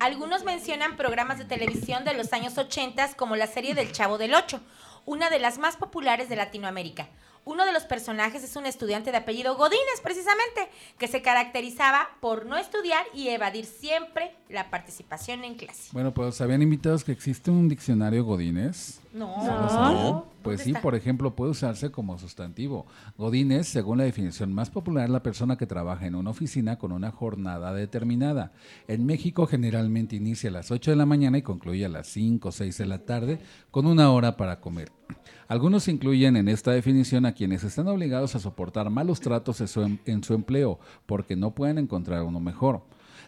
Algunos 0.00 0.44
mencionan 0.44 0.96
programas 0.96 1.38
de 1.38 1.44
televisión 1.44 2.04
de 2.04 2.14
los 2.14 2.32
años 2.32 2.56
80 2.56 3.12
como 3.14 3.36
la 3.36 3.46
serie 3.46 3.74
del 3.74 3.92
Chavo 3.92 4.16
del 4.18 4.34
Ocho, 4.34 4.60
una 5.08 5.30
de 5.30 5.38
las 5.38 5.56
más 5.56 5.78
populares 5.78 6.28
de 6.28 6.36
Latinoamérica. 6.36 7.08
Uno 7.48 7.64
de 7.64 7.72
los 7.72 7.84
personajes 7.84 8.44
es 8.44 8.56
un 8.56 8.66
estudiante 8.66 9.10
de 9.10 9.16
apellido 9.16 9.56
Godínez, 9.56 10.02
precisamente, 10.02 10.68
que 10.98 11.08
se 11.08 11.22
caracterizaba 11.22 12.06
por 12.20 12.44
no 12.44 12.58
estudiar 12.58 13.06
y 13.14 13.28
evadir 13.28 13.64
siempre 13.64 14.34
la 14.50 14.68
participación 14.68 15.44
en 15.44 15.54
clase. 15.54 15.88
Bueno, 15.92 16.12
pues 16.12 16.42
habían 16.42 16.60
invitados 16.60 17.04
que 17.04 17.12
existe 17.12 17.50
un 17.50 17.66
diccionario 17.66 18.22
Godínez. 18.22 19.00
No. 19.14 19.42
No. 19.46 20.26
Pues 20.42 20.58
¿Dónde 20.58 20.64
sí, 20.64 20.70
está? 20.72 20.82
por 20.82 20.94
ejemplo, 20.94 21.34
puede 21.34 21.52
usarse 21.52 21.90
como 21.90 22.18
sustantivo. 22.18 22.84
Godínez, 23.16 23.66
según 23.66 23.96
la 23.96 24.04
definición 24.04 24.52
más 24.52 24.68
popular, 24.68 25.08
la 25.08 25.22
persona 25.22 25.56
que 25.56 25.66
trabaja 25.66 26.04
en 26.04 26.16
una 26.16 26.28
oficina 26.28 26.78
con 26.78 26.92
una 26.92 27.12
jornada 27.12 27.72
determinada. 27.72 28.52
En 28.88 29.06
México 29.06 29.46
generalmente 29.46 30.16
inicia 30.16 30.50
a 30.50 30.52
las 30.52 30.70
8 30.70 30.90
de 30.90 30.96
la 30.98 31.06
mañana 31.06 31.38
y 31.38 31.42
concluye 31.42 31.86
a 31.86 31.88
las 31.88 32.08
5 32.08 32.46
o 32.46 32.52
6 32.52 32.76
de 32.76 32.86
la 32.86 32.98
tarde 33.06 33.40
con 33.70 33.86
una 33.86 34.10
hora 34.10 34.36
para 34.36 34.60
comer. 34.60 34.92
Algunos 35.48 35.88
incluyen 35.88 36.36
en 36.36 36.48
esta 36.48 36.72
definición 36.72 37.24
a 37.26 37.32
quienes 37.32 37.64
están 37.64 37.88
obligados 37.88 38.34
a 38.34 38.38
soportar 38.38 38.90
malos 38.90 39.20
tratos 39.20 39.60
en 39.62 39.68
su, 39.68 39.82
em- 39.82 39.98
en 40.04 40.22
su 40.22 40.34
empleo 40.34 40.78
porque 41.06 41.36
no 41.36 41.52
pueden 41.54 41.78
encontrar 41.78 42.22
uno 42.22 42.38
mejor. 42.38 42.82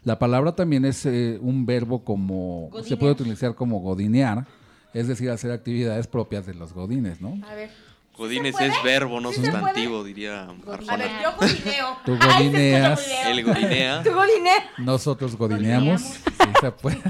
La 0.05 0.19
palabra 0.19 0.55
también 0.55 0.85
es 0.85 1.05
eh, 1.07 1.39
un 1.41 1.65
verbo 1.67 2.05
como 2.05 2.69
se 2.73 2.79
Godinear. 2.79 2.99
puede 2.99 3.13
utilizar 3.13 3.55
como 3.55 3.81
godinear, 3.81 4.47
es 4.95 5.09
decir, 5.09 5.31
hacer 5.31 5.51
actividades 5.51 6.07
propias 6.07 6.45
de 6.47 6.55
los 6.55 6.73
godines, 6.73 7.21
¿no? 7.21 7.39
A 7.47 7.55
ver. 7.55 7.71
Godines 8.17 8.55
es 8.61 8.75
verbo, 8.85 9.19
no 9.19 9.31
¿Sí 9.31 9.37
se 9.41 9.51
sustantivo, 9.51 10.05
diría 10.05 10.43
A 10.43 10.73
Arjona. 10.73 10.97
ver, 10.99 11.11
yo 11.23 11.33
godineo. 11.39 11.97
Tú 12.05 12.19
godineas. 12.19 13.09
Él 13.27 13.45
godinea. 13.45 14.03
Tú 14.05 14.11
godineas. 14.13 14.65
Nosotros 14.79 15.37
godineamos. 15.37 16.03
Sí, 16.41 16.49
se 16.61 16.73
puede. 16.73 17.03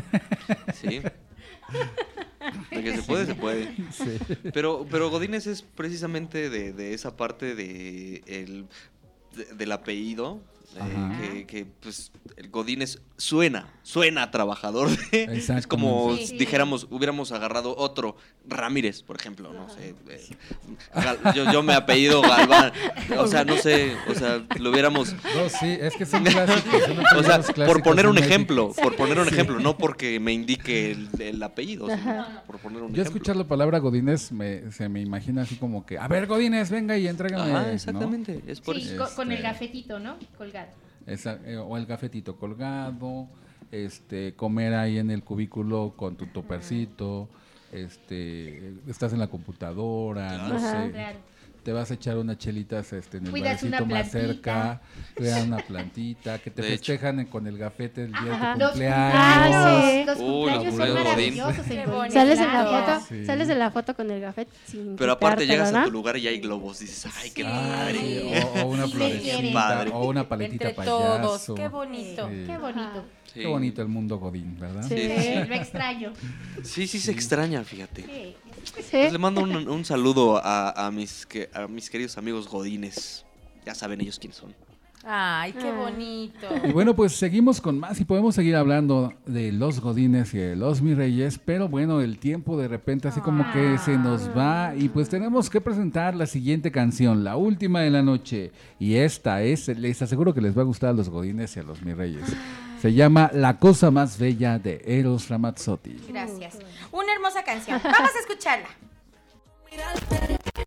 Sí. 0.74 1.00
De 2.70 2.82
que 2.82 2.96
se 2.96 3.03
puede, 3.03 3.26
se 3.26 3.34
puede. 3.34 3.74
Sí. 3.92 4.18
Pero, 4.53 4.86
pero 4.90 5.11
Godínez 5.11 5.46
es 5.46 5.62
precisamente 5.62 6.51
de, 6.51 6.72
de 6.72 6.94
esa 6.94 7.16
parte 7.16 7.55
de 7.55 8.22
el, 8.26 8.66
de- 9.36 9.55
del 9.55 9.72
apellido. 9.72 10.40
Eh, 10.77 11.16
que, 11.21 11.47
que, 11.47 11.66
pues 11.81 12.12
el 12.37 12.49
Godínez 12.49 13.01
suena, 13.16 13.68
suena 13.83 14.23
a 14.25 14.31
trabajador. 14.31 14.89
es 15.12 15.66
como 15.66 16.16
Sí. 16.16 16.27
si 16.29 16.37
dijéramos, 16.39 16.87
hubiéramos 16.91 17.33
agarrado 17.33 17.77
otro 17.77 18.16
Ramírez, 18.47 19.03
por 19.03 19.16
ejemplo, 19.16 19.53
no 19.53 19.68
sé. 19.68 19.95
eh, 20.09 20.29
Gal- 20.95 21.35
yo, 21.35 21.53
yo 21.53 21.62
me 21.62 21.75
apellido 21.75 22.23
Galván. 22.23 22.73
O 23.18 23.27
sea, 23.27 23.45
no 23.45 23.57
sé, 23.57 23.95
o 24.09 24.14
sea, 24.14 24.43
lo 24.59 24.71
hubiéramos. 24.71 25.12
No, 25.12 25.49
sí, 25.49 25.77
es 25.81 25.95
que 25.97 26.07
son 26.07 26.25
clásicos. 26.25 26.83
son 26.85 26.99
O 27.18 27.23
sea, 27.23 27.43
por 27.66 27.83
poner 27.83 28.07
un 28.07 28.14
México. 28.14 28.29
ejemplo, 28.33 28.73
por 28.83 28.97
poner 28.97 29.18
un 29.18 29.27
Sí. 29.29 29.35
ejemplo, 29.35 29.59
no 29.61 29.77
porque 29.77 30.18
me 30.21 30.33
indique 30.33 30.93
el, 30.93 31.09
el 31.21 31.43
apellido, 31.43 31.89
sino 31.89 32.27
por 32.47 32.59
poner 32.59 32.83
un 32.83 32.89
Yo 32.89 33.03
ejemplo. 33.03 33.03
escuchar 33.03 33.37
la 33.37 33.45
palabra 33.45 33.79
Godínez 33.79 34.33
me, 34.33 34.71
se 34.73 34.89
me 34.89 35.01
imagina 35.03 35.43
así 35.43 35.57
como 35.57 35.85
que, 35.85 35.99
a 35.99 36.09
ver, 36.09 36.27
Godínez, 36.27 36.71
venga 36.71 36.97
y 36.97 37.07
entrégame. 37.09 37.53
¿no? 37.53 37.61
exactamente, 37.66 38.41
es 38.47 38.61
por 38.61 38.77
Sí, 38.77 38.89
eso. 38.89 39.05
co- 39.05 39.14
con 39.16 39.29
el 39.31 39.39
Este, 39.39 39.49
gafetito, 39.49 39.99
¿no? 39.99 40.16
Colgado. 40.39 40.59
Esa- 41.07 41.38
eh, 41.44 41.57
o 41.57 41.76
el 41.76 41.86
gafetito 41.86 42.36
colgado, 42.36 43.28
este, 43.72 44.34
comer 44.34 44.74
ahí 44.74 44.98
en 44.98 45.11
el 45.11 45.22
cubículo 45.22 45.94
con 45.96 46.16
tu 46.16 46.26
topercito, 46.26 47.28
este, 47.72 48.74
estás 48.88 49.12
en 49.12 49.18
la 49.20 49.28
computadora, 49.28 50.48
no 50.48 50.57
Ajá. 50.57 50.84
sé. 50.84 50.90
Claro. 50.90 51.18
Te 51.62 51.72
vas 51.74 51.90
a 51.90 51.94
echar 51.94 52.16
unas 52.16 52.38
chelitas 52.38 52.90
este, 52.94 53.18
en 53.18 53.26
el 53.26 53.30
Cuidas 53.30 53.62
una 53.62 53.80
barecito 53.80 53.94
más 53.94 54.11
cerca, 54.11 54.80
cuidas 55.14 55.42
una 55.44 55.58
plantita, 55.58 56.38
que 56.38 56.50
te 56.50 56.62
De 56.62 56.68
hecho. 56.74 56.92
festejan 56.92 57.26
con 57.26 57.46
el 57.46 57.58
gafete 57.58 58.04
el 58.04 58.12
día 58.12 58.32
Ajá. 58.34 58.48
de 58.48 58.54
tu 58.54 58.61
Los 58.61 58.70
cumpleaños. 58.70 60.06
Sí. 60.06 60.06
cumpleaños, 60.06 60.06
los 60.06 60.18
Uy, 60.18 60.24
cumpleaños 60.24 60.64
los 60.64 60.86
son 60.88 60.94
maravillosos. 61.04 61.58
En 61.58 61.64
Qué 61.80 61.86
bonito. 61.86 62.14
Sales 62.14 62.38
en 62.38 62.46
la 62.52 62.64
foto, 62.64 63.06
Sí. 63.08 63.26
sales 63.26 63.48
en 63.50 63.58
la 63.58 63.70
foto 63.70 63.94
con 63.94 64.11
el 64.11 64.20
gafet 64.20 64.48
sin 64.66 64.96
Pero 64.96 65.12
aparte 65.12 65.46
llegas 65.46 65.74
a 65.74 65.84
tu 65.84 65.90
lugar 65.90 66.16
y 66.16 66.28
hay 66.28 66.40
globos, 66.40 66.78
dices, 66.78 67.06
ay, 67.22 67.30
qué 67.30 67.44
Ah, 67.46 67.72
padre. 67.84 67.98
sí, 67.98 68.30
o, 68.56 68.62
o 68.62 68.66
una 68.68 68.86
Sí, 68.86 68.92
florecita, 68.92 69.86
o 69.92 70.08
una 70.08 70.28
paletita 70.28 70.68
Entre 70.70 70.76
payaso. 70.76 70.98
todos. 70.98 71.52
Qué 71.56 71.68
bonito. 71.68 72.28
Sí. 72.28 72.44
Qué 72.46 72.56
bonito. 72.58 73.04
Sí. 73.33 73.41
Qué 73.41 73.47
bonito 73.47 73.81
el 73.83 73.89
mundo 73.89 74.18
Godín, 74.18 74.59
¿verdad? 74.59 74.83
Sí. 74.89 74.97
Sí, 74.97 75.35
lo 75.49 75.55
extraño. 75.55 76.12
Sí, 76.62 76.87
sí 76.87 76.99
se 76.99 77.12
extraña, 77.12 77.62
fíjate. 77.64 78.03
Sí. 78.03 78.37
Sí. 78.74 78.83
Pues 78.91 79.12
le 79.12 79.18
mando 79.18 79.43
un, 79.43 79.68
un 79.68 79.85
saludo 79.85 80.41
a, 80.45 80.70
a 80.87 80.91
mis, 80.91 81.26
que, 81.26 81.49
a 81.55 81.66
mis 81.68 81.89
queridos 81.91 82.18
amigos 82.18 82.49
godines. 82.49 83.24
Ya 83.64 83.74
saben 83.74 84.01
ellos 84.01 84.18
quiénes 84.18 84.37
son. 84.39 84.55
Ay, 85.03 85.53
qué 85.55 85.68
Ah. 85.68 85.78
bonito. 85.78 86.47
Y 86.68 86.72
bueno, 86.72 86.95
pues 86.95 87.12
seguimos 87.12 87.61
con 87.62 87.78
más 87.78 87.99
y 88.01 88.05
podemos 88.05 88.35
seguir 88.35 88.55
hablando 88.55 89.14
de 89.24 89.51
los 89.51 89.81
Godines 89.81 90.35
y 90.35 90.39
de 90.39 90.57
los 90.57 90.83
Mi 90.83 90.93
Reyes, 90.93 91.39
pero 91.43 91.68
bueno, 91.70 92.03
el 92.03 92.18
tiempo 92.18 92.59
de 92.59 92.68
repente 92.68 93.09
así 93.09 93.20
como 93.20 93.51
que 93.51 93.78
se 93.78 93.97
nos 93.97 94.28
va 94.37 94.74
y 94.76 94.91
pues 94.91 95.09
tenemos 95.09 95.49
que 95.49 95.62
presentar 95.62 96.14
la 96.14 96.26
siguiente 96.26 96.70
canción, 96.70 97.24
la 97.24 97.37
última 97.37 97.81
de 97.81 97.89
la 97.89 98.03
noche. 98.03 98.53
Y 98.78 98.97
esta 98.97 99.43
es, 99.43 99.68
les 99.68 100.03
aseguro 100.03 100.35
que 100.35 100.43
les 100.43 100.55
va 100.57 100.61
a 100.62 100.66
gustar 100.66 100.91
a 100.91 100.93
los 100.93 101.09
Godines 101.09 101.57
y 101.57 101.61
a 101.61 101.62
los 101.62 101.81
Mi 101.83 101.95
Reyes. 101.95 102.37
Se 102.81 102.95
llama 102.95 103.31
La 103.35 103.59
cosa 103.59 103.91
más 103.91 104.18
bella 104.18 104.59
de 104.59 104.81
Eros 104.87 105.28
Ramazzotti. 105.28 106.03
Gracias. 106.09 106.57
Una 106.91 107.12
hermosa 107.12 107.45
canción. 107.45 107.78
Vamos 107.85 108.11
a 108.16 108.20
escucharla. 108.20 108.68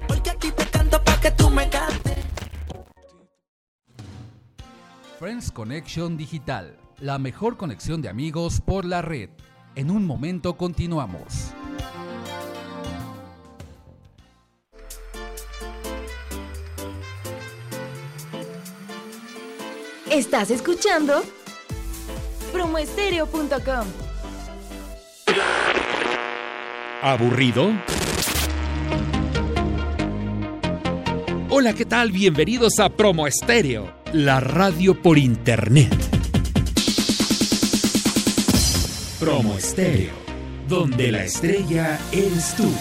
Porque 0.08 0.30
aquí 0.30 0.52
te 0.52 0.64
canto 0.68 1.04
pa' 1.04 1.20
que 1.20 1.32
tú 1.32 1.50
me 1.50 1.68
cantes. 1.70 2.18
Friends 5.18 5.52
Connection 5.52 6.16
Digital, 6.16 6.78
la 7.00 7.18
mejor 7.18 7.58
conexión 7.58 8.04
de 8.04 8.10
amigos 8.10 8.62
por 8.62 8.86
la 8.86 9.02
red. 9.02 9.32
En 9.74 9.90
un 9.90 10.06
momento 10.06 10.56
continuamos. 10.56 11.52
Estás 20.12 20.52
escuchando 20.52 21.24
promoestereo.com. 22.54 23.88
¿Aburrido? 27.02 27.72
Hola, 31.50 31.74
¿qué 31.74 31.86
tal? 31.86 32.12
Bienvenidos 32.12 32.80
a 32.80 32.90
Promo 32.90 33.28
Estéreo, 33.28 33.94
la 34.14 34.40
radio 34.40 35.02
por 35.02 35.18
internet. 35.18 35.94
Promo 39.20 39.58
Estéreo, 39.58 40.14
donde 40.68 41.12
la 41.12 41.24
estrella 41.26 42.00
eres 42.12 42.56
tú. 42.56 42.72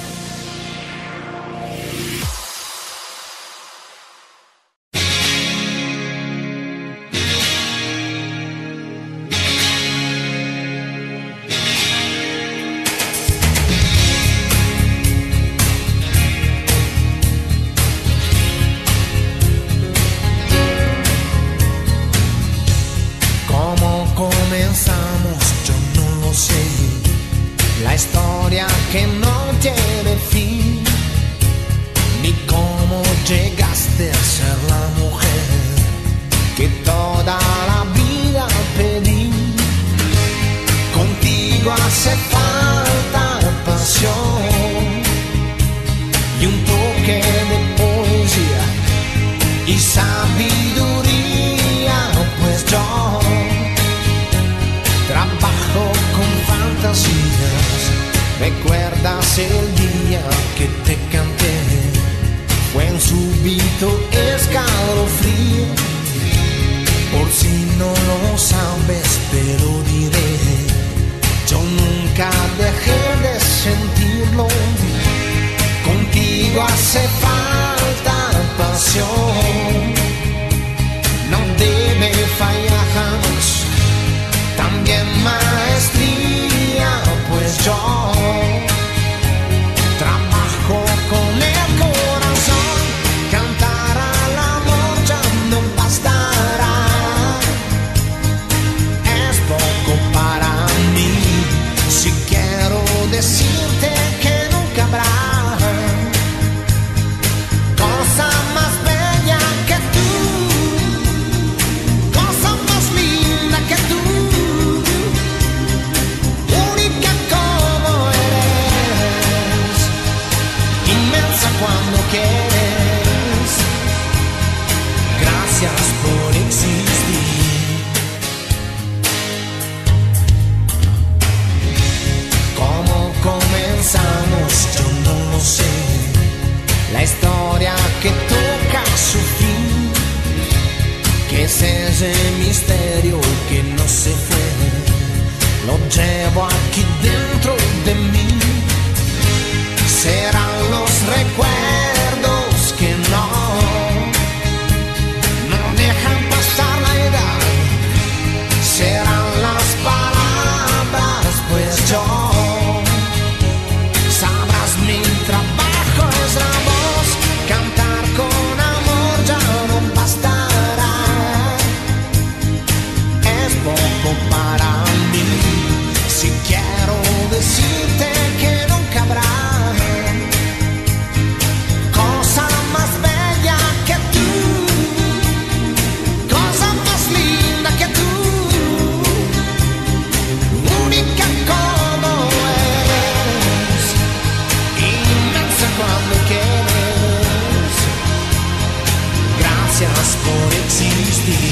is 201.13 201.27
the 201.27 201.52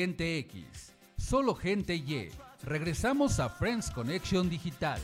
gente 0.00 0.38
X, 0.38 0.94
solo 1.18 1.54
gente 1.54 1.94
Y. 1.94 2.30
Regresamos 2.62 3.38
a 3.38 3.50
Friends 3.50 3.90
Connection 3.90 4.48
Digital. 4.48 4.98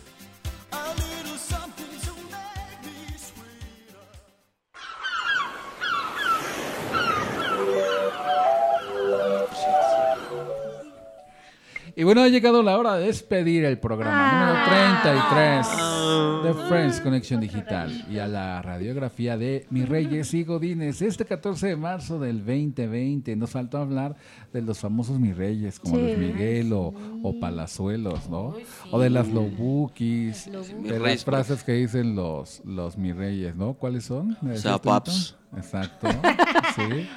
Y 11.98 12.04
bueno, 12.04 12.20
ha 12.20 12.28
llegado 12.28 12.62
la 12.62 12.78
hora 12.78 12.96
de 12.96 13.06
despedir 13.06 13.64
el 13.64 13.78
programa 13.78 14.30
número 14.30 15.02
33 15.02 16.44
de 16.44 16.68
Friends 16.68 17.00
Connection 17.00 17.40
Digital 17.40 18.04
y 18.10 18.18
a 18.18 18.28
la 18.28 18.60
radiografía 18.60 19.38
de 19.38 19.66
Mis 19.70 19.88
Reyes 19.88 20.34
y 20.34 20.44
Godines. 20.44 21.00
Este 21.00 21.24
14 21.24 21.68
de 21.68 21.76
marzo 21.76 22.18
del 22.18 22.40
2020 22.44 23.34
nos 23.36 23.48
faltó 23.50 23.78
hablar 23.78 24.14
de 24.52 24.60
los 24.60 24.78
famosos 24.78 25.18
Mis 25.18 25.34
Reyes, 25.34 25.80
como 25.80 25.96
Sí. 25.96 26.02
Luis 26.02 26.18
Miguel 26.18 26.74
o, 26.74 26.92
o 27.22 27.40
Palazuelos, 27.40 28.28
¿no? 28.28 28.54
O 28.90 29.00
de 29.00 29.08
las 29.08 29.28
Lobukis, 29.28 30.50
de 30.52 30.90
las 30.90 31.00
Reyes, 31.00 31.24
por 31.24 31.32
frases 31.34 31.64
que 31.64 31.72
dicen 31.72 32.14
los, 32.14 32.60
los 32.66 32.98
Mis 32.98 33.16
Reyes, 33.16 33.56
¿no? 33.56 33.72
¿Cuáles 33.72 34.04
son? 34.04 34.36
¿Me 34.42 34.50
decías, 34.50 34.74
Zapaps. 34.74 35.34
Exacto, 35.56 36.08
sí. 36.76 37.08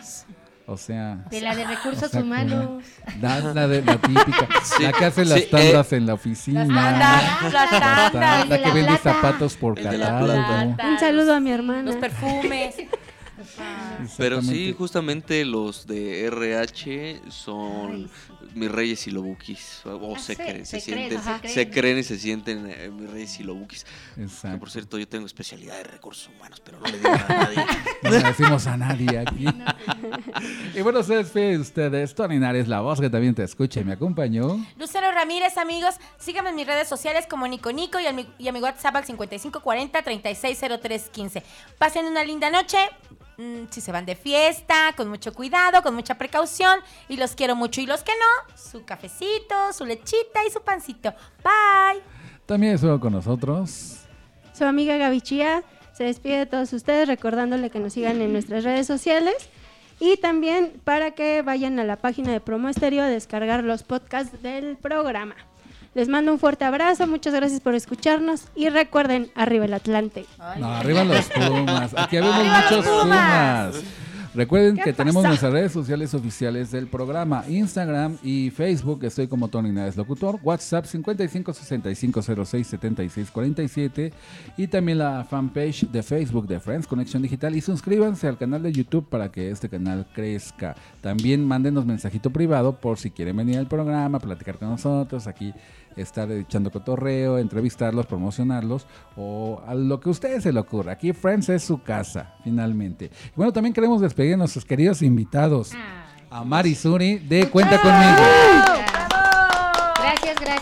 O 0.69 0.77
sea... 0.77 1.25
De 1.31 1.41
la 1.41 1.55
de 1.55 1.65
recursos 1.65 2.13
humanos. 2.13 2.83
La, 3.19 3.39
la 3.39 3.67
de 3.67 3.81
la 3.81 3.97
típica, 3.97 4.47
Sí, 4.63 4.83
la 4.83 4.91
que 4.91 5.05
hace 5.05 5.25
las 5.25 5.39
sí, 5.39 5.47
tandas 5.49 5.93
en 5.93 6.05
la 6.05 6.13
oficina, 6.13 6.67
tandas, 6.67 7.53
las 7.53 8.13
la, 8.47 8.57
que 8.57 8.71
vende 8.71 8.83
plata. 8.83 9.15
zapatos 9.15 9.55
por 9.57 9.81
catálogo. 9.81 10.75
Un 10.87 10.99
saludo 10.99 11.33
a 11.33 11.39
mi 11.39 11.51
hermana. 11.51 11.81
Los 11.81 11.95
perfumes. 11.95 12.75
Pero 14.17 14.41
sí, 14.43 14.75
justamente 14.77 15.43
los 15.43 15.87
de 15.87 16.25
RH 16.25 17.21
son 17.29 18.09
mis 18.55 18.71
reyes 18.71 19.05
y 19.07 19.11
lobukis. 19.11 19.81
O 19.85 20.15
Ah, 20.15 20.19
se, 20.19 20.35
sí, 20.35 20.41
creen, 20.41 20.65
se, 20.65 20.79
sienten, 20.79 21.21
se 21.21 21.39
creen. 21.41 21.69
creen 21.71 21.97
y 21.99 22.03
se 22.03 22.17
sienten 22.19 22.65
eh, 22.69 22.89
mis 22.89 23.09
reyes 23.09 23.39
y 23.39 23.43
lobukis. 23.43 23.85
Que 24.15 24.23
Exacto. 24.23 24.59
por 24.59 24.69
cierto, 24.71 24.97
yo 24.97 25.07
tengo 25.07 25.25
especialidad 25.25 25.77
de 25.77 25.83
recursos 25.83 26.29
humanos, 26.35 26.61
pero 26.63 26.79
no 26.79 26.85
le 26.87 26.97
digo 26.97 27.09
a 27.09 27.17
nadie. 27.27 27.65
No 28.03 28.09
le 28.11 28.19
decimos 28.19 28.65
a 28.67 28.77
nadie 28.77 29.19
aquí. 29.19 29.45
y 30.75 30.81
bueno, 30.81 31.03
se 31.03 31.15
despide 31.17 31.51
de 31.51 31.57
ustedes. 31.59 32.15
Tony 32.15 32.39
Nares, 32.39 32.67
la 32.67 32.81
voz 32.81 32.99
que 33.01 33.09
también 33.09 33.35
te 33.35 33.43
escucha 33.43 33.81
y 33.81 33.83
me 33.83 33.93
acompañó. 33.93 34.63
Lucero 34.77 35.11
Ramírez, 35.11 35.57
amigos, 35.57 35.95
síganme 36.17 36.49
en 36.51 36.55
mis 36.55 36.65
redes 36.67 36.87
sociales 36.87 37.25
como 37.29 37.47
Nico 37.47 37.71
Nico 37.71 37.99
y 37.99 38.07
a 38.07 38.13
mi, 38.13 38.27
y 38.37 38.47
a 38.47 38.51
mi 38.53 38.61
WhatsApp 38.61 38.95
al 38.95 39.05
5540-360315. 39.05 41.43
Pasen 41.77 42.05
una 42.05 42.23
linda 42.23 42.49
noche. 42.49 42.77
mm, 43.37 43.65
si 43.69 43.81
se 43.81 43.91
van 43.91 44.05
de 44.05 44.15
fiesta, 44.15 44.93
con 44.97 45.09
mucho 45.09 45.33
cuidado, 45.33 45.81
con 45.83 45.93
mucha 45.95 46.17
precaución. 46.17 46.79
Y 47.07 47.17
los 47.17 47.35
quiero 47.35 47.55
mucho. 47.55 47.81
Y 47.81 47.85
los 47.85 48.03
que 48.03 48.11
no, 48.11 48.38
su 48.55 48.83
cafecito, 48.85 49.73
su 49.73 49.85
lechita 49.85 50.45
y 50.47 50.51
su 50.51 50.61
pancito. 50.61 51.13
Bye. 51.43 52.01
También 52.45 52.75
estuvo 52.75 52.99
con 52.99 53.13
nosotros. 53.13 54.01
Su 54.53 54.65
amiga 54.65 54.97
Gaby 54.97 55.21
Chía 55.21 55.63
se 55.93 56.03
despide 56.03 56.39
de 56.39 56.45
todos 56.45 56.71
ustedes 56.73 57.07
recordándole 57.07 57.69
que 57.69 57.79
nos 57.79 57.93
sigan 57.93 58.21
en 58.21 58.33
nuestras 58.33 58.63
redes 58.63 58.87
sociales 58.87 59.35
y 59.99 60.17
también 60.17 60.73
para 60.83 61.11
que 61.11 61.41
vayan 61.41 61.79
a 61.79 61.83
la 61.83 61.97
página 61.97 62.31
de 62.31 62.39
Promo 62.39 62.69
Estéreo 62.69 63.03
a 63.03 63.07
descargar 63.07 63.63
los 63.63 63.83
podcasts 63.83 64.41
del 64.41 64.77
programa. 64.77 65.35
Les 65.95 66.07
mando 66.07 66.31
un 66.31 66.39
fuerte 66.39 66.65
abrazo, 66.65 67.07
muchas 67.07 67.33
gracias 67.33 67.61
por 67.61 67.73
escucharnos 67.73 68.45
y 68.55 68.69
recuerden, 68.69 69.31
arriba 69.35 69.65
el 69.65 69.73
Atlante. 69.73 70.25
No, 70.57 70.71
arriba 70.71 71.03
los 71.03 71.25
Pumas. 71.29 71.93
Aquí 71.97 72.17
habemos 72.17 72.35
¡Arriba 72.35 72.61
los 72.61 72.71
muchos 72.71 72.85
Pumas! 72.85 73.75
Pumas. 73.75 74.08
Recuerden 74.35 74.75
¿Qué 74.75 74.83
que 74.83 74.93
tenemos 74.93 75.23
nuestras 75.23 75.51
redes 75.51 75.71
sociales 75.71 76.13
oficiales 76.13 76.69
del 76.69 76.85
programa, 76.85 77.43
Instagram 77.47 78.17
y 78.23 78.51
Facebook, 78.51 79.03
estoy 79.03 79.27
como 79.27 79.47
Tony 79.47 79.71
Nares 79.71 79.97
Locutor, 79.97 80.39
WhatsApp 80.43 80.85
55 80.85 81.51
65 81.51 82.21
06 82.45 82.67
76 82.67 83.31
47 83.31 84.13
y 84.55 84.67
también 84.67 84.99
la 84.99 85.25
fanpage 85.27 85.89
de 85.89 86.03
Facebook 86.03 86.47
de 86.47 86.59
Friends 86.59 86.85
Conexión 86.85 87.23
Digital. 87.23 87.55
Y 87.55 87.61
suscríbanse 87.61 88.27
al 88.27 88.37
canal 88.37 88.61
de 88.61 88.71
YouTube 88.71 89.09
para 89.09 89.31
que 89.31 89.49
este 89.49 89.67
canal 89.67 90.05
crezca. 90.13 90.75
También 91.01 91.43
mándenos 91.43 91.87
mensajito 91.87 92.29
privado 92.29 92.79
por 92.79 92.99
si 92.99 93.09
quieren 93.09 93.35
venir 93.35 93.57
al 93.57 93.67
programa, 93.67 94.19
platicar 94.19 94.59
con 94.59 94.69
nosotros, 94.69 95.25
aquí 95.25 95.53
estar 96.01 96.31
echando 96.31 96.71
cotorreo, 96.71 97.37
entrevistarlos, 97.37 98.05
promocionarlos 98.05 98.87
o 99.15 99.61
a 99.65 99.73
lo 99.75 99.99
que 99.99 100.09
a 100.09 100.11
ustedes 100.11 100.43
se 100.43 100.53
le 100.53 100.59
ocurra. 100.59 100.93
Aquí 100.93 101.13
Friends 101.13 101.49
es 101.49 101.63
su 101.63 101.81
casa, 101.81 102.35
finalmente. 102.43 103.05
Y 103.05 103.35
bueno, 103.35 103.53
también 103.53 103.73
queremos 103.73 104.01
despedir 104.01 104.33
a 104.33 104.37
nuestros 104.37 104.65
queridos 104.65 105.01
invitados. 105.01 105.71
A 106.31 106.43
Mari 106.43 106.75
Suri 106.75 107.17
de 107.17 107.49
Cuenta 107.49 107.81
Conmigo. 107.81 108.88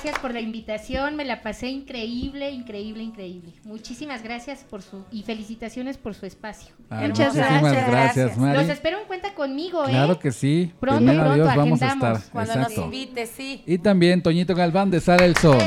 Gracias, 0.07 0.21
gracias 0.21 0.21
por 0.21 0.33
la 0.33 0.39
invitación. 0.41 1.15
Me 1.17 1.25
la 1.25 1.41
pasé 1.41 1.67
increíble, 1.69 2.49
increíble, 2.51 3.03
increíble. 3.03 3.53
Muchísimas 3.65 4.23
gracias 4.23 4.63
por 4.69 4.81
su 4.81 5.03
y 5.11 5.23
felicitaciones 5.23 5.97
por 5.97 6.13
su 6.15 6.25
espacio. 6.25 6.73
Ay, 6.89 7.09
Muchas 7.09 7.33
muchísimas 7.35 7.61
gracias. 7.61 7.87
gracias, 7.89 8.37
Mari. 8.37 8.57
Los 8.59 8.69
espero 8.69 8.99
en 9.01 9.05
cuenta 9.07 9.33
conmigo, 9.33 9.83
¿eh? 9.85 9.89
Claro 9.91 10.17
que 10.19 10.31
sí. 10.31 10.71
Pronto, 10.79 10.97
Primero 10.99 11.19
pronto, 11.23 11.35
Dios 11.43 11.55
vamos 11.55 11.81
a 11.81 11.85
agendamos. 11.87 12.17
estar. 12.19 12.31
Cuando 12.31 12.53
Exacto. 12.53 12.75
nos 12.75 12.85
invite, 12.85 13.25
sí. 13.27 13.63
Y 13.65 13.77
también 13.79 14.21
Toñito 14.23 14.55
Galván 14.55 14.89
de 14.91 15.01
Sara 15.01 15.25
el 15.25 15.35
Sol. 15.35 15.57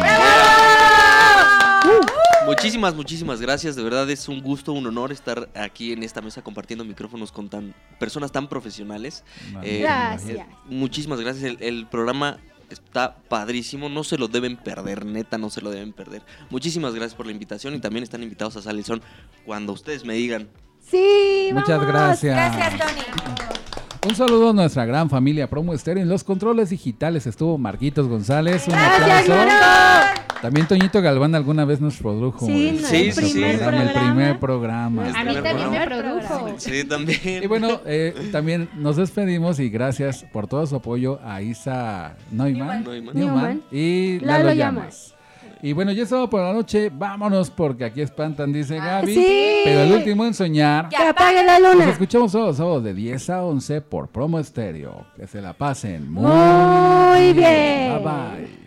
Muchísimas, 2.46 2.94
muchísimas 2.94 3.40
gracias. 3.40 3.76
De 3.76 3.82
verdad 3.82 4.08
es 4.10 4.26
un 4.28 4.40
gusto, 4.40 4.72
un 4.72 4.86
honor 4.86 5.12
estar 5.12 5.48
aquí 5.54 5.92
en 5.92 6.02
esta 6.02 6.20
mesa 6.20 6.42
compartiendo 6.42 6.84
micrófonos 6.84 7.30
con 7.30 7.48
tan 7.48 7.74
personas 7.98 8.32
tan 8.32 8.48
profesionales. 8.48 9.22
Eh, 9.62 9.80
Gracias. 9.82 10.38
eh, 10.38 10.46
muchísimas 10.66 11.20
gracias. 11.20 11.44
El, 11.44 11.58
el 11.62 11.86
programa 11.86 12.38
está 12.70 13.16
padrísimo. 13.28 13.88
No 13.88 14.04
se 14.04 14.18
lo 14.18 14.28
deben 14.28 14.56
perder, 14.56 15.04
neta, 15.04 15.38
no 15.38 15.50
se 15.50 15.60
lo 15.60 15.70
deben 15.70 15.92
perder. 15.92 16.22
Muchísimas 16.50 16.94
gracias 16.94 17.14
por 17.14 17.26
la 17.26 17.32
invitación 17.32 17.74
y 17.74 17.80
también 17.80 18.02
están 18.02 18.22
invitados 18.22 18.56
a 18.56 18.62
Salizón 18.62 19.02
cuando 19.44 19.72
ustedes 19.72 20.04
me 20.04 20.14
digan. 20.14 20.48
Sí, 20.80 21.50
Muchas 21.52 21.78
vamos. 21.78 21.86
gracias. 21.86 22.34
Gracias, 22.56 22.78
Tony. 22.78 23.59
Un 24.06 24.14
saludo 24.14 24.50
a 24.50 24.52
nuestra 24.54 24.86
gran 24.86 25.10
familia 25.10 25.48
Promo 25.48 25.74
Estéreo. 25.74 26.02
En 26.02 26.08
los 26.08 26.24
controles 26.24 26.70
digitales 26.70 27.26
estuvo 27.26 27.58
Marquitos 27.58 28.08
González. 28.08 28.66
Un 28.66 28.72
Gracias, 28.72 29.28
aplauso. 29.28 30.40
También 30.40 30.66
Toñito 30.66 31.02
Galván 31.02 31.34
alguna 31.34 31.66
vez 31.66 31.82
nos 31.82 31.98
produjo. 31.98 32.46
Sí, 32.46 32.68
el, 32.68 32.78
Sí, 32.82 32.96
el 33.08 33.12
sí, 33.12 33.22
sí. 33.26 33.32
primer 33.34 33.58
programa, 33.58 33.82
el 33.82 33.92
primer 33.92 34.38
programa. 34.40 35.02
A 35.14 35.24
mí 35.24 35.34
también 35.34 35.70
me 35.70 35.86
produjo. 35.86 36.54
Sí, 36.56 36.84
también. 36.84 37.42
Y 37.42 37.46
bueno, 37.46 37.80
eh, 37.84 38.30
también 38.32 38.70
nos 38.74 38.96
despedimos 38.96 39.60
y 39.60 39.68
gracias 39.68 40.24
por 40.32 40.46
todo 40.46 40.66
su 40.66 40.76
apoyo 40.76 41.20
a 41.22 41.42
Isa 41.42 42.16
Neumann, 42.30 42.84
Neumann. 42.84 43.14
Neumann. 43.14 43.62
y 43.70 44.18
Lalo 44.20 44.44
Lalo 44.44 44.52
Llamas. 44.54 44.56
Llamas. 44.56 45.14
Y 45.62 45.72
bueno, 45.74 45.92
ya 45.92 46.04
es 46.04 46.08
sábado 46.08 46.30
por 46.30 46.40
la 46.40 46.52
noche, 46.54 46.90
vámonos 46.92 47.50
porque 47.50 47.84
aquí 47.84 48.00
espantan, 48.00 48.52
dice 48.52 48.76
Gaby. 48.76 49.14
sí. 49.14 49.60
Pero 49.64 49.80
el 49.82 49.92
último 49.92 50.24
en 50.24 50.32
soñar. 50.34 50.88
Que 50.88 50.96
apague 50.96 51.44
la 51.44 51.58
Nos 51.58 51.74
luna. 51.74 51.90
escuchamos 51.90 52.32
todos 52.32 52.46
los 52.48 52.56
sábados 52.56 52.82
de 52.84 52.94
10 52.94 53.30
a 53.30 53.44
11 53.44 53.80
por 53.82 54.08
Promo 54.08 54.38
Estéreo. 54.38 55.06
Que 55.16 55.26
se 55.26 55.42
la 55.42 55.52
pasen 55.52 56.10
muy, 56.10 56.24
Muy 56.24 57.32
bien. 57.34 58.02
Bye 58.02 58.04
bye. 58.04 58.60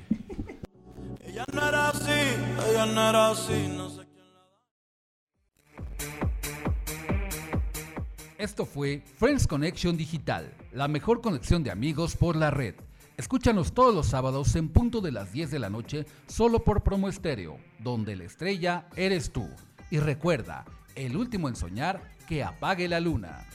Ella 1.31 1.45
no 1.51 1.67
era 1.67 1.89
así, 1.89 2.11
ella 2.71 2.85
no 2.85 3.09
era 3.09 3.29
así, 3.31 3.73
no 3.75 3.89
sé 3.89 4.03
Esto 8.37 8.65
fue 8.65 9.01
Friends 9.17 9.47
Connection 9.47 9.95
Digital, 9.95 10.51
la 10.73 10.87
mejor 10.87 11.21
conexión 11.21 11.63
de 11.63 11.71
amigos 11.71 12.15
por 12.17 12.35
la 12.35 12.51
red. 12.51 12.75
Escúchanos 13.15 13.73
todos 13.73 13.93
los 13.93 14.07
sábados 14.07 14.55
en 14.55 14.69
punto 14.69 14.99
de 14.99 15.11
las 15.11 15.31
10 15.31 15.51
de 15.51 15.59
la 15.59 15.69
noche, 15.69 16.05
solo 16.25 16.63
por 16.63 16.81
Promo 16.81 17.09
Estéreo, 17.09 17.59
donde 17.77 18.15
la 18.15 18.23
estrella 18.23 18.87
eres 18.95 19.31
tú. 19.31 19.47
Y 19.91 19.99
recuerda, 19.99 20.65
el 20.95 21.15
último 21.15 21.47
en 21.47 21.55
soñar, 21.55 22.01
que 22.27 22.43
apague 22.43 22.87
la 22.87 22.99
luna. 22.99 23.47